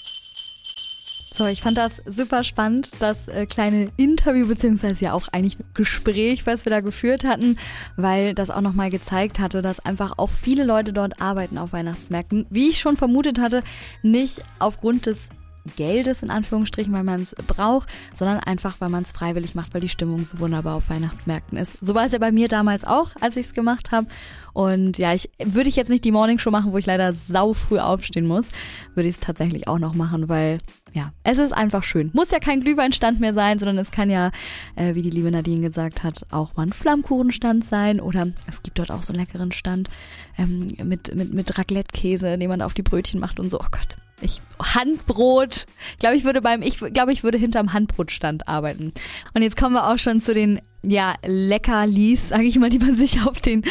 So, 1.38 1.46
ich 1.46 1.62
fand 1.62 1.78
das 1.78 2.02
super 2.08 2.44
spannend, 2.44 2.90
das 2.98 3.28
äh, 3.28 3.46
kleine 3.46 3.92
Interview, 3.96 4.48
beziehungsweise 4.48 5.06
ja 5.06 5.14
auch 5.14 5.28
eigentlich 5.32 5.60
Gespräch, 5.76 6.48
was 6.48 6.66
wir 6.66 6.72
da 6.72 6.80
geführt 6.80 7.24
hatten, 7.24 7.60
weil 7.96 8.34
das 8.34 8.50
auch 8.50 8.62
nochmal 8.62 8.90
gezeigt 8.90 9.38
hatte, 9.38 9.62
dass 9.62 9.80
einfach 9.80 10.14
auch 10.18 10.32
viele 10.32 10.64
Leute 10.64 10.94
dort 10.94 11.22
arbeiten 11.22 11.60
auf 11.60 11.74
Weihnachtsmärkten. 11.74 12.48
Wie 12.50 12.70
ich 12.70 12.80
schon 12.80 12.98
vermutet 12.98 13.40
hatte, 13.40 13.62
nicht 14.02 14.42
aufgrund 14.58 15.06
des 15.06 15.30
Geldes 15.76 16.24
in 16.24 16.30
Anführungsstrichen, 16.30 16.94
weil 16.94 17.04
man 17.04 17.22
es 17.22 17.36
braucht, 17.36 17.90
sondern 18.14 18.40
einfach, 18.40 18.80
weil 18.80 18.90
man 18.90 19.04
es 19.04 19.12
freiwillig 19.12 19.56
macht, 19.56 19.74
weil 19.74 19.82
die 19.82 19.90
Stimmung 19.90 20.24
so 20.24 20.40
wunderbar 20.40 20.76
auf 20.76 20.90
Weihnachtsmärkten 20.90 21.58
ist. 21.58 21.84
So 21.84 21.96
war 21.96 22.06
es 22.06 22.12
ja 22.12 22.20
bei 22.20 22.32
mir 22.32 22.48
damals 22.48 22.84
auch, 22.84 23.12
als 23.20 23.38
ich 23.38 23.48
es 23.48 23.54
gemacht 23.54 23.92
habe. 23.92 24.08
Und 24.54 24.98
ja, 24.98 25.14
ich 25.14 25.30
würde 25.44 25.70
ich 25.70 25.76
jetzt 25.76 25.90
nicht 25.90 26.04
die 26.04 26.12
Morning 26.12 26.40
Show 26.40 26.50
machen, 26.50 26.72
wo 26.72 26.80
ich 26.80 26.88
leider 26.88 27.14
sau 27.14 27.54
früh 27.54 27.78
aufstehen 27.78 28.26
muss, 28.26 28.48
würde 28.96 29.08
ich 29.08 29.16
es 29.16 29.22
tatsächlich 29.22 29.68
auch 29.68 29.78
noch 29.78 29.94
machen, 29.94 30.30
weil 30.30 30.58
ja, 30.94 31.12
es 31.24 31.38
ist 31.38 31.52
einfach 31.52 31.84
schön. 31.84 32.10
Muss 32.14 32.32
ja 32.32 32.40
kein 32.40 32.62
Glühweinstand 32.62 33.20
mehr 33.20 33.36
sein, 33.36 33.60
sondern 33.60 33.78
es 33.78 33.92
kann 33.92 34.10
ja, 34.10 34.32
äh, 34.76 34.96
wie 34.96 35.04
die 35.04 35.12
liebe 35.12 35.30
Nadine 35.30 35.62
gesagt 35.62 36.04
hat, 36.04 36.26
auch 36.32 36.56
mal 36.56 36.64
ein 36.64 36.74
Flammkuchenstand 36.74 37.66
sein 37.66 38.00
oder 38.00 38.30
es 38.50 38.64
gibt 38.64 38.80
dort 38.80 38.90
auch 38.90 39.04
so 39.04 39.14
einen 39.14 39.22
leckeren 39.22 39.52
Stand 39.52 39.92
ähm, 40.40 40.66
mit, 40.84 41.14
mit, 41.14 41.34
mit 41.34 41.58
Raclette-Käse, 41.58 42.40
den 42.40 42.50
man 42.50 42.64
auf 42.64 42.74
die 42.74 42.82
Brötchen 42.82 43.20
macht 43.20 43.40
und 43.40 43.52
so. 43.52 43.60
Oh 43.60 43.68
Gott, 43.70 43.98
ich 44.22 44.42
Handbrot. 44.60 45.66
Ich 45.94 46.00
glaube, 46.00 46.16
ich 46.16 46.24
würde 46.24 46.42
beim 46.42 46.62
ich 46.62 46.80
glaube, 46.80 47.12
ich 47.12 47.24
würde 47.24 47.38
hinterm 47.38 47.74
Handbrotstand 47.74 48.48
arbeiten. 48.48 48.94
Und 49.34 49.42
jetzt 49.42 49.58
kommen 49.58 49.74
wir 49.74 49.88
auch 49.88 49.98
schon 49.98 50.22
zu 50.22 50.34
den 50.34 50.60
ja 50.84 51.16
Leckerlis, 51.24 52.30
sage 52.30 52.44
ich 52.46 52.58
mal, 52.58 52.70
die 52.70 52.80
man 52.80 52.96
sich 52.98 53.22
auf 53.26 53.40
den 53.40 53.64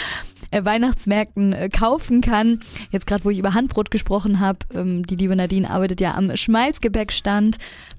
äh, 0.50 0.64
Weihnachtsmärkten 0.64 1.52
äh, 1.52 1.68
kaufen 1.68 2.20
kann. 2.20 2.60
Jetzt 2.90 3.06
gerade, 3.06 3.24
wo 3.24 3.30
ich 3.30 3.38
über 3.38 3.54
Handbrot 3.54 3.90
gesprochen 3.90 4.40
habe, 4.40 4.58
ähm, 4.74 5.04
die 5.06 5.16
liebe 5.16 5.34
Nadine 5.34 5.70
arbeitet 5.70 6.00
ja 6.00 6.14
am 6.14 6.36
Schmalzgebäckstand. 6.36 7.58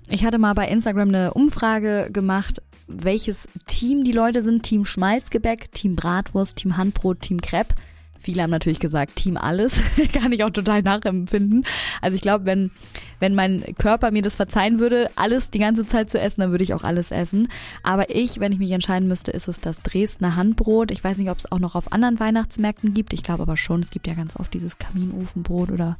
Ich 0.10 0.24
hatte 0.24 0.38
mal 0.38 0.54
bei 0.54 0.68
Instagram 0.68 1.10
eine 1.10 1.34
Umfrage 1.34 2.10
gemacht, 2.12 2.62
welches 2.88 3.48
Team 3.66 4.04
die 4.04 4.14
Leute 4.14 4.42
sind. 4.42 4.64
Team 4.64 4.86
Schmalzgebäck, 4.86 5.72
Team 5.74 5.96
Bratwurst, 5.96 6.58
Team 6.58 6.78
Handbrot, 6.78 7.22
Team 7.22 7.42
Crepe. 7.42 7.76
Viele 8.20 8.44
haben 8.44 8.50
natürlich 8.50 8.80
gesagt, 8.80 9.16
Team 9.16 9.38
alles. 9.38 9.82
Kann 10.14 10.32
ich 10.32 10.44
auch 10.44 10.50
total 10.50 10.82
nachempfinden. 10.82 11.66
Also 12.02 12.16
ich 12.16 12.22
glaube, 12.22 12.46
wenn, 12.46 12.72
wenn 13.20 13.36
mein 13.36 13.64
Körper 13.78 14.12
mir 14.12 14.22
das 14.22 14.36
verzeihen 14.36 14.80
würde, 14.80 15.10
alles 15.16 15.50
die 15.50 15.60
ganze 15.60 15.88
Zeit 15.88 16.10
zu 16.10 16.20
essen, 16.20 16.42
dann 16.42 16.52
würde 16.52 16.64
ich 16.64 16.74
auch 16.74 16.84
alles 16.84 17.12
essen. 17.12 17.50
Aber 17.84 18.10
ich, 18.10 18.40
wenn 18.40 18.52
ich 18.52 18.60
mich 18.60 18.72
entscheiden 18.72 19.08
müsste, 19.08 19.32
ist 19.32 19.48
es 19.48 19.62
das 19.62 19.82
Dresdner 19.82 20.36
Handbrot. 20.36 20.92
Ich 20.92 21.04
weiß 21.04 21.18
nicht, 21.18 21.30
ob 21.30 21.38
es 21.38 21.52
auch 21.52 21.60
noch 21.60 21.76
auf 21.76 21.92
anderen 21.92 22.20
Weihnachtsmärkten 22.20 22.94
gibt. 22.94 23.14
Ich 23.14 23.24
glaube 23.24 23.44
aber 23.44 23.58
schon. 23.58 23.82
Es 23.82 23.92
gibt 23.92 24.08
ja 24.08 24.14
ganz 24.14 24.36
oft 24.36 24.54
dieses 24.54 24.78
Kaminofenbrot 24.78 25.72
oder 25.72 25.98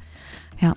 ja, 0.60 0.74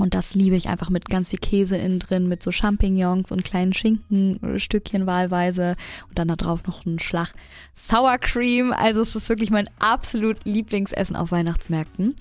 und 0.00 0.14
das 0.14 0.34
liebe 0.34 0.56
ich 0.56 0.68
einfach 0.68 0.90
mit 0.90 1.08
ganz 1.08 1.30
viel 1.30 1.38
Käse 1.38 1.76
innen 1.76 1.98
drin, 1.98 2.28
mit 2.28 2.42
so 2.42 2.50
Champignons 2.50 3.32
und 3.32 3.44
kleinen 3.44 3.72
Schinkenstückchen 3.72 5.06
wahlweise 5.06 5.76
und 6.08 6.18
dann 6.18 6.28
da 6.28 6.36
drauf 6.36 6.64
noch 6.66 6.84
ein 6.86 6.98
Schlag 6.98 7.32
Sour 7.74 8.18
Cream. 8.18 8.72
Also 8.72 9.02
es 9.02 9.14
ist 9.14 9.28
wirklich 9.28 9.50
mein 9.50 9.68
absolut 9.78 10.44
Lieblingsessen 10.44 11.16
auf 11.16 11.32
Weihnachtsmärkten. 11.32 12.14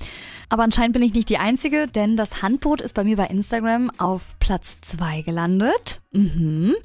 Aber 0.49 0.63
anscheinend 0.63 0.93
bin 0.93 1.03
ich 1.03 1.13
nicht 1.13 1.29
die 1.29 1.37
Einzige, 1.37 1.87
denn 1.87 2.17
das 2.17 2.41
Handbrot 2.41 2.81
ist 2.81 2.93
bei 2.93 3.03
mir 3.03 3.17
bei 3.17 3.27
Instagram 3.27 3.91
auf 3.97 4.35
Platz 4.39 4.77
zwei 4.81 5.21
gelandet. 5.21 6.01
Mhm. 6.11 6.75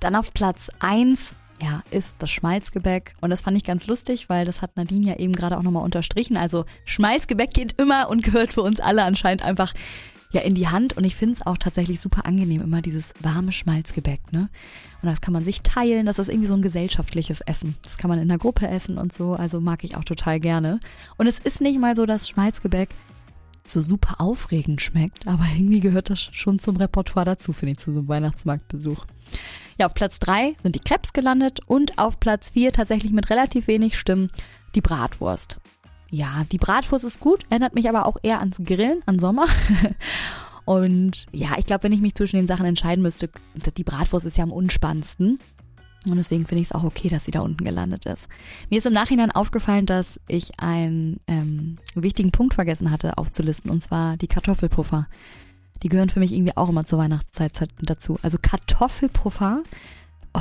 Dann 0.00 0.16
auf 0.16 0.32
Platz 0.32 0.70
eins 0.78 1.36
ja, 1.62 1.82
ist 1.90 2.16
das 2.18 2.30
Schmalzgebäck. 2.30 3.14
Und 3.20 3.30
das 3.30 3.42
fand 3.42 3.56
ich 3.56 3.64
ganz 3.64 3.86
lustig, 3.86 4.28
weil 4.28 4.46
das 4.46 4.62
hat 4.62 4.76
Nadine 4.76 5.08
ja 5.08 5.16
eben 5.16 5.34
gerade 5.34 5.58
auch 5.58 5.62
nochmal 5.62 5.84
unterstrichen. 5.84 6.36
Also 6.36 6.64
Schmalzgebäck 6.84 7.52
geht 7.52 7.78
immer 7.78 8.08
und 8.08 8.22
gehört 8.22 8.52
für 8.52 8.62
uns 8.62 8.80
alle 8.80 9.04
anscheinend 9.04 9.44
einfach 9.44 9.74
ja 10.30 10.40
in 10.42 10.54
die 10.54 10.68
Hand 10.68 10.96
und 10.96 11.04
ich 11.04 11.16
finde 11.16 11.34
es 11.34 11.46
auch 11.46 11.58
tatsächlich 11.58 12.00
super 12.00 12.26
angenehm, 12.26 12.60
immer 12.60 12.82
dieses 12.82 13.14
warme 13.20 13.52
Schmalzgebäck, 13.52 14.32
ne? 14.32 14.48
Und 15.02 15.08
das 15.08 15.20
kann 15.20 15.32
man 15.32 15.44
sich 15.44 15.62
teilen, 15.62 16.06
das 16.06 16.18
ist 16.18 16.28
irgendwie 16.28 16.46
so 16.46 16.54
ein 16.54 16.62
gesellschaftliches 16.62 17.40
Essen. 17.40 17.76
Das 17.82 17.96
kann 17.96 18.10
man 18.10 18.18
in 18.18 18.28
der 18.28 18.38
Gruppe 18.38 18.68
essen 18.68 18.98
und 18.98 19.12
so, 19.12 19.34
also 19.34 19.60
mag 19.60 19.82
ich 19.82 19.96
auch 19.96 20.04
total 20.04 20.40
gerne. 20.40 20.78
Und 21.16 21.26
es 21.26 21.38
ist 21.38 21.60
nicht 21.60 21.78
mal 21.78 21.96
so, 21.96 22.06
dass 22.06 22.28
Schmalzgebäck 22.28 22.90
so 23.66 23.82
super 23.82 24.20
aufregend 24.20 24.82
schmeckt, 24.82 25.26
aber 25.26 25.44
irgendwie 25.56 25.80
gehört 25.80 26.10
das 26.10 26.20
schon 26.20 26.58
zum 26.58 26.76
Repertoire 26.76 27.26
dazu, 27.26 27.52
finde 27.52 27.72
ich, 27.72 27.78
zu 27.78 27.92
so 27.92 28.00
einem 28.00 28.08
Weihnachtsmarktbesuch. 28.08 29.06
Ja, 29.78 29.86
auf 29.86 29.94
Platz 29.94 30.18
drei 30.18 30.56
sind 30.62 30.74
die 30.74 30.80
Krebs 30.80 31.12
gelandet 31.12 31.60
und 31.66 31.98
auf 31.98 32.20
Platz 32.20 32.50
vier 32.50 32.72
tatsächlich 32.72 33.12
mit 33.12 33.30
relativ 33.30 33.66
wenig 33.66 33.98
Stimmen 33.98 34.30
die 34.74 34.80
Bratwurst. 34.80 35.59
Ja, 36.10 36.44
die 36.50 36.58
Bratwurst 36.58 37.04
ist 37.04 37.20
gut, 37.20 37.44
erinnert 37.50 37.74
mich 37.74 37.88
aber 37.88 38.06
auch 38.06 38.16
eher 38.22 38.40
ans 38.40 38.58
Grillen, 38.64 39.02
an 39.06 39.18
Sommer. 39.18 39.46
Und 40.64 41.26
ja, 41.32 41.50
ich 41.58 41.66
glaube, 41.66 41.84
wenn 41.84 41.92
ich 41.92 42.00
mich 42.00 42.14
zwischen 42.14 42.36
den 42.36 42.46
Sachen 42.46 42.66
entscheiden 42.66 43.02
müsste, 43.02 43.30
die 43.76 43.84
Bratwurst 43.84 44.26
ist 44.26 44.36
ja 44.36 44.44
am 44.44 44.52
unspannendsten. 44.52 45.38
Und 46.06 46.16
deswegen 46.16 46.46
finde 46.46 46.62
ich 46.62 46.68
es 46.68 46.74
auch 46.74 46.84
okay, 46.84 47.08
dass 47.08 47.24
sie 47.24 47.30
da 47.30 47.40
unten 47.40 47.64
gelandet 47.64 48.06
ist. 48.06 48.26
Mir 48.70 48.78
ist 48.78 48.86
im 48.86 48.92
Nachhinein 48.92 49.30
aufgefallen, 49.30 49.84
dass 49.84 50.18
ich 50.28 50.58
einen 50.58 51.20
ähm, 51.26 51.76
wichtigen 51.94 52.32
Punkt 52.32 52.54
vergessen 52.54 52.90
hatte 52.90 53.18
aufzulisten, 53.18 53.70
und 53.70 53.82
zwar 53.82 54.16
die 54.16 54.28
Kartoffelpuffer. 54.28 55.06
Die 55.82 55.88
gehören 55.88 56.10
für 56.10 56.20
mich 56.20 56.32
irgendwie 56.32 56.56
auch 56.56 56.68
immer 56.68 56.86
zur 56.86 56.98
Weihnachtszeit 56.98 57.52
dazu. 57.82 58.18
Also 58.22 58.38
Kartoffelpuffer, 58.40 59.62
oh, 60.34 60.40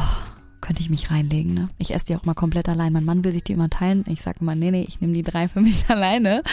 könnte 0.69 0.83
ich 0.83 0.91
mich 0.91 1.09
reinlegen. 1.09 1.55
Ne? 1.55 1.67
Ich 1.79 1.95
esse 1.95 2.05
die 2.05 2.15
auch 2.15 2.25
mal 2.25 2.35
komplett 2.35 2.69
allein. 2.69 2.93
Mein 2.93 3.03
Mann 3.03 3.23
will 3.23 3.31
sich 3.31 3.43
die 3.43 3.53
immer 3.53 3.71
teilen. 3.71 4.05
Ich 4.07 4.21
sage 4.21 4.37
immer, 4.41 4.53
nee, 4.53 4.69
nee, 4.69 4.85
ich 4.87 5.01
nehme 5.01 5.13
die 5.13 5.23
drei 5.23 5.47
für 5.47 5.61
mich 5.61 5.85
alleine. 5.89 6.43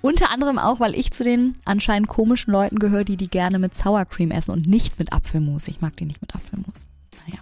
Unter 0.00 0.30
anderem 0.30 0.60
auch, 0.60 0.78
weil 0.78 0.94
ich 0.94 1.10
zu 1.10 1.24
den 1.24 1.54
anscheinend 1.64 2.06
komischen 2.06 2.52
Leuten 2.52 2.78
gehöre, 2.78 3.02
die 3.02 3.16
die 3.16 3.26
gerne 3.26 3.58
mit 3.58 3.74
Sour 3.74 4.04
Cream 4.04 4.30
essen 4.30 4.52
und 4.52 4.68
nicht 4.68 5.00
mit 5.00 5.12
Apfelmus. 5.12 5.66
Ich 5.66 5.80
mag 5.80 5.96
die 5.96 6.04
nicht 6.04 6.20
mit 6.20 6.36
Apfelmus. 6.36 6.86
Naja, 7.26 7.40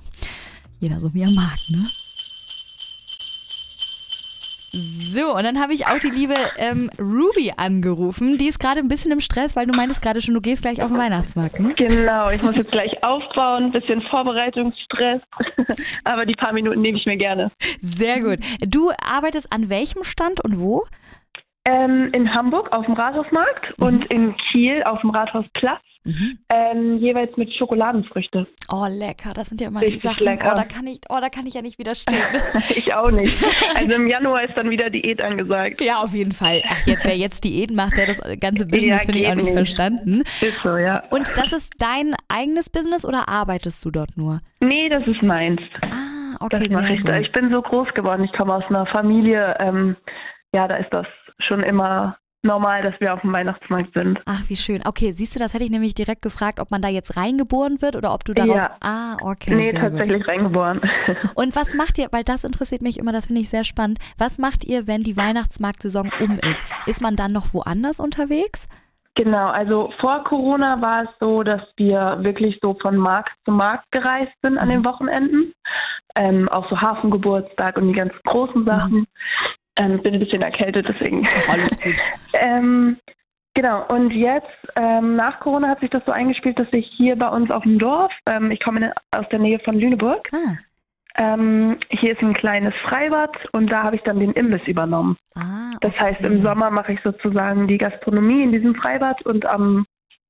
jeder 0.80 1.02
so 1.02 1.12
wie 1.12 1.20
er 1.20 1.30
mag, 1.32 1.58
ne? 1.68 1.86
So, 4.76 5.34
und 5.34 5.44
dann 5.44 5.58
habe 5.58 5.72
ich 5.72 5.86
auch 5.86 5.98
die 5.98 6.10
liebe 6.10 6.34
ähm, 6.58 6.90
Ruby 6.98 7.52
angerufen. 7.56 8.36
Die 8.36 8.46
ist 8.46 8.58
gerade 8.58 8.80
ein 8.80 8.88
bisschen 8.88 9.10
im 9.10 9.20
Stress, 9.20 9.56
weil 9.56 9.66
du 9.66 9.74
meintest 9.74 10.02
gerade 10.02 10.20
schon, 10.20 10.34
du 10.34 10.42
gehst 10.42 10.62
gleich 10.62 10.82
auf 10.82 10.88
den 10.88 10.98
Weihnachtsmarkt, 10.98 11.58
ne? 11.58 11.72
Genau, 11.74 12.28
ich 12.28 12.42
muss 12.42 12.56
jetzt 12.56 12.72
gleich 12.72 12.92
aufbauen, 13.02 13.64
ein 13.64 13.72
bisschen 13.72 14.02
Vorbereitungsstress. 14.02 15.22
Aber 16.04 16.26
die 16.26 16.34
paar 16.34 16.52
Minuten 16.52 16.82
nehme 16.82 16.98
ich 16.98 17.06
mir 17.06 17.16
gerne. 17.16 17.50
Sehr 17.80 18.20
gut. 18.20 18.38
Du 18.60 18.90
arbeitest 19.02 19.50
an 19.50 19.70
welchem 19.70 20.04
Stand 20.04 20.44
und 20.44 20.60
wo? 20.60 20.84
Ähm, 21.66 22.10
in 22.14 22.32
Hamburg 22.34 22.76
auf 22.76 22.84
dem 22.84 22.94
Rathausmarkt 22.94 23.78
mhm. 23.78 23.86
und 23.86 24.12
in 24.12 24.36
Kiel 24.36 24.82
auf 24.84 25.00
dem 25.00 25.10
Rathausplatz. 25.10 25.82
Mhm. 26.06 26.38
Ähm, 26.52 26.98
jeweils 26.98 27.36
mit 27.36 27.52
Schokoladenfrüchte. 27.52 28.46
Oh, 28.70 28.86
lecker. 28.88 29.32
Das 29.34 29.48
sind 29.48 29.60
ja 29.60 29.68
immer 29.68 29.80
Richtig 29.80 30.02
die 30.02 30.08
Sachen. 30.08 30.24
Lecker. 30.24 30.52
Oh, 30.52 30.56
da 30.56 30.64
kann 30.64 30.86
ich, 30.86 31.00
oh, 31.08 31.18
da 31.20 31.28
kann 31.28 31.46
ich 31.46 31.54
ja 31.54 31.62
nicht 31.62 31.78
widerstehen. 31.78 32.22
ich 32.70 32.94
auch 32.94 33.10
nicht. 33.10 33.36
Also 33.76 33.94
im 33.94 34.06
Januar 34.06 34.42
ist 34.42 34.56
dann 34.56 34.70
wieder 34.70 34.88
Diät 34.88 35.22
angesagt. 35.22 35.82
Ja, 35.82 35.98
auf 36.00 36.14
jeden 36.14 36.32
Fall. 36.32 36.62
Ach, 36.68 36.86
jetzt, 36.86 37.04
wer 37.04 37.16
jetzt 37.16 37.44
Diät 37.44 37.70
macht, 37.72 37.96
der 37.96 38.06
das 38.06 38.18
ganze 38.40 38.64
Business 38.66 38.88
ja, 38.88 38.98
finde 38.98 39.20
ich 39.20 39.28
auch 39.28 39.34
nicht, 39.34 39.44
nicht, 39.44 39.54
verstanden. 39.54 40.22
Ist 40.40 40.62
so, 40.62 40.76
ja. 40.76 41.02
Und 41.10 41.30
das 41.36 41.52
ist 41.52 41.72
dein 41.78 42.14
eigenes 42.28 42.70
Business 42.70 43.04
oder 43.04 43.28
arbeitest 43.28 43.84
du 43.84 43.90
dort 43.90 44.16
nur? 44.16 44.40
Nee, 44.62 44.88
das 44.88 45.06
ist 45.06 45.22
meins. 45.22 45.60
Ah, 45.82 46.36
okay. 46.40 46.60
Das 46.60 46.70
mache 46.70 46.94
ich. 46.94 47.02
Gut. 47.02 47.16
Ich 47.20 47.32
bin 47.32 47.52
so 47.52 47.60
groß 47.60 47.92
geworden. 47.94 48.24
Ich 48.24 48.32
komme 48.32 48.54
aus 48.54 48.64
einer 48.68 48.86
Familie, 48.86 49.56
ähm, 49.60 49.96
ja, 50.54 50.68
da 50.68 50.76
ist 50.76 50.92
das 50.92 51.06
schon 51.38 51.62
immer 51.62 52.16
normal, 52.46 52.82
dass 52.82 52.94
wir 53.00 53.12
auf 53.12 53.20
dem 53.20 53.32
Weihnachtsmarkt 53.32 53.90
sind. 53.94 54.18
Ach, 54.24 54.42
wie 54.48 54.56
schön. 54.56 54.82
Okay, 54.86 55.12
siehst 55.12 55.34
du, 55.34 55.38
das 55.38 55.54
hätte 55.54 55.64
ich 55.64 55.70
nämlich 55.70 55.94
direkt 55.94 56.22
gefragt, 56.22 56.60
ob 56.60 56.70
man 56.70 56.80
da 56.80 56.88
jetzt 56.88 57.16
reingeboren 57.16 57.82
wird 57.82 57.96
oder 57.96 58.14
ob 58.14 58.24
du 58.24 58.32
daraus. 58.32 58.56
Ja. 58.56 58.76
Ah, 58.80 59.16
okay. 59.22 59.54
Nee, 59.54 59.72
tatsächlich 59.72 60.22
gut. 60.22 60.30
reingeboren. 60.30 60.80
Und 61.34 61.54
was 61.56 61.74
macht 61.74 61.98
ihr, 61.98 62.08
weil 62.12 62.24
das 62.24 62.44
interessiert 62.44 62.82
mich 62.82 62.98
immer, 62.98 63.12
das 63.12 63.26
finde 63.26 63.42
ich 63.42 63.48
sehr 63.48 63.64
spannend. 63.64 63.98
Was 64.18 64.38
macht 64.38 64.64
ihr, 64.64 64.86
wenn 64.86 65.02
die 65.02 65.16
Weihnachtsmarktsaison 65.16 66.10
um 66.20 66.38
ist? 66.38 66.62
Ist 66.86 67.02
man 67.02 67.16
dann 67.16 67.32
noch 67.32 67.52
woanders 67.52 68.00
unterwegs? 68.00 68.68
Genau, 69.16 69.46
also 69.46 69.90
vor 69.98 70.22
Corona 70.24 70.80
war 70.82 71.04
es 71.04 71.08
so, 71.20 71.42
dass 71.42 71.62
wir 71.78 72.18
wirklich 72.20 72.58
so 72.62 72.76
von 72.82 72.98
Markt 72.98 73.32
zu 73.46 73.50
Markt 73.50 73.90
gereist 73.90 74.32
sind 74.42 74.58
an 74.58 74.68
mhm. 74.68 74.72
den 74.72 74.84
Wochenenden. 74.84 75.52
Ähm, 76.18 76.48
auch 76.50 76.68
so 76.68 76.78
Hafengeburtstag 76.78 77.78
und 77.78 77.88
die 77.88 77.94
ganz 77.94 78.12
großen 78.24 78.64
Sachen. 78.66 78.98
Mhm. 78.98 79.06
Ähm, 79.78 80.00
bin 80.02 80.14
ein 80.14 80.20
bisschen 80.20 80.42
erkältet, 80.42 80.86
deswegen. 80.88 81.26
Ach, 81.26 81.48
alles 81.48 81.78
gut. 81.82 81.94
ähm, 82.34 82.96
genau, 83.54 83.86
und 83.88 84.10
jetzt, 84.12 84.46
ähm, 84.76 85.16
nach 85.16 85.40
Corona 85.40 85.68
hat 85.68 85.80
sich 85.80 85.90
das 85.90 86.02
so 86.06 86.12
eingespielt, 86.12 86.58
dass 86.58 86.68
ich 86.72 86.86
hier 86.96 87.16
bei 87.16 87.28
uns 87.28 87.50
auf 87.50 87.62
dem 87.62 87.78
Dorf, 87.78 88.12
ähm, 88.26 88.50
ich 88.50 88.62
komme 88.62 88.92
aus 89.10 89.26
der 89.30 89.38
Nähe 89.38 89.58
von 89.60 89.78
Lüneburg, 89.78 90.28
ah. 90.32 90.56
Ähm, 91.18 91.78
hier 91.88 92.12
ist 92.12 92.20
ein 92.20 92.34
kleines 92.34 92.74
Freibad 92.86 93.34
und 93.52 93.72
da 93.72 93.84
habe 93.84 93.96
ich 93.96 94.02
dann 94.02 94.20
den 94.20 94.32
Imbiss 94.32 94.66
übernommen. 94.66 95.16
Ah, 95.34 95.72
okay. 95.74 95.78
Das 95.80 95.98
heißt, 95.98 96.20
im 96.20 96.42
Sommer 96.42 96.70
mache 96.70 96.92
ich 96.92 97.00
sozusagen 97.02 97.66
die 97.68 97.78
Gastronomie 97.78 98.42
in 98.42 98.52
diesem 98.52 98.74
Freibad 98.74 99.24
und 99.24 99.46
am 99.46 99.86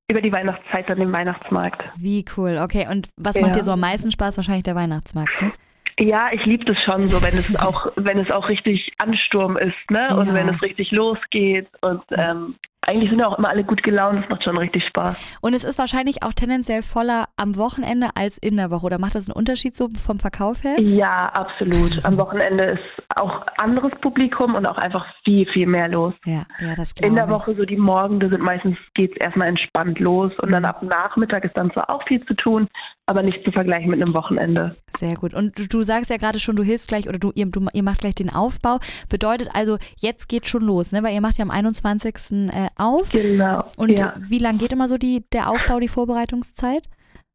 über 0.09 0.21
die 0.21 0.31
Weihnachtszeit 0.31 0.89
dann 0.89 0.99
den 0.99 1.11
Weihnachtsmarkt. 1.11 1.83
Wie 1.97 2.23
cool. 2.37 2.61
Okay, 2.63 2.87
und 2.89 3.09
was 3.17 3.35
ja. 3.35 3.41
macht 3.41 3.57
dir 3.57 3.63
so 3.63 3.73
am 3.73 3.81
meisten 3.81 4.09
Spaß? 4.09 4.37
Wahrscheinlich 4.37 4.63
der 4.63 4.75
Weihnachtsmarkt, 4.75 5.41
ne? 5.41 5.51
Ja, 5.99 6.27
ich 6.31 6.45
liebe 6.45 6.65
das 6.65 6.81
schon 6.83 7.09
so, 7.09 7.21
wenn 7.21 7.37
es 7.37 7.55
auch, 7.55 7.87
wenn 7.95 8.19
es 8.19 8.31
auch 8.31 8.47
richtig 8.49 8.93
Ansturm 8.99 9.57
ist, 9.57 9.89
ne? 9.89 10.15
Und 10.15 10.27
ja. 10.27 10.33
wenn 10.35 10.49
es 10.49 10.61
richtig 10.61 10.91
losgeht 10.91 11.67
und 11.81 12.03
ähm, 12.11 12.55
eigentlich 12.87 13.09
sind 13.09 13.19
ja 13.19 13.27
auch 13.27 13.37
immer 13.37 13.49
alle 13.49 13.63
gut 13.63 13.83
gelaunt, 13.83 14.23
es 14.23 14.29
macht 14.29 14.43
schon 14.43 14.57
richtig 14.57 14.83
Spaß. 14.87 15.17
Und 15.41 15.53
es 15.53 15.63
ist 15.63 15.77
wahrscheinlich 15.77 16.23
auch 16.23 16.33
tendenziell 16.33 16.81
voller 16.81 17.25
am 17.35 17.57
Wochenende 17.57 18.09
als 18.15 18.37
in 18.37 18.57
der 18.57 18.71
Woche. 18.71 18.85
Oder 18.85 18.99
macht 18.99 19.15
das 19.15 19.27
einen 19.27 19.35
Unterschied 19.35 19.75
so 19.75 19.89
vom 19.89 20.19
Verkauf 20.19 20.63
her? 20.63 20.79
Ja, 20.79 21.27
absolut. 21.33 22.03
Am 22.05 22.17
Wochenende 22.17 22.63
ist 22.63 23.19
auch 23.19 23.45
anderes 23.61 23.91
Publikum 24.01 24.55
und 24.55 24.65
auch 24.65 24.77
einfach 24.77 25.05
viel, 25.23 25.45
viel 25.51 25.67
mehr 25.67 25.89
los. 25.89 26.13
Ja, 26.25 26.43
ja, 26.59 26.75
das 26.75 26.93
In 27.01 27.15
der 27.15 27.29
Woche 27.29 27.55
so 27.55 27.65
die 27.65 27.77
Morgende 27.77 28.29
sind 28.29 28.41
meistens, 28.41 28.77
geht 28.93 29.11
es 29.11 29.25
erstmal 29.25 29.49
entspannt 29.49 29.99
los 29.99 30.31
und 30.41 30.49
mhm. 30.49 30.53
dann 30.53 30.65
ab 30.65 30.81
Nachmittag 30.81 31.45
ist 31.45 31.57
dann 31.57 31.71
zwar 31.71 31.89
auch 31.89 32.03
viel 32.07 32.23
zu 32.25 32.33
tun, 32.35 32.67
aber 33.07 33.23
nicht 33.23 33.43
zu 33.43 33.51
vergleichen 33.51 33.89
mit 33.89 34.01
einem 34.01 34.13
Wochenende. 34.13 34.73
Sehr 34.97 35.15
gut. 35.15 35.33
Und 35.33 35.57
du, 35.57 35.67
du 35.67 35.83
sagst 35.83 36.09
ja 36.09 36.17
gerade 36.17 36.39
schon, 36.39 36.57
du 36.57 36.63
hilfst 36.63 36.89
gleich 36.89 37.07
oder 37.07 37.17
du 37.17 37.31
ihr, 37.35 37.45
du, 37.45 37.65
ihr 37.73 37.83
macht 37.83 38.01
gleich 38.01 38.15
den 38.15 38.29
Aufbau. 38.29 38.79
Bedeutet 39.09 39.49
also, 39.53 39.77
jetzt 39.97 40.27
geht 40.27 40.47
schon 40.47 40.61
los, 40.61 40.91
ne? 40.91 41.03
Weil 41.03 41.13
ihr 41.13 41.21
macht 41.21 41.37
ja 41.37 41.43
am 41.43 41.51
21. 41.51 42.49
Auf. 42.77 43.11
Genau. 43.11 43.65
Und 43.77 43.99
ja. 43.99 44.13
wie 44.17 44.39
lange 44.39 44.57
geht 44.59 44.73
immer 44.73 44.87
so 44.87 44.97
die, 44.97 45.23
der 45.33 45.49
Aufbau, 45.49 45.79
die 45.79 45.87
Vorbereitungszeit? 45.87 46.83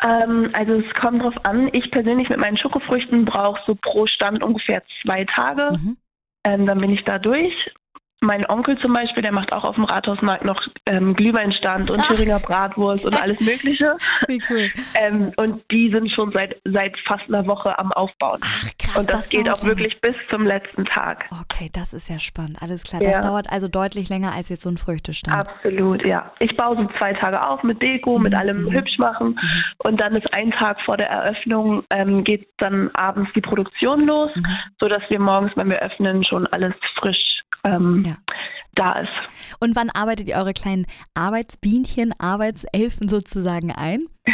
Ähm, 0.04 0.50
also 0.54 0.72
es 0.74 0.94
kommt 1.00 1.22
drauf 1.22 1.34
an. 1.44 1.68
Ich 1.72 1.90
persönlich 1.90 2.28
mit 2.28 2.38
meinen 2.38 2.56
Schokofrüchten 2.56 3.24
brauche 3.24 3.60
so 3.66 3.74
pro 3.74 4.06
Stand 4.06 4.44
ungefähr 4.44 4.82
zwei 5.02 5.24
Tage. 5.24 5.76
Mhm. 5.76 5.96
Ähm, 6.44 6.66
dann 6.66 6.80
bin 6.80 6.90
ich 6.90 7.04
da 7.04 7.18
durch 7.18 7.52
mein 8.22 8.48
Onkel 8.48 8.78
zum 8.78 8.92
Beispiel, 8.92 9.22
der 9.22 9.32
macht 9.32 9.52
auch 9.52 9.64
auf 9.64 9.74
dem 9.74 9.84
Rathausmarkt 9.84 10.44
noch 10.44 10.60
ähm, 10.86 11.14
Glühweinstand 11.14 11.90
und 11.90 12.00
Thüringer 12.06 12.38
Bratwurst 12.38 13.04
und 13.04 13.20
alles 13.20 13.38
Mögliche. 13.40 13.96
Wie 14.28 14.40
cool. 14.48 14.70
Ähm, 14.94 15.32
und 15.36 15.62
die 15.70 15.90
sind 15.92 16.10
schon 16.12 16.32
seit, 16.32 16.56
seit 16.64 16.96
fast 17.06 17.24
einer 17.28 17.46
Woche 17.46 17.76
am 17.78 17.90
Aufbauen. 17.92 18.40
Ach, 18.42 18.64
krass. 18.78 18.96
Und 18.96 19.10
das, 19.10 19.16
das 19.16 19.28
geht 19.28 19.50
auch 19.50 19.64
wirklich 19.64 20.00
bis 20.00 20.14
zum 20.30 20.46
letzten 20.46 20.84
Tag. 20.84 21.26
Okay, 21.42 21.68
das 21.72 21.92
ist 21.92 22.08
ja 22.08 22.20
spannend. 22.20 22.62
Alles 22.62 22.84
klar. 22.84 23.02
Das 23.02 23.16
ja. 23.16 23.22
dauert 23.22 23.50
also 23.50 23.66
deutlich 23.66 24.08
länger 24.08 24.32
als 24.32 24.48
jetzt 24.48 24.62
so 24.62 24.70
ein 24.70 24.78
Früchtestand. 24.78 25.36
Absolut, 25.36 26.06
ja. 26.06 26.32
Ich 26.38 26.56
baue 26.56 26.76
so 26.76 26.88
zwei 26.98 27.12
Tage 27.14 27.44
auf 27.46 27.62
mit 27.64 27.82
Deko, 27.82 28.18
mhm. 28.18 28.24
mit 28.24 28.34
allem 28.34 28.64
mhm. 28.64 28.72
hübsch 28.72 28.98
machen. 28.98 29.30
Mhm. 29.30 29.64
Und 29.78 30.00
dann 30.00 30.14
ist 30.14 30.32
ein 30.34 30.52
Tag 30.52 30.80
vor 30.84 30.96
der 30.96 31.08
Eröffnung, 31.08 31.82
ähm, 31.90 32.22
geht 32.22 32.48
dann 32.58 32.90
abends 32.94 33.30
die 33.34 33.40
Produktion 33.40 34.06
los, 34.06 34.30
mhm. 34.36 34.46
sodass 34.80 35.02
wir 35.08 35.18
morgens, 35.18 35.52
wenn 35.56 35.70
wir 35.70 35.80
öffnen, 35.80 36.24
schon 36.24 36.46
alles 36.48 36.74
frisch 36.96 37.41
ähm, 37.64 38.02
ja. 38.06 38.14
da 38.74 38.92
ist. 38.92 39.10
Und 39.60 39.76
wann 39.76 39.90
arbeitet 39.90 40.28
ihr 40.28 40.36
eure 40.36 40.52
kleinen 40.52 40.86
Arbeitsbienchen, 41.14 42.14
Arbeitselfen 42.18 43.08
sozusagen 43.08 43.72
ein? 43.72 44.06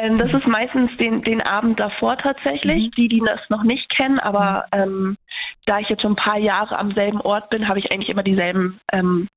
ähm, 0.00 0.18
das 0.18 0.32
ist 0.32 0.46
meistens 0.46 0.90
den, 0.98 1.22
den 1.22 1.42
Abend 1.42 1.80
davor 1.80 2.16
tatsächlich, 2.18 2.86
mhm. 2.86 2.90
die, 2.92 3.08
die 3.08 3.22
das 3.24 3.40
noch 3.48 3.64
nicht 3.64 3.88
kennen, 3.96 4.18
aber 4.18 4.64
mhm. 4.74 4.82
ähm, 4.82 5.16
da 5.66 5.80
ich 5.80 5.88
jetzt 5.88 6.02
schon 6.02 6.12
ein 6.12 6.16
paar 6.16 6.38
Jahre 6.38 6.78
am 6.78 6.92
selben 6.92 7.20
Ort 7.20 7.50
bin, 7.50 7.68
habe 7.68 7.78
ich 7.78 7.92
eigentlich 7.92 8.08
immer 8.08 8.22
dieselben 8.22 8.80
ähm, 8.92 9.28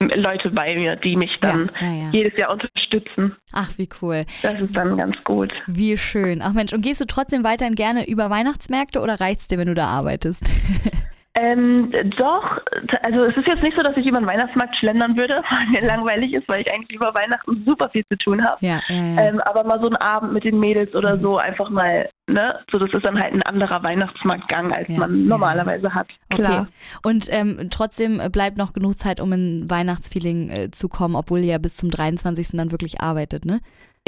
Leute 0.00 0.50
bei 0.50 0.74
mir, 0.74 0.96
die 0.96 1.16
mich 1.16 1.38
dann 1.40 1.70
ja, 1.80 1.86
ja, 1.86 1.94
ja. 1.94 2.10
jedes 2.12 2.38
Jahr 2.38 2.52
unterstützen. 2.52 3.36
Ach, 3.52 3.70
wie 3.78 3.88
cool. 4.02 4.26
Das 4.42 4.60
ist 4.60 4.76
dann 4.76 4.96
ganz 4.96 5.16
gut. 5.24 5.52
Wie 5.66 5.96
schön. 5.96 6.42
Ach 6.42 6.52
Mensch, 6.52 6.72
und 6.72 6.82
gehst 6.82 7.00
du 7.00 7.06
trotzdem 7.06 7.44
weiterhin 7.44 7.74
gerne 7.74 8.06
über 8.06 8.28
Weihnachtsmärkte 8.28 9.00
oder 9.00 9.20
reicht 9.20 9.42
es 9.42 9.48
dir, 9.48 9.58
wenn 9.58 9.68
du 9.68 9.74
da 9.74 9.86
arbeitest? 9.86 10.42
Ähm, 11.36 11.90
doch, 12.16 12.60
also 13.04 13.24
es 13.24 13.36
ist 13.36 13.48
jetzt 13.48 13.62
nicht 13.62 13.76
so, 13.76 13.82
dass 13.82 13.96
ich 13.96 14.06
über 14.06 14.20
den 14.20 14.28
Weihnachtsmarkt 14.28 14.76
schlendern 14.78 15.16
würde, 15.16 15.42
weil 15.50 15.66
mir 15.68 15.86
langweilig 15.86 16.32
ist, 16.32 16.48
weil 16.48 16.62
ich 16.62 16.72
eigentlich 16.72 16.96
über 16.96 17.12
Weihnachten 17.12 17.64
super 17.66 17.88
viel 17.90 18.04
zu 18.08 18.16
tun 18.18 18.44
habe. 18.44 18.64
Ja, 18.64 18.80
ja, 18.88 18.94
ja. 18.94 19.20
Ähm, 19.22 19.40
aber 19.40 19.64
mal 19.64 19.80
so 19.80 19.88
ein 19.88 19.96
Abend 19.96 20.32
mit 20.32 20.44
den 20.44 20.60
Mädels 20.60 20.94
oder 20.94 21.16
mhm. 21.16 21.22
so 21.22 21.36
einfach 21.36 21.70
mal, 21.70 22.08
ne? 22.28 22.60
So, 22.70 22.78
das 22.78 22.92
ist 22.92 23.04
dann 23.04 23.20
halt 23.20 23.34
ein 23.34 23.42
anderer 23.42 23.82
Weihnachtsmarktgang, 23.82 24.72
als 24.72 24.88
ja, 24.88 24.98
man 25.00 25.26
normalerweise 25.26 25.92
hat. 25.92 26.06
Klar. 26.30 26.62
Okay. 26.62 26.70
Und 27.02 27.26
ähm, 27.30 27.68
trotzdem 27.68 28.20
bleibt 28.30 28.56
noch 28.56 28.72
genug 28.72 28.96
Zeit, 28.96 29.20
um 29.20 29.32
in 29.32 29.68
Weihnachtsfeeling 29.68 30.50
äh, 30.50 30.70
zu 30.70 30.88
kommen, 30.88 31.16
obwohl 31.16 31.40
ihr 31.40 31.52
ja 31.52 31.58
bis 31.58 31.76
zum 31.76 31.90
23. 31.90 32.50
dann 32.52 32.70
wirklich 32.70 33.00
arbeitet, 33.00 33.44
ne? 33.44 33.58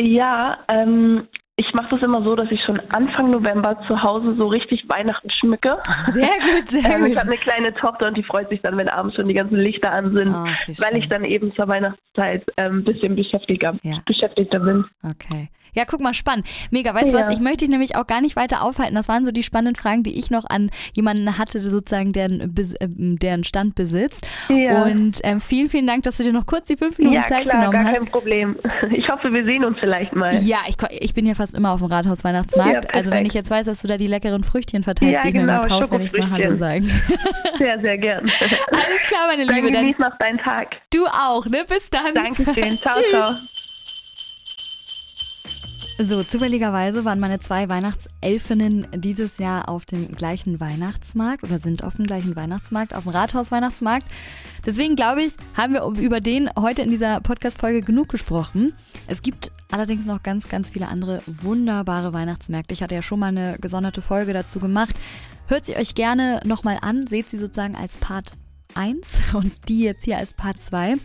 Ja, 0.00 0.58
ähm, 0.68 1.26
ich 1.58 1.72
mache 1.72 1.88
das 1.90 2.02
immer 2.02 2.22
so, 2.22 2.34
dass 2.36 2.50
ich 2.50 2.60
schon 2.66 2.80
Anfang 2.90 3.30
November 3.30 3.78
zu 3.88 4.02
Hause 4.02 4.36
so 4.38 4.46
richtig 4.46 4.84
Weihnachten 4.88 5.30
schmücke. 5.30 5.78
Sehr 6.12 6.22
gut, 6.22 6.68
sehr 6.68 6.84
ähm, 6.90 7.00
gut. 7.00 7.10
Ich 7.10 7.16
habe 7.16 7.28
eine 7.28 7.38
kleine 7.38 7.74
Tochter 7.74 8.08
und 8.08 8.16
die 8.16 8.22
freut 8.22 8.50
sich 8.50 8.60
dann, 8.60 8.78
wenn 8.78 8.90
abends 8.90 9.16
schon 9.16 9.26
die 9.26 9.34
ganzen 9.34 9.56
Lichter 9.56 9.90
an 9.90 10.14
sind, 10.14 10.28
oh, 10.30 10.82
weil 10.82 10.96
ich 10.98 11.08
dann 11.08 11.24
eben 11.24 11.54
zur 11.54 11.66
Weihnachtszeit 11.66 12.44
ein 12.58 12.66
ähm, 12.66 12.84
bisschen 12.84 13.16
beschäftigter, 13.16 13.74
ja. 13.82 13.96
beschäftigter 14.04 14.60
bin. 14.60 14.84
Okay. 15.02 15.48
Ja, 15.76 15.84
guck 15.84 16.00
mal, 16.00 16.14
spannend. 16.14 16.46
Mega. 16.70 16.94
Weißt 16.94 17.12
ja. 17.12 17.12
du 17.12 17.18
was? 17.18 17.28
Ich 17.28 17.40
möchte 17.40 17.58
dich 17.58 17.68
nämlich 17.68 17.96
auch 17.96 18.06
gar 18.06 18.20
nicht 18.20 18.34
weiter 18.34 18.62
aufhalten. 18.62 18.94
Das 18.94 19.08
waren 19.08 19.24
so 19.24 19.30
die 19.30 19.42
spannenden 19.42 19.76
Fragen, 19.76 20.02
die 20.02 20.18
ich 20.18 20.30
noch 20.30 20.44
an 20.48 20.70
jemanden 20.94 21.38
hatte, 21.38 21.60
sozusagen, 21.60 22.12
deren, 22.12 22.54
ähm, 22.80 23.18
deren 23.18 23.44
Stand 23.44 23.74
besitzt. 23.74 24.26
Ja. 24.48 24.84
Und 24.84 25.20
ähm, 25.22 25.40
vielen, 25.40 25.68
vielen 25.68 25.86
Dank, 25.86 26.04
dass 26.04 26.16
du 26.16 26.22
dir 26.22 26.32
noch 26.32 26.46
kurz 26.46 26.66
die 26.66 26.76
fünf 26.76 26.98
Minuten 26.98 27.16
ja, 27.16 27.22
Zeit 27.24 27.42
klar, 27.42 27.58
genommen 27.58 27.72
gar 27.72 27.84
hast. 27.84 27.98
kein 27.98 28.06
Problem. 28.06 28.56
Ich 28.96 29.08
hoffe, 29.10 29.32
wir 29.32 29.44
sehen 29.46 29.64
uns 29.64 29.76
vielleicht 29.80 30.14
mal. 30.14 30.34
Ja, 30.42 30.58
ich, 30.68 30.76
ich 30.90 31.12
bin 31.12 31.26
ja 31.26 31.34
fast 31.34 31.54
immer 31.54 31.72
auf 31.72 31.80
dem 31.80 31.88
Rathaus 31.88 32.24
Weihnachtsmarkt. 32.24 32.94
also 32.94 33.10
wenn 33.10 33.26
ich 33.26 33.34
jetzt 33.34 33.50
weiß, 33.50 33.66
dass 33.66 33.82
du 33.82 33.88
da 33.88 33.96
die 33.96 34.06
leckeren 34.06 34.44
Früchtchen 34.44 34.82
verteilst, 34.82 35.24
die 35.24 35.28
ich 35.28 35.34
genau, 35.34 35.52
mir 35.52 35.58
mal 35.58 35.68
kaufe, 35.68 35.90
wenn 35.90 36.02
ich 36.02 36.12
mal 36.12 36.30
Hallo 36.30 36.54
sagen. 36.54 36.84
Sehr, 37.58 37.80
sehr 37.80 37.98
gern. 37.98 38.20
Alles 38.20 39.02
klar, 39.06 39.26
meine 39.28 39.44
Liebe. 39.44 39.72
Dann 39.72 39.82
genieß 39.82 39.98
noch 39.98 40.16
deinen 40.18 40.38
Tag. 40.38 40.76
Du 40.92 41.06
auch, 41.06 41.46
ne? 41.46 41.64
Bis 41.68 41.90
dann. 41.90 42.14
Dankeschön. 42.14 42.76
Ciao, 42.76 43.00
ciao. 43.10 43.34
So, 45.98 46.22
zufälligerweise 46.22 47.06
waren 47.06 47.20
meine 47.20 47.40
zwei 47.40 47.70
Weihnachtselfinnen 47.70 48.86
dieses 48.96 49.38
Jahr 49.38 49.66
auf 49.70 49.86
dem 49.86 50.14
gleichen 50.14 50.60
Weihnachtsmarkt 50.60 51.42
oder 51.42 51.58
sind 51.58 51.84
auf 51.84 51.96
dem 51.96 52.06
gleichen 52.06 52.36
Weihnachtsmarkt, 52.36 52.94
auf 52.94 53.04
dem 53.04 53.12
Rathaus-Weihnachtsmarkt. 53.12 54.06
Deswegen 54.66 54.94
glaube 54.94 55.22
ich, 55.22 55.32
haben 55.56 55.72
wir 55.72 55.84
über 55.98 56.20
den 56.20 56.50
heute 56.54 56.82
in 56.82 56.90
dieser 56.90 57.20
Podcast-Folge 57.22 57.80
genug 57.80 58.10
gesprochen. 58.10 58.74
Es 59.06 59.22
gibt 59.22 59.50
allerdings 59.70 60.04
noch 60.04 60.22
ganz, 60.22 60.50
ganz 60.50 60.68
viele 60.68 60.88
andere 60.88 61.22
wunderbare 61.26 62.12
Weihnachtsmärkte. 62.12 62.74
Ich 62.74 62.82
hatte 62.82 62.94
ja 62.94 63.00
schon 63.00 63.18
mal 63.18 63.28
eine 63.28 63.56
gesonderte 63.58 64.02
Folge 64.02 64.34
dazu 64.34 64.60
gemacht. 64.60 64.96
Hört 65.46 65.64
sie 65.64 65.76
euch 65.76 65.94
gerne 65.94 66.42
nochmal 66.44 66.76
an, 66.82 67.06
seht 67.06 67.30
sie 67.30 67.38
sozusagen 67.38 67.74
als 67.74 67.96
Part 67.96 68.32
1 68.74 69.20
und 69.34 69.50
die 69.66 69.80
jetzt 69.80 70.04
hier 70.04 70.18
als 70.18 70.34
Part 70.34 70.60
2. 70.60 70.96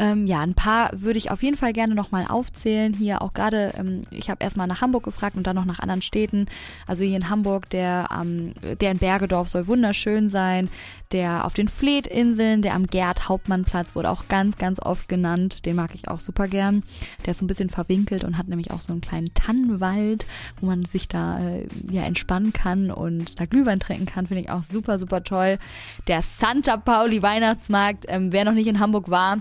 Ähm, 0.00 0.26
ja, 0.26 0.40
ein 0.40 0.54
paar 0.54 0.88
würde 0.94 1.18
ich 1.18 1.30
auf 1.30 1.42
jeden 1.42 1.58
Fall 1.58 1.74
gerne 1.74 1.94
nochmal 1.94 2.24
aufzählen. 2.26 2.94
Hier 2.94 3.20
auch 3.20 3.34
gerade, 3.34 3.74
ähm, 3.76 4.00
ich 4.10 4.30
habe 4.30 4.42
erstmal 4.42 4.66
nach 4.66 4.80
Hamburg 4.80 5.04
gefragt 5.04 5.36
und 5.36 5.46
dann 5.46 5.54
noch 5.54 5.66
nach 5.66 5.78
anderen 5.78 6.00
Städten. 6.00 6.46
Also 6.86 7.04
hier 7.04 7.16
in 7.16 7.28
Hamburg, 7.28 7.68
der, 7.68 8.08
ähm, 8.10 8.54
der 8.80 8.92
in 8.92 8.98
Bergedorf 8.98 9.50
soll 9.50 9.66
wunderschön 9.66 10.30
sein. 10.30 10.70
Der 11.12 11.44
auf 11.44 11.52
den 11.52 11.68
Fleetinseln, 11.68 12.62
der 12.62 12.74
am 12.76 12.86
Gerd-Hauptmann-Platz 12.86 13.94
wurde 13.94 14.08
auch 14.08 14.28
ganz, 14.28 14.56
ganz 14.56 14.80
oft 14.80 15.06
genannt. 15.06 15.66
Den 15.66 15.76
mag 15.76 15.90
ich 15.94 16.08
auch 16.08 16.20
super 16.20 16.48
gern. 16.48 16.82
Der 17.26 17.32
ist 17.32 17.40
so 17.40 17.44
ein 17.44 17.48
bisschen 17.48 17.68
verwinkelt 17.68 18.24
und 18.24 18.38
hat 18.38 18.48
nämlich 18.48 18.70
auch 18.70 18.80
so 18.80 18.92
einen 18.92 19.02
kleinen 19.02 19.34
Tannenwald, 19.34 20.24
wo 20.60 20.66
man 20.66 20.82
sich 20.82 21.08
da 21.08 21.40
äh, 21.40 21.66
ja 21.90 22.04
entspannen 22.04 22.54
kann 22.54 22.90
und 22.90 23.38
da 23.38 23.44
Glühwein 23.44 23.80
trinken 23.80 24.06
kann. 24.06 24.28
Finde 24.28 24.44
ich 24.44 24.50
auch 24.50 24.62
super, 24.62 24.98
super 24.98 25.22
toll. 25.24 25.58
Der 26.06 26.22
Santa 26.22 26.78
Pauli 26.78 27.20
Weihnachtsmarkt, 27.20 28.06
ähm, 28.08 28.32
wer 28.32 28.46
noch 28.46 28.54
nicht 28.54 28.68
in 28.68 28.80
Hamburg 28.80 29.10
war, 29.10 29.40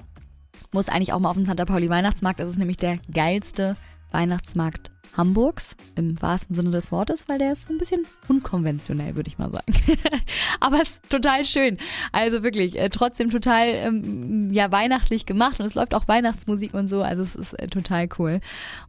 muss 0.72 0.90
eigentlich 0.90 1.14
auch 1.14 1.20
mal 1.20 1.30
auf 1.30 1.38
den 1.38 1.46
Santa 1.46 1.66
Pauli 1.66 1.90
Weihnachtsmarkt. 1.90 2.40
Das 2.40 2.50
ist 2.50 2.58
nämlich 2.58 2.78
der 2.78 3.00
geilste 3.12 3.78
Weihnachtsmarkt 4.12 4.92
Hamburgs, 5.18 5.76
im 5.96 6.22
wahrsten 6.22 6.56
Sinne 6.56 6.72
des 6.72 6.92
Wortes, 6.92 7.28
weil 7.28 7.40
der 7.40 7.54
ist 7.54 7.64
so 7.64 7.74
ein 7.74 7.78
bisschen 7.78 8.06
unkonventionell, 8.28 9.16
würde 9.16 9.28
ich 9.28 9.38
mal 9.38 9.52
sagen. 9.52 9.74
Aber 10.60 10.82
es 10.82 10.92
ist 10.92 11.10
total 11.10 11.46
schön. 11.46 11.78
Also 12.12 12.44
wirklich, 12.44 12.78
äh, 12.78 12.90
trotzdem 12.90 13.30
total 13.30 13.68
ähm, 13.70 14.52
ja 14.52 14.72
weihnachtlich 14.72 15.26
gemacht 15.26 15.60
und 15.60 15.66
es 15.66 15.76
läuft 15.76 15.96
auch 15.96 16.08
Weihnachtsmusik 16.08 16.74
und 16.74 16.88
so, 16.88 17.02
also 17.02 17.24
es 17.24 17.36
ist 17.36 17.54
äh, 17.54 17.68
total 17.68 18.08
cool. 18.18 18.40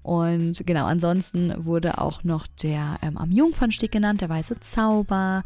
Und 0.02 0.64
genau, 0.66 0.85
ansonsten 0.87 1.54
wurde 1.64 1.98
auch 1.98 2.22
noch 2.22 2.46
der 2.46 2.98
ähm, 3.02 3.16
am 3.16 3.30
Jungfernstieg 3.30 3.90
genannt, 3.90 4.20
der 4.20 4.28
weiße 4.28 4.61
Zauber, 4.61 5.42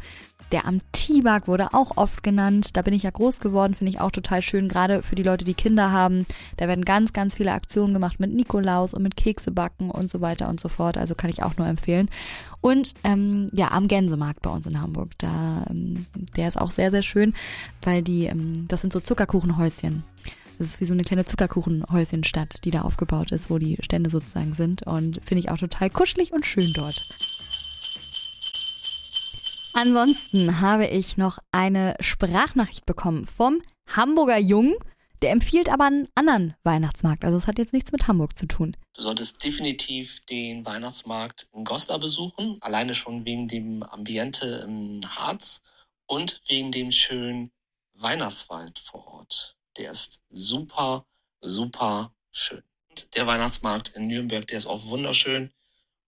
der 0.51 0.65
am 0.65 0.79
Tibak 0.91 1.47
wurde 1.47 1.73
auch 1.73 1.97
oft 1.97 2.23
genannt. 2.23 2.69
Da 2.73 2.81
bin 2.81 2.93
ich 2.93 3.03
ja 3.03 3.09
groß 3.09 3.39
geworden, 3.39 3.73
finde 3.73 3.91
ich 3.91 3.99
auch 3.99 4.11
total 4.11 4.41
schön, 4.41 4.67
gerade 4.67 5.01
für 5.01 5.15
die 5.15 5.23
Leute, 5.23 5.45
die 5.45 5.53
Kinder 5.53 5.91
haben. 5.91 6.25
Da 6.57 6.67
werden 6.67 6.85
ganz, 6.85 7.13
ganz 7.13 7.35
viele 7.35 7.51
Aktionen 7.51 7.93
gemacht 7.93 8.19
mit 8.19 8.33
Nikolaus 8.33 8.93
und 8.93 9.03
mit 9.03 9.17
Keksebacken 9.17 9.89
und 9.89 10.09
so 10.09 10.21
weiter 10.21 10.49
und 10.49 10.59
so 10.59 10.69
fort. 10.69 10.97
Also 10.97 11.15
kann 11.15 11.29
ich 11.29 11.43
auch 11.43 11.57
nur 11.57 11.67
empfehlen. 11.67 12.09
Und 12.61 12.93
ähm, 13.03 13.49
ja, 13.53 13.71
am 13.71 13.87
Gänsemarkt 13.87 14.41
bei 14.41 14.49
uns 14.49 14.65
in 14.65 14.81
Hamburg. 14.81 15.11
Da, 15.17 15.65
ähm, 15.69 16.05
der 16.35 16.47
ist 16.47 16.59
auch 16.59 16.71
sehr, 16.71 16.91
sehr 16.91 17.03
schön, 17.03 17.33
weil 17.81 18.01
die, 18.01 18.25
ähm, 18.25 18.65
das 18.67 18.81
sind 18.81 18.93
so 18.93 18.99
Zuckerkuchenhäuschen. 18.99 20.03
Das 20.57 20.67
ist 20.67 20.79
wie 20.79 20.85
so 20.85 20.93
eine 20.93 21.03
kleine 21.03 21.25
Zuckerkuchenhäuschenstadt, 21.25 22.63
die 22.63 22.71
da 22.71 22.81
aufgebaut 22.81 23.31
ist, 23.31 23.49
wo 23.49 23.57
die 23.57 23.77
Stände 23.81 24.09
sozusagen 24.09 24.53
sind. 24.53 24.83
Und 24.83 25.19
finde 25.23 25.39
ich 25.39 25.49
auch 25.49 25.57
total 25.57 25.89
kuschelig 25.89 26.31
und 26.31 26.45
schön 26.45 26.71
dort. 26.73 27.34
Ansonsten 29.75 30.61
habe 30.61 30.87
ich 30.87 31.17
noch 31.17 31.39
eine 31.51 31.97
Sprachnachricht 31.99 32.85
bekommen 32.85 33.27
vom 33.27 33.61
Hamburger 33.93 34.37
Jung. 34.37 34.75
Der 35.21 35.31
empfiehlt 35.31 35.67
aber 35.67 35.83
einen 35.83 36.07
anderen 36.15 36.55
Weihnachtsmarkt. 36.63 37.25
Also 37.25 37.35
es 37.35 37.45
hat 37.45 37.57
jetzt 37.57 37.73
nichts 37.73 37.91
mit 37.91 38.07
Hamburg 38.07 38.37
zu 38.37 38.45
tun. 38.45 38.77
Du 38.93 39.01
solltest 39.01 39.43
definitiv 39.43 40.25
den 40.27 40.65
Weihnachtsmarkt 40.65 41.49
in 41.51 41.65
Goslar 41.65 41.99
besuchen. 41.99 42.57
Alleine 42.61 42.95
schon 42.95 43.25
wegen 43.25 43.49
dem 43.49 43.83
Ambiente 43.83 44.63
im 44.65 45.01
Harz 45.05 45.61
und 46.05 46.41
wegen 46.47 46.71
dem 46.71 46.91
schönen 46.91 47.51
Weihnachtswald 47.95 48.79
vor 48.79 49.05
Ort. 49.07 49.57
Der 49.77 49.91
ist 49.91 50.23
super, 50.29 51.05
super 51.41 52.13
schön. 52.31 52.63
Der 53.15 53.27
Weihnachtsmarkt 53.27 53.89
in 53.89 54.07
Nürnberg, 54.07 54.47
der 54.47 54.57
ist 54.57 54.67
auch 54.67 54.85
wunderschön. 54.85 55.51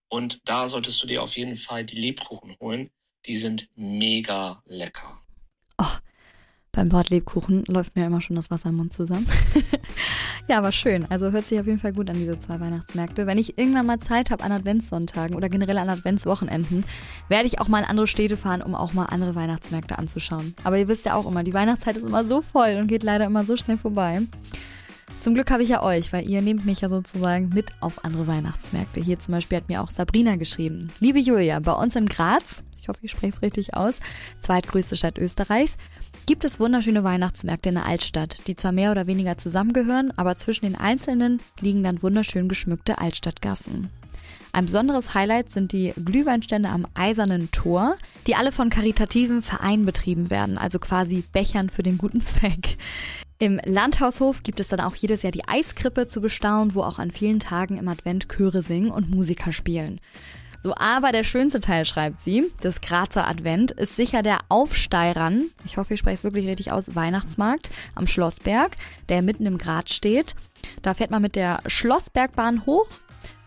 Und 0.08 0.40
da 0.48 0.68
solltest 0.68 1.02
du 1.02 1.06
dir 1.06 1.22
auf 1.22 1.36
jeden 1.36 1.56
Fall 1.56 1.84
die 1.84 2.00
Lebkuchen 2.00 2.56
holen. 2.60 2.90
Die 3.26 3.36
sind 3.36 3.68
mega 3.76 4.62
lecker. 4.66 5.22
Oh, 5.78 5.96
beim 6.72 6.92
Wort 6.92 7.10
Lebkuchen 7.10 7.64
läuft 7.66 7.96
mir 7.96 8.06
immer 8.06 8.20
schon 8.20 8.36
das 8.36 8.50
Wasser 8.50 8.68
im 8.68 8.76
Mund 8.76 8.92
zusammen. 8.92 9.26
ja, 10.48 10.58
aber 10.58 10.70
schön. 10.70 11.04
Also 11.10 11.32
hört 11.32 11.46
sich 11.46 11.58
auf 11.58 11.66
jeden 11.66 11.80
Fall 11.80 11.92
gut 11.92 12.08
an, 12.08 12.16
diese 12.16 12.38
zwei 12.38 12.60
Weihnachtsmärkte. 12.60 13.26
Wenn 13.26 13.36
ich 13.36 13.58
irgendwann 13.58 13.86
mal 13.86 13.98
Zeit 13.98 14.30
habe 14.30 14.44
an 14.44 14.52
Adventssonntagen 14.52 15.34
oder 15.34 15.48
generell 15.48 15.78
an 15.78 15.88
Adventswochenenden, 15.88 16.84
werde 17.28 17.48
ich 17.48 17.60
auch 17.60 17.68
mal 17.68 17.80
in 17.80 17.84
andere 17.84 18.06
Städte 18.06 18.36
fahren, 18.36 18.62
um 18.62 18.74
auch 18.74 18.92
mal 18.92 19.06
andere 19.06 19.34
Weihnachtsmärkte 19.34 19.98
anzuschauen. 19.98 20.54
Aber 20.62 20.78
ihr 20.78 20.86
wisst 20.86 21.04
ja 21.04 21.14
auch 21.14 21.26
immer, 21.26 21.42
die 21.42 21.54
Weihnachtszeit 21.54 21.96
ist 21.96 22.04
immer 22.04 22.24
so 22.24 22.42
voll 22.42 22.76
und 22.78 22.86
geht 22.86 23.02
leider 23.02 23.24
immer 23.24 23.44
so 23.44 23.56
schnell 23.56 23.78
vorbei. 23.78 24.20
Zum 25.20 25.34
Glück 25.34 25.50
habe 25.50 25.64
ich 25.64 25.70
ja 25.70 25.82
euch, 25.82 26.12
weil 26.12 26.30
ihr 26.30 26.42
nehmt 26.42 26.64
mich 26.64 26.80
ja 26.80 26.88
sozusagen 26.88 27.48
mit 27.48 27.72
auf 27.80 28.04
andere 28.04 28.28
Weihnachtsmärkte. 28.28 29.00
Hier 29.00 29.18
zum 29.18 29.32
Beispiel 29.32 29.58
hat 29.58 29.68
mir 29.68 29.82
auch 29.82 29.90
Sabrina 29.90 30.36
geschrieben. 30.36 30.92
Liebe 31.00 31.18
Julia, 31.18 31.58
bei 31.58 31.72
uns 31.72 31.96
in 31.96 32.06
Graz 32.06 32.62
ich 32.88 32.96
hoffe, 32.96 33.04
ich 33.04 33.10
spreche 33.10 33.34
es 33.36 33.42
richtig 33.42 33.74
aus, 33.74 33.96
zweitgrößte 34.40 34.96
Stadt 34.96 35.18
Österreichs, 35.18 35.76
gibt 36.26 36.44
es 36.44 36.58
wunderschöne 36.58 37.04
Weihnachtsmärkte 37.04 37.68
in 37.68 37.74
der 37.74 37.84
Altstadt, 37.84 38.46
die 38.46 38.56
zwar 38.56 38.72
mehr 38.72 38.90
oder 38.90 39.06
weniger 39.06 39.36
zusammengehören, 39.36 40.10
aber 40.16 40.38
zwischen 40.38 40.64
den 40.64 40.76
einzelnen 40.76 41.40
liegen 41.60 41.82
dann 41.82 42.02
wunderschön 42.02 42.48
geschmückte 42.48 42.98
Altstadtgassen. 42.98 43.90
Ein 44.52 44.64
besonderes 44.64 45.12
Highlight 45.12 45.50
sind 45.50 45.72
die 45.72 45.92
Glühweinstände 46.02 46.70
am 46.70 46.86
Eisernen 46.94 47.50
Tor, 47.50 47.96
die 48.26 48.34
alle 48.34 48.52
von 48.52 48.70
karitativen 48.70 49.42
Vereinen 49.42 49.84
betrieben 49.84 50.30
werden, 50.30 50.56
also 50.56 50.78
quasi 50.78 51.22
Bechern 51.32 51.68
für 51.68 51.82
den 51.82 51.98
guten 51.98 52.22
Zweck. 52.22 52.78
Im 53.38 53.60
Landhaushof 53.64 54.42
gibt 54.42 54.60
es 54.60 54.68
dann 54.68 54.80
auch 54.80 54.96
jedes 54.96 55.22
Jahr 55.22 55.32
die 55.32 55.46
Eiskrippe 55.46 56.08
zu 56.08 56.22
bestaunen, 56.22 56.74
wo 56.74 56.82
auch 56.82 56.98
an 56.98 57.10
vielen 57.10 57.38
Tagen 57.38 57.76
im 57.76 57.86
Advent 57.86 58.28
Chöre 58.28 58.62
singen 58.62 58.90
und 58.90 59.10
Musiker 59.10 59.52
spielen. 59.52 60.00
So, 60.68 60.74
aber 60.76 61.12
der 61.12 61.24
schönste 61.24 61.60
Teil, 61.60 61.86
schreibt 61.86 62.20
sie, 62.20 62.52
des 62.62 62.82
Grazer 62.82 63.26
Advent, 63.26 63.70
ist 63.70 63.96
sicher 63.96 64.22
der 64.22 64.40
Aufsteirern, 64.50 65.46
ich 65.64 65.78
hoffe, 65.78 65.94
ich 65.94 66.00
spreche 66.00 66.16
es 66.16 66.24
wirklich 66.24 66.46
richtig 66.46 66.72
aus, 66.72 66.94
Weihnachtsmarkt 66.94 67.70
am 67.94 68.06
Schlossberg, 68.06 68.76
der 69.08 69.22
mitten 69.22 69.46
im 69.46 69.56
Grat 69.56 69.88
steht. 69.88 70.34
Da 70.82 70.92
fährt 70.92 71.10
man 71.10 71.22
mit 71.22 71.36
der 71.36 71.62
Schlossbergbahn 71.66 72.66
hoch 72.66 72.86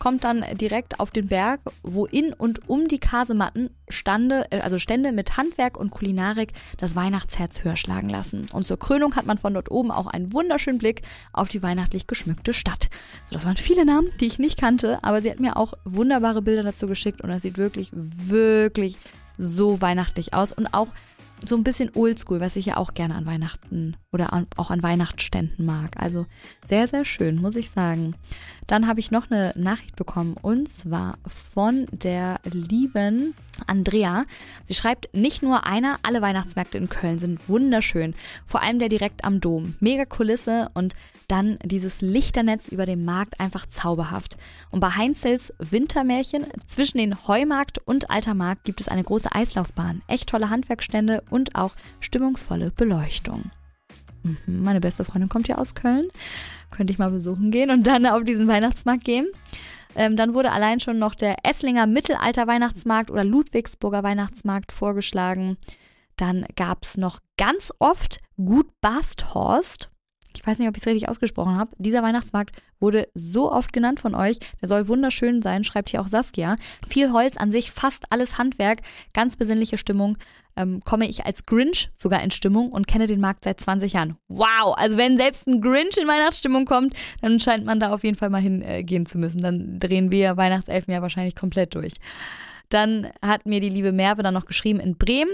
kommt 0.01 0.23
dann 0.23 0.43
direkt 0.55 0.99
auf 0.99 1.11
den 1.11 1.27
Berg, 1.27 1.59
wo 1.83 2.07
in 2.07 2.33
und 2.33 2.67
um 2.67 2.87
die 2.87 2.97
Kasematten 2.97 3.69
Stande, 3.87 4.47
äh, 4.49 4.59
also 4.61 4.79
Stände 4.79 5.11
mit 5.11 5.37
Handwerk 5.37 5.77
und 5.77 5.91
Kulinarik 5.91 6.53
das 6.79 6.95
Weihnachtsherz 6.95 7.63
höher 7.63 7.75
schlagen 7.75 8.09
lassen. 8.09 8.47
Und 8.51 8.65
zur 8.65 8.79
Krönung 8.79 9.15
hat 9.15 9.27
man 9.27 9.37
von 9.37 9.53
dort 9.53 9.69
oben 9.69 9.91
auch 9.91 10.07
einen 10.07 10.33
wunderschönen 10.33 10.79
Blick 10.79 11.03
auf 11.33 11.49
die 11.49 11.61
weihnachtlich 11.61 12.07
geschmückte 12.07 12.51
Stadt. 12.51 12.89
So, 13.25 13.35
das 13.35 13.45
waren 13.45 13.57
viele 13.57 13.85
Namen, 13.85 14.09
die 14.19 14.25
ich 14.25 14.39
nicht 14.39 14.59
kannte, 14.59 14.97
aber 15.03 15.21
sie 15.21 15.29
hat 15.29 15.39
mir 15.39 15.55
auch 15.55 15.75
wunderbare 15.85 16.41
Bilder 16.41 16.63
dazu 16.63 16.87
geschickt 16.87 17.21
und 17.21 17.29
das 17.29 17.43
sieht 17.43 17.57
wirklich, 17.57 17.91
wirklich 17.93 18.97
so 19.37 19.81
weihnachtlich 19.81 20.33
aus 20.33 20.51
und 20.51 20.73
auch 20.73 20.87
so 21.45 21.55
ein 21.55 21.63
bisschen 21.63 21.91
oldschool, 21.95 22.39
was 22.39 22.55
ich 22.55 22.67
ja 22.67 22.77
auch 22.77 22.93
gerne 22.93 23.15
an 23.15 23.25
Weihnachten 23.25 23.97
oder 24.11 24.45
auch 24.57 24.71
an 24.71 24.83
Weihnachtsständen 24.83 25.65
mag. 25.65 25.97
Also 25.97 26.25
sehr, 26.67 26.87
sehr 26.87 27.05
schön, 27.05 27.37
muss 27.37 27.55
ich 27.55 27.69
sagen. 27.71 28.15
Dann 28.71 28.88
habe 28.88 29.01
ich 29.01 29.12
noch 29.12 29.29
eine 29.29 29.51
Nachricht 29.57 29.97
bekommen 29.97 30.38
und 30.41 30.69
zwar 30.69 31.17
von 31.27 31.88
der 31.91 32.39
lieben 32.45 33.36
Andrea. 33.67 34.23
Sie 34.63 34.75
schreibt, 34.75 35.13
nicht 35.13 35.43
nur 35.43 35.65
einer, 35.65 35.99
alle 36.03 36.21
Weihnachtsmärkte 36.21 36.77
in 36.77 36.88
Köln 36.88 37.19
sind 37.19 37.49
wunderschön. 37.49 38.15
Vor 38.45 38.62
allem 38.62 38.79
der 38.79 38.88
direkt 38.88 39.25
am 39.25 39.41
Dom. 39.41 39.75
Mega 39.81 40.05
Kulisse 40.05 40.69
und 40.73 40.93
dann 41.27 41.60
dieses 41.65 41.99
Lichternetz 41.99 42.69
über 42.69 42.86
dem 42.86 43.03
Markt 43.03 43.41
einfach 43.41 43.65
zauberhaft. 43.65 44.38
Und 44.69 44.79
bei 44.79 44.91
Heinzels 44.91 45.53
Wintermärchen 45.60 46.45
zwischen 46.65 46.97
den 46.97 47.27
Heumarkt 47.27 47.79
und 47.79 48.10
Alter 48.10 48.36
Markt 48.36 48.63
gibt 48.63 48.79
es 48.79 48.88
eine 48.88 49.03
große 49.03 49.36
Eislaufbahn, 49.36 50.01
echt 50.07 50.29
tolle 50.29 50.49
Handwerkstände 50.49 51.23
und 51.29 51.55
auch 51.55 51.73
stimmungsvolle 51.99 52.71
Beleuchtung. 52.71 53.51
Mhm, 54.23 54.63
meine 54.63 54.79
beste 54.79 55.03
Freundin 55.03 55.27
kommt 55.27 55.49
ja 55.49 55.57
aus 55.57 55.75
Köln. 55.75 56.07
Könnte 56.71 56.93
ich 56.93 56.99
mal 56.99 57.12
besuchen 57.12 57.51
gehen 57.51 57.69
und 57.69 57.86
dann 57.86 58.05
auf 58.05 58.23
diesen 58.23 58.47
Weihnachtsmarkt 58.47 59.03
gehen. 59.03 59.27
Ähm, 59.95 60.15
dann 60.15 60.34
wurde 60.34 60.51
allein 60.51 60.79
schon 60.79 60.99
noch 60.99 61.13
der 61.15 61.45
Esslinger 61.45 61.86
Mittelalter 61.86 62.47
Weihnachtsmarkt 62.47 63.12
oder 63.12 63.23
Ludwigsburger 63.23 64.03
Weihnachtsmarkt 64.03 64.71
vorgeschlagen. 64.71 65.57
Dann 66.15 66.45
gab 66.55 66.84
es 66.84 66.97
noch 66.97 67.19
ganz 67.38 67.71
oft 67.79 68.17
Gut 68.38 68.67
Basthorst 68.81 69.90
ich 70.41 70.47
weiß 70.47 70.58
nicht, 70.58 70.67
ob 70.67 70.75
ich 70.75 70.82
es 70.82 70.88
richtig 70.88 71.08
ausgesprochen 71.08 71.56
habe, 71.58 71.71
dieser 71.77 72.01
Weihnachtsmarkt 72.01 72.56
wurde 72.80 73.08
so 73.13 73.51
oft 73.51 73.71
genannt 73.73 73.99
von 73.99 74.15
euch. 74.15 74.39
Der 74.60 74.67
soll 74.67 74.88
wunderschön 74.88 75.43
sein, 75.43 75.63
schreibt 75.63 75.89
hier 75.89 76.01
auch 76.01 76.08
Saskia. 76.08 76.56
Viel 76.88 77.12
Holz 77.12 77.38
an 77.38 77.51
sich, 77.51 77.69
fast 77.69 78.06
alles 78.10 78.39
Handwerk, 78.39 78.80
ganz 79.13 79.36
besinnliche 79.36 79.77
Stimmung. 79.77 80.17
Ähm, 80.58 80.82
komme 80.84 81.08
ich 81.08 81.25
als 81.25 81.45
Grinch 81.45 81.91
sogar 81.95 82.23
in 82.23 82.32
Stimmung 82.32 82.71
und 82.71 82.88
kenne 82.88 83.06
den 83.06 83.21
Markt 83.21 83.43
seit 83.43 83.62
20 83.62 83.93
Jahren. 83.93 84.17
Wow! 84.27 84.75
Also 84.75 84.97
wenn 84.97 85.17
selbst 85.17 85.47
ein 85.47 85.62
Grinch 85.62 85.97
in 85.97 86.08
Weihnachtsstimmung 86.08 86.65
kommt, 86.65 86.95
dann 87.21 87.39
scheint 87.39 87.65
man 87.65 87.80
da 87.80 87.93
auf 87.93 88.04
jeden 88.04 88.17
Fall 88.17 88.32
mal 88.32 88.41
hingehen 88.41 89.04
äh, 89.04 89.06
zu 89.06 89.19
müssen. 89.19 89.41
Dann 89.41 89.80
drehen 89.80 90.12
wir 90.12 90.38
Weihnachtselfen 90.38 90.91
ja 90.91 91.04
wahrscheinlich 91.04 91.36
komplett 91.36 91.75
durch. 91.75 91.93
Dann 92.69 93.10
hat 93.21 93.45
mir 93.45 93.60
die 93.60 93.69
liebe 93.69 93.91
Merve 93.91 94.23
dann 94.23 94.34
noch 94.34 94.45
geschrieben 94.45 94.80
in 94.80 94.97
Bremen. 94.97 95.32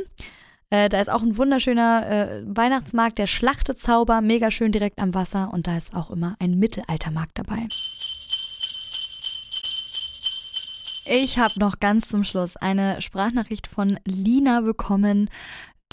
Äh, 0.69 0.89
da 0.89 0.99
ist 0.99 1.09
auch 1.09 1.21
ein 1.21 1.37
wunderschöner 1.37 2.07
äh, 2.07 2.43
Weihnachtsmarkt, 2.45 3.17
der 3.17 3.27
Schlachtezauber, 3.27 4.21
mega 4.21 4.51
schön 4.51 4.71
direkt 4.71 5.01
am 5.01 5.13
Wasser 5.13 5.53
und 5.53 5.67
da 5.67 5.77
ist 5.77 5.95
auch 5.95 6.11
immer 6.11 6.35
ein 6.39 6.59
Mittelaltermarkt 6.59 7.37
dabei. 7.37 7.67
Ich 11.05 11.39
habe 11.39 11.57
noch 11.59 11.79
ganz 11.79 12.09
zum 12.09 12.25
Schluss 12.25 12.57
eine 12.57 13.01
Sprachnachricht 13.01 13.67
von 13.67 13.97
Lina 14.03 14.59
bekommen. 14.59 15.29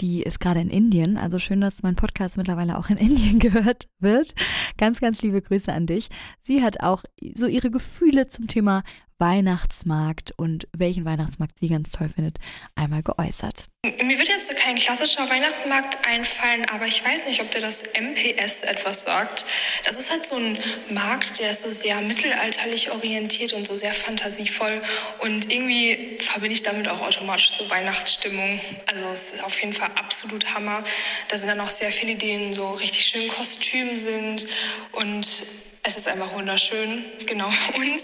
Die 0.01 0.23
ist 0.23 0.41
gerade 0.41 0.59
in 0.59 0.69
Indien. 0.69 1.17
Also 1.17 1.39
schön, 1.39 1.61
dass 1.61 1.83
mein 1.83 1.95
Podcast 1.95 2.35
mittlerweile 2.35 2.77
auch 2.77 2.89
in 2.89 2.97
Indien 2.97 3.39
gehört 3.39 3.87
wird. 3.99 4.35
Ganz, 4.77 4.99
ganz 4.99 5.21
liebe 5.21 5.41
Grüße 5.41 5.71
an 5.71 5.85
dich. 5.85 6.09
Sie 6.41 6.61
hat 6.61 6.81
auch 6.81 7.05
so 7.33 7.45
ihre 7.45 7.71
Gefühle 7.71 8.27
zum 8.27 8.47
Thema 8.47 8.83
Weihnachtsmarkt 9.19 10.33
und 10.37 10.67
welchen 10.77 11.05
Weihnachtsmarkt 11.05 11.59
sie 11.59 11.69
ganz 11.69 11.91
toll 11.91 12.09
findet, 12.13 12.37
einmal 12.75 13.01
geäußert. 13.01 13.67
Mir 14.03 14.17
wird 14.17 14.29
jetzt 14.29 14.53
kein 14.57 14.75
klassischer 14.75 15.29
Weihnachtsmarkt 15.29 16.07
einfallen, 16.07 16.65
aber 16.69 16.85
ich 16.85 17.05
weiß 17.05 17.27
nicht, 17.27 17.41
ob 17.41 17.51
dir 17.51 17.61
das 17.61 17.83
MPS 17.93 18.63
etwas 18.63 19.03
sagt. 19.03 19.45
Das 19.85 19.95
ist 19.95 20.09
halt 20.09 20.25
so 20.25 20.35
ein 20.35 20.57
Markt, 20.89 21.39
der 21.39 21.51
ist 21.51 21.61
so 21.61 21.69
sehr 21.69 22.01
mittelalterlich 22.01 22.91
orientiert 22.91 23.53
und 23.53 23.67
so 23.67 23.75
sehr 23.75 23.93
fantasievoll. 23.93 24.81
Und 25.19 25.51
irgendwie 25.51 26.17
verbinde 26.19 26.53
ich 26.53 26.63
damit 26.63 26.87
auch 26.87 27.01
automatisch 27.01 27.51
so 27.51 27.69
Weihnachtsstimmung. 27.69 28.59
Also 28.87 29.07
es 29.09 29.31
ist 29.31 29.43
auf 29.43 29.59
jeden 29.61 29.73
Fall 29.73 29.91
absolut 29.95 30.55
Hammer. 30.55 30.83
Da 31.29 31.37
sind 31.37 31.49
dann 31.49 31.59
auch 31.59 31.69
sehr 31.69 31.91
viele, 31.91 32.15
die 32.15 32.31
in 32.31 32.53
so 32.53 32.71
richtig 32.71 33.05
schönen 33.05 33.29
Kostümen 33.29 33.99
sind 33.99 34.47
und 34.93 35.43
es 35.87 35.97
ist 35.97 36.07
einfach 36.07 36.33
wunderschön, 36.33 37.05
genau. 37.27 37.47
Und 37.75 38.01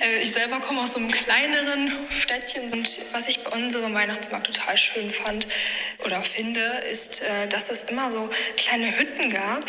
äh, 0.00 0.22
ich 0.22 0.32
selber 0.32 0.60
komme 0.60 0.82
aus 0.82 0.92
so 0.92 0.98
einem 0.98 1.10
kleineren 1.10 1.90
Städtchen. 2.10 2.70
Und 2.70 3.00
was 3.12 3.26
ich 3.26 3.42
bei 3.42 3.50
unserem 3.50 3.94
Weihnachtsmarkt 3.94 4.48
total 4.48 4.76
schön 4.76 5.10
fand 5.10 5.48
oder 6.04 6.22
finde, 6.22 6.60
ist, 6.90 7.22
äh, 7.22 7.48
dass 7.48 7.70
es 7.70 7.84
immer 7.84 8.10
so 8.10 8.28
kleine 8.56 8.98
Hütten 8.98 9.30
gab, 9.30 9.64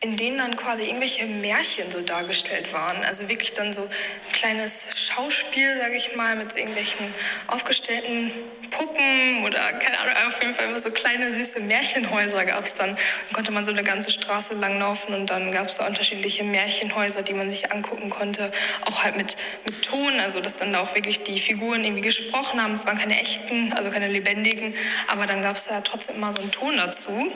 in 0.00 0.16
denen 0.16 0.38
dann 0.38 0.56
quasi 0.56 0.84
irgendwelche 0.84 1.26
Märchen 1.26 1.90
so 1.90 2.00
dargestellt 2.00 2.72
waren. 2.72 3.02
Also 3.04 3.28
wirklich 3.28 3.52
dann 3.52 3.72
so 3.72 3.82
ein 3.82 4.32
kleines 4.32 4.90
Schauspiel, 4.94 5.76
sage 5.76 5.96
ich 5.96 6.14
mal, 6.14 6.36
mit 6.36 6.52
so 6.52 6.58
irgendwelchen 6.58 7.12
aufgestellten 7.48 8.30
Puppen 8.70 9.44
oder 9.44 9.72
keine 9.72 9.98
Ahnung, 9.98 10.14
auf 10.28 10.40
jeden 10.40 10.54
Fall 10.54 10.78
so 10.78 10.90
kleine 10.90 11.32
süße 11.32 11.60
Märchenhäuser 11.60 12.44
gab 12.44 12.64
es 12.64 12.74
dann. 12.74 12.90
Dann 12.90 12.98
konnte 13.32 13.50
man 13.50 13.64
so 13.64 13.72
eine 13.72 13.82
ganze 13.82 14.12
Straße 14.12 14.54
lang 14.54 14.78
laufen 14.78 15.14
und 15.14 15.30
dann 15.30 15.50
gab 15.50 15.66
es 15.66 15.78
da 15.78 15.86
unterschiedliche 15.86 16.44
Märchenhäuser, 16.44 17.22
die 17.22 17.32
man 17.32 17.50
sich 17.50 17.72
angucken 17.72 18.08
konnte. 18.08 18.52
Auch 18.84 19.02
halt 19.02 19.16
mit, 19.16 19.36
mit 19.64 19.82
Ton, 19.82 20.20
also 20.20 20.40
dass 20.40 20.58
dann 20.58 20.72
da 20.72 20.80
auch 20.80 20.94
wirklich 20.94 21.24
die 21.24 21.40
Figuren 21.40 21.82
irgendwie 21.82 22.02
gesprochen 22.02 22.62
haben. 22.62 22.74
Es 22.74 22.86
waren 22.86 22.98
keine 22.98 23.18
echten, 23.18 23.72
also 23.72 23.90
keine 23.90 24.06
lebendigen, 24.06 24.74
aber 25.08 25.26
dann 25.26 25.42
gab 25.42 25.56
es 25.56 25.64
da 25.64 25.80
trotzdem 25.80 26.16
immer 26.16 26.30
so 26.30 26.40
einen 26.40 26.52
Ton 26.52 26.76
dazu. 26.76 27.32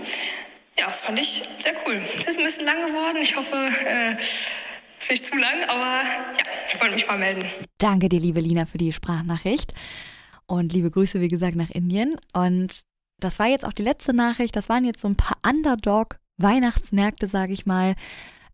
Ja, 0.79 0.87
das 0.87 1.03
fand 1.03 1.19
ich 1.19 1.43
sehr 1.61 1.75
cool. 1.87 2.01
Es 2.17 2.27
ist 2.27 2.39
ein 2.39 2.45
bisschen 2.45 2.65
lang 2.65 2.77
geworden. 2.87 3.19
Ich 3.21 3.37
hoffe, 3.37 3.57
äh, 3.87 4.19
ist 4.19 5.11
nicht 5.11 5.25
zu 5.25 5.37
lang, 5.37 5.63
aber 5.69 6.03
ja, 6.37 6.45
ich 6.69 6.81
wollte 6.81 6.95
mich 6.95 7.07
mal 7.07 7.19
melden. 7.19 7.45
Danke 7.79 8.09
dir, 8.09 8.21
liebe 8.21 8.41
Lina, 8.41 8.67
für 8.67 8.79
die 8.79 8.93
Sprachnachricht. 8.93 9.75
Und 10.47 10.73
liebe 10.73 10.91
Grüße, 10.91 11.21
wie 11.21 11.29
gesagt, 11.29 11.57
nach 11.57 11.71
Indien. 11.71 12.17
Und 12.33 12.83
das 13.19 13.39
war 13.39 13.47
jetzt 13.47 13.65
auch 13.65 13.73
die 13.73 13.83
letzte 13.83 14.13
Nachricht. 14.13 14.57
Das 14.57 14.69
waren 14.69 14.85
jetzt 14.85 15.01
so 15.01 15.09
ein 15.09 15.17
paar 15.17 15.39
Underdog-Weihnachtsmärkte, 15.47 17.29
sage 17.29 17.53
ich 17.53 17.67
mal. 17.67 17.95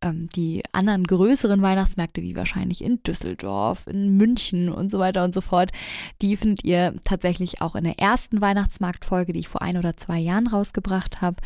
Ähm, 0.00 0.28
die 0.34 0.62
anderen 0.72 1.04
größeren 1.04 1.60
Weihnachtsmärkte, 1.60 2.22
wie 2.22 2.36
wahrscheinlich 2.36 2.82
in 2.84 3.02
Düsseldorf, 3.02 3.86
in 3.86 4.16
München 4.16 4.68
und 4.68 4.90
so 4.90 4.98
weiter 5.00 5.24
und 5.24 5.34
so 5.34 5.40
fort, 5.40 5.70
die 6.22 6.36
findet 6.36 6.64
ihr 6.64 6.94
tatsächlich 7.04 7.60
auch 7.62 7.74
in 7.74 7.84
der 7.84 7.98
ersten 7.98 8.40
Weihnachtsmarktfolge, 8.40 9.32
die 9.32 9.40
ich 9.40 9.48
vor 9.48 9.62
ein 9.62 9.76
oder 9.76 9.96
zwei 9.96 10.18
Jahren 10.18 10.46
rausgebracht 10.46 11.20
habe. 11.20 11.38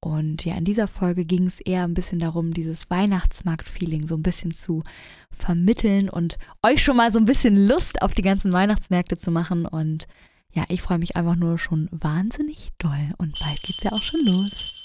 Und 0.00 0.46
ja, 0.46 0.56
in 0.56 0.64
dieser 0.64 0.88
Folge 0.88 1.26
ging 1.26 1.46
es 1.46 1.60
eher 1.60 1.84
ein 1.84 1.94
bisschen 1.94 2.18
darum, 2.18 2.54
dieses 2.54 2.88
Weihnachtsmarkt-Feeling 2.88 4.06
so 4.06 4.16
ein 4.16 4.22
bisschen 4.22 4.52
zu 4.52 4.82
vermitteln 5.30 6.08
und 6.08 6.38
euch 6.62 6.82
schon 6.82 6.96
mal 6.96 7.12
so 7.12 7.18
ein 7.18 7.26
bisschen 7.26 7.66
Lust 7.66 8.00
auf 8.00 8.14
die 8.14 8.22
ganzen 8.22 8.52
Weihnachtsmärkte 8.52 9.18
zu 9.18 9.30
machen. 9.30 9.66
Und 9.66 10.06
ja, 10.52 10.64
ich 10.68 10.80
freue 10.80 10.98
mich 10.98 11.16
einfach 11.16 11.36
nur 11.36 11.58
schon 11.58 11.88
wahnsinnig 11.92 12.70
doll. 12.78 13.14
Und 13.18 13.38
bald 13.40 13.62
geht's 13.62 13.82
ja 13.82 13.92
auch 13.92 14.02
schon 14.02 14.24
los. 14.24 14.79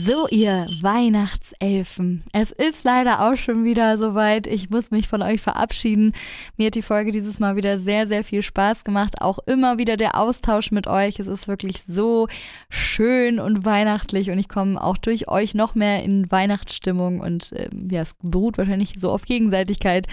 So, 0.00 0.28
ihr 0.28 0.66
Weihnachtselfen. 0.80 2.22
Es 2.32 2.52
ist 2.52 2.84
leider 2.84 3.28
auch 3.28 3.36
schon 3.36 3.64
wieder 3.64 3.98
soweit. 3.98 4.46
Ich 4.46 4.70
muss 4.70 4.92
mich 4.92 5.08
von 5.08 5.22
euch 5.22 5.40
verabschieden. 5.40 6.12
Mir 6.56 6.66
hat 6.66 6.76
die 6.76 6.82
Folge 6.82 7.10
dieses 7.10 7.40
Mal 7.40 7.56
wieder 7.56 7.80
sehr, 7.80 8.06
sehr 8.06 8.22
viel 8.22 8.42
Spaß 8.42 8.84
gemacht. 8.84 9.20
Auch 9.20 9.40
immer 9.46 9.78
wieder 9.78 9.96
der 9.96 10.16
Austausch 10.16 10.70
mit 10.70 10.86
euch. 10.86 11.18
Es 11.18 11.26
ist 11.26 11.48
wirklich 11.48 11.82
so 11.84 12.28
schön 12.70 13.40
und 13.40 13.64
weihnachtlich 13.64 14.30
und 14.30 14.38
ich 14.38 14.48
komme 14.48 14.80
auch 14.80 14.98
durch 14.98 15.26
euch 15.26 15.54
noch 15.54 15.74
mehr 15.74 16.04
in 16.04 16.30
Weihnachtsstimmung 16.30 17.18
und 17.20 17.52
äh, 17.52 17.68
ja, 17.90 18.02
es 18.02 18.14
beruht 18.22 18.56
wahrscheinlich 18.56 18.94
so 18.98 19.10
auf 19.10 19.24
Gegenseitigkeit. 19.24 20.06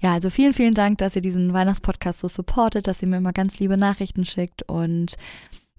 Ja, 0.00 0.14
also 0.14 0.30
vielen, 0.30 0.54
vielen 0.54 0.74
Dank, 0.74 0.96
dass 0.98 1.14
ihr 1.14 1.22
diesen 1.22 1.52
Weihnachtspodcast 1.52 2.20
so 2.20 2.28
supportet, 2.28 2.86
dass 2.86 3.02
ihr 3.02 3.08
mir 3.08 3.18
immer 3.18 3.34
ganz 3.34 3.58
liebe 3.58 3.76
Nachrichten 3.76 4.24
schickt 4.24 4.62
und 4.62 5.16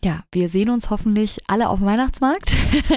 ja, 0.04 0.24
wir 0.32 0.50
sehen 0.50 0.70
uns 0.70 0.90
hoffentlich 0.90 1.40
alle 1.48 1.70
auf 1.70 1.80
dem 1.80 1.88
Weihnachtsmarkt. 1.88 2.56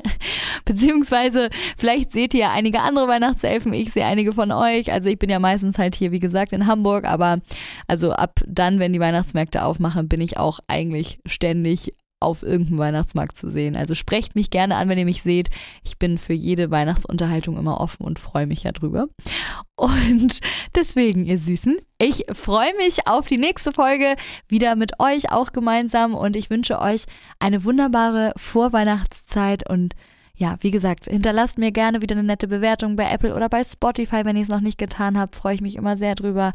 Beziehungsweise 0.65 1.51
vielleicht 1.77 2.13
seht 2.13 2.33
ihr 2.35 2.51
einige 2.51 2.81
andere 2.81 3.09
Weihnachtselfen. 3.09 3.73
Ich 3.75 3.93
sehe 3.93 4.07
einige 4.07 4.33
von 4.33 4.53
euch. 4.53 4.93
Also 4.93 5.11
ich 5.11 5.19
bin 5.19 5.29
ja 5.29 5.39
meistens 5.39 5.77
halt 5.79 5.95
hier, 5.95 6.13
wie 6.13 6.21
gesagt, 6.21 6.53
in 6.53 6.67
Hamburg. 6.67 7.05
Aber 7.05 7.39
also 7.87 8.13
ab 8.13 8.41
dann, 8.47 8.79
wenn 8.79 8.93
die 8.93 9.01
Weihnachtsmärkte 9.01 9.65
aufmachen, 9.65 10.09
bin 10.09 10.21
ich 10.21 10.39
auch 10.39 10.61
eigentlich 10.67 11.19
ständig 11.27 11.95
auf 12.25 12.43
irgendeinem 12.43 12.79
Weihnachtsmarkt 12.79 13.37
zu 13.37 13.51
sehen. 13.51 13.77
Also 13.77 13.95
sprecht 13.95 14.35
mich 14.35 14.51
gerne 14.51 14.77
an, 14.77 14.89
wenn 14.89 14.99
ihr 14.99 15.05
mich 15.05 15.23
seht. 15.23 15.51
Ich 15.85 15.99
bin 15.99 16.19
für 16.19 16.33
jede 16.33 16.71
Weihnachtsunterhaltung 16.71 17.57
immer 17.57 17.81
offen 17.81 18.05
und 18.05 18.19
freue 18.19 18.47
mich 18.47 18.65
ja 18.65 18.73
drüber. 18.73 19.07
Und 19.77 20.41
deswegen, 20.75 21.25
ihr 21.27 21.39
Süßen, 21.39 21.77
ich 21.99 22.25
freue 22.33 22.75
mich 22.77 23.07
auf 23.07 23.27
die 23.27 23.39
nächste 23.39 23.73
Folge 23.73 24.17
wieder 24.49 24.77
mit 24.77 25.01
euch 25.01 25.31
auch 25.31 25.53
gemeinsam 25.53 26.15
und 26.15 26.37
ich 26.37 26.51
wünsche 26.51 26.81
euch 26.81 27.05
eine 27.39 27.65
wunderbare 27.65 28.33
Vorweihnachtszeit 28.37 29.69
und 29.69 29.95
ja, 30.37 30.57
wie 30.61 30.73
gesagt, 30.73 31.05
hinterlasst 31.05 31.59
mir 31.59 31.71
gerne 31.71 32.03
wieder 32.03 32.15
eine 32.15 32.25
nette 32.25 32.49
Bewertung 32.49 32.97
bei 32.97 33.09
Apple 33.09 33.35
oder 33.35 33.49
bei 33.49 33.63
Spotify, 33.63 34.25
wenn 34.25 34.37
ihr 34.37 34.43
es 34.43 34.49
noch 34.49 34.61
nicht 34.61 34.79
getan 34.79 35.17
habt. 35.19 35.37
Freue 35.37 35.55
ich 35.55 35.61
mich 35.61 35.77
immer 35.77 35.97
sehr 35.97 36.17
drüber. 36.17 36.53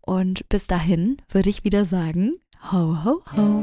Und 0.00 0.48
bis 0.48 0.66
dahin 0.66 1.18
würde 1.28 1.50
ich 1.50 1.64
wieder 1.64 1.84
sagen, 1.84 2.36
ho, 2.72 2.96
ho, 3.04 3.22
ho. 3.36 3.62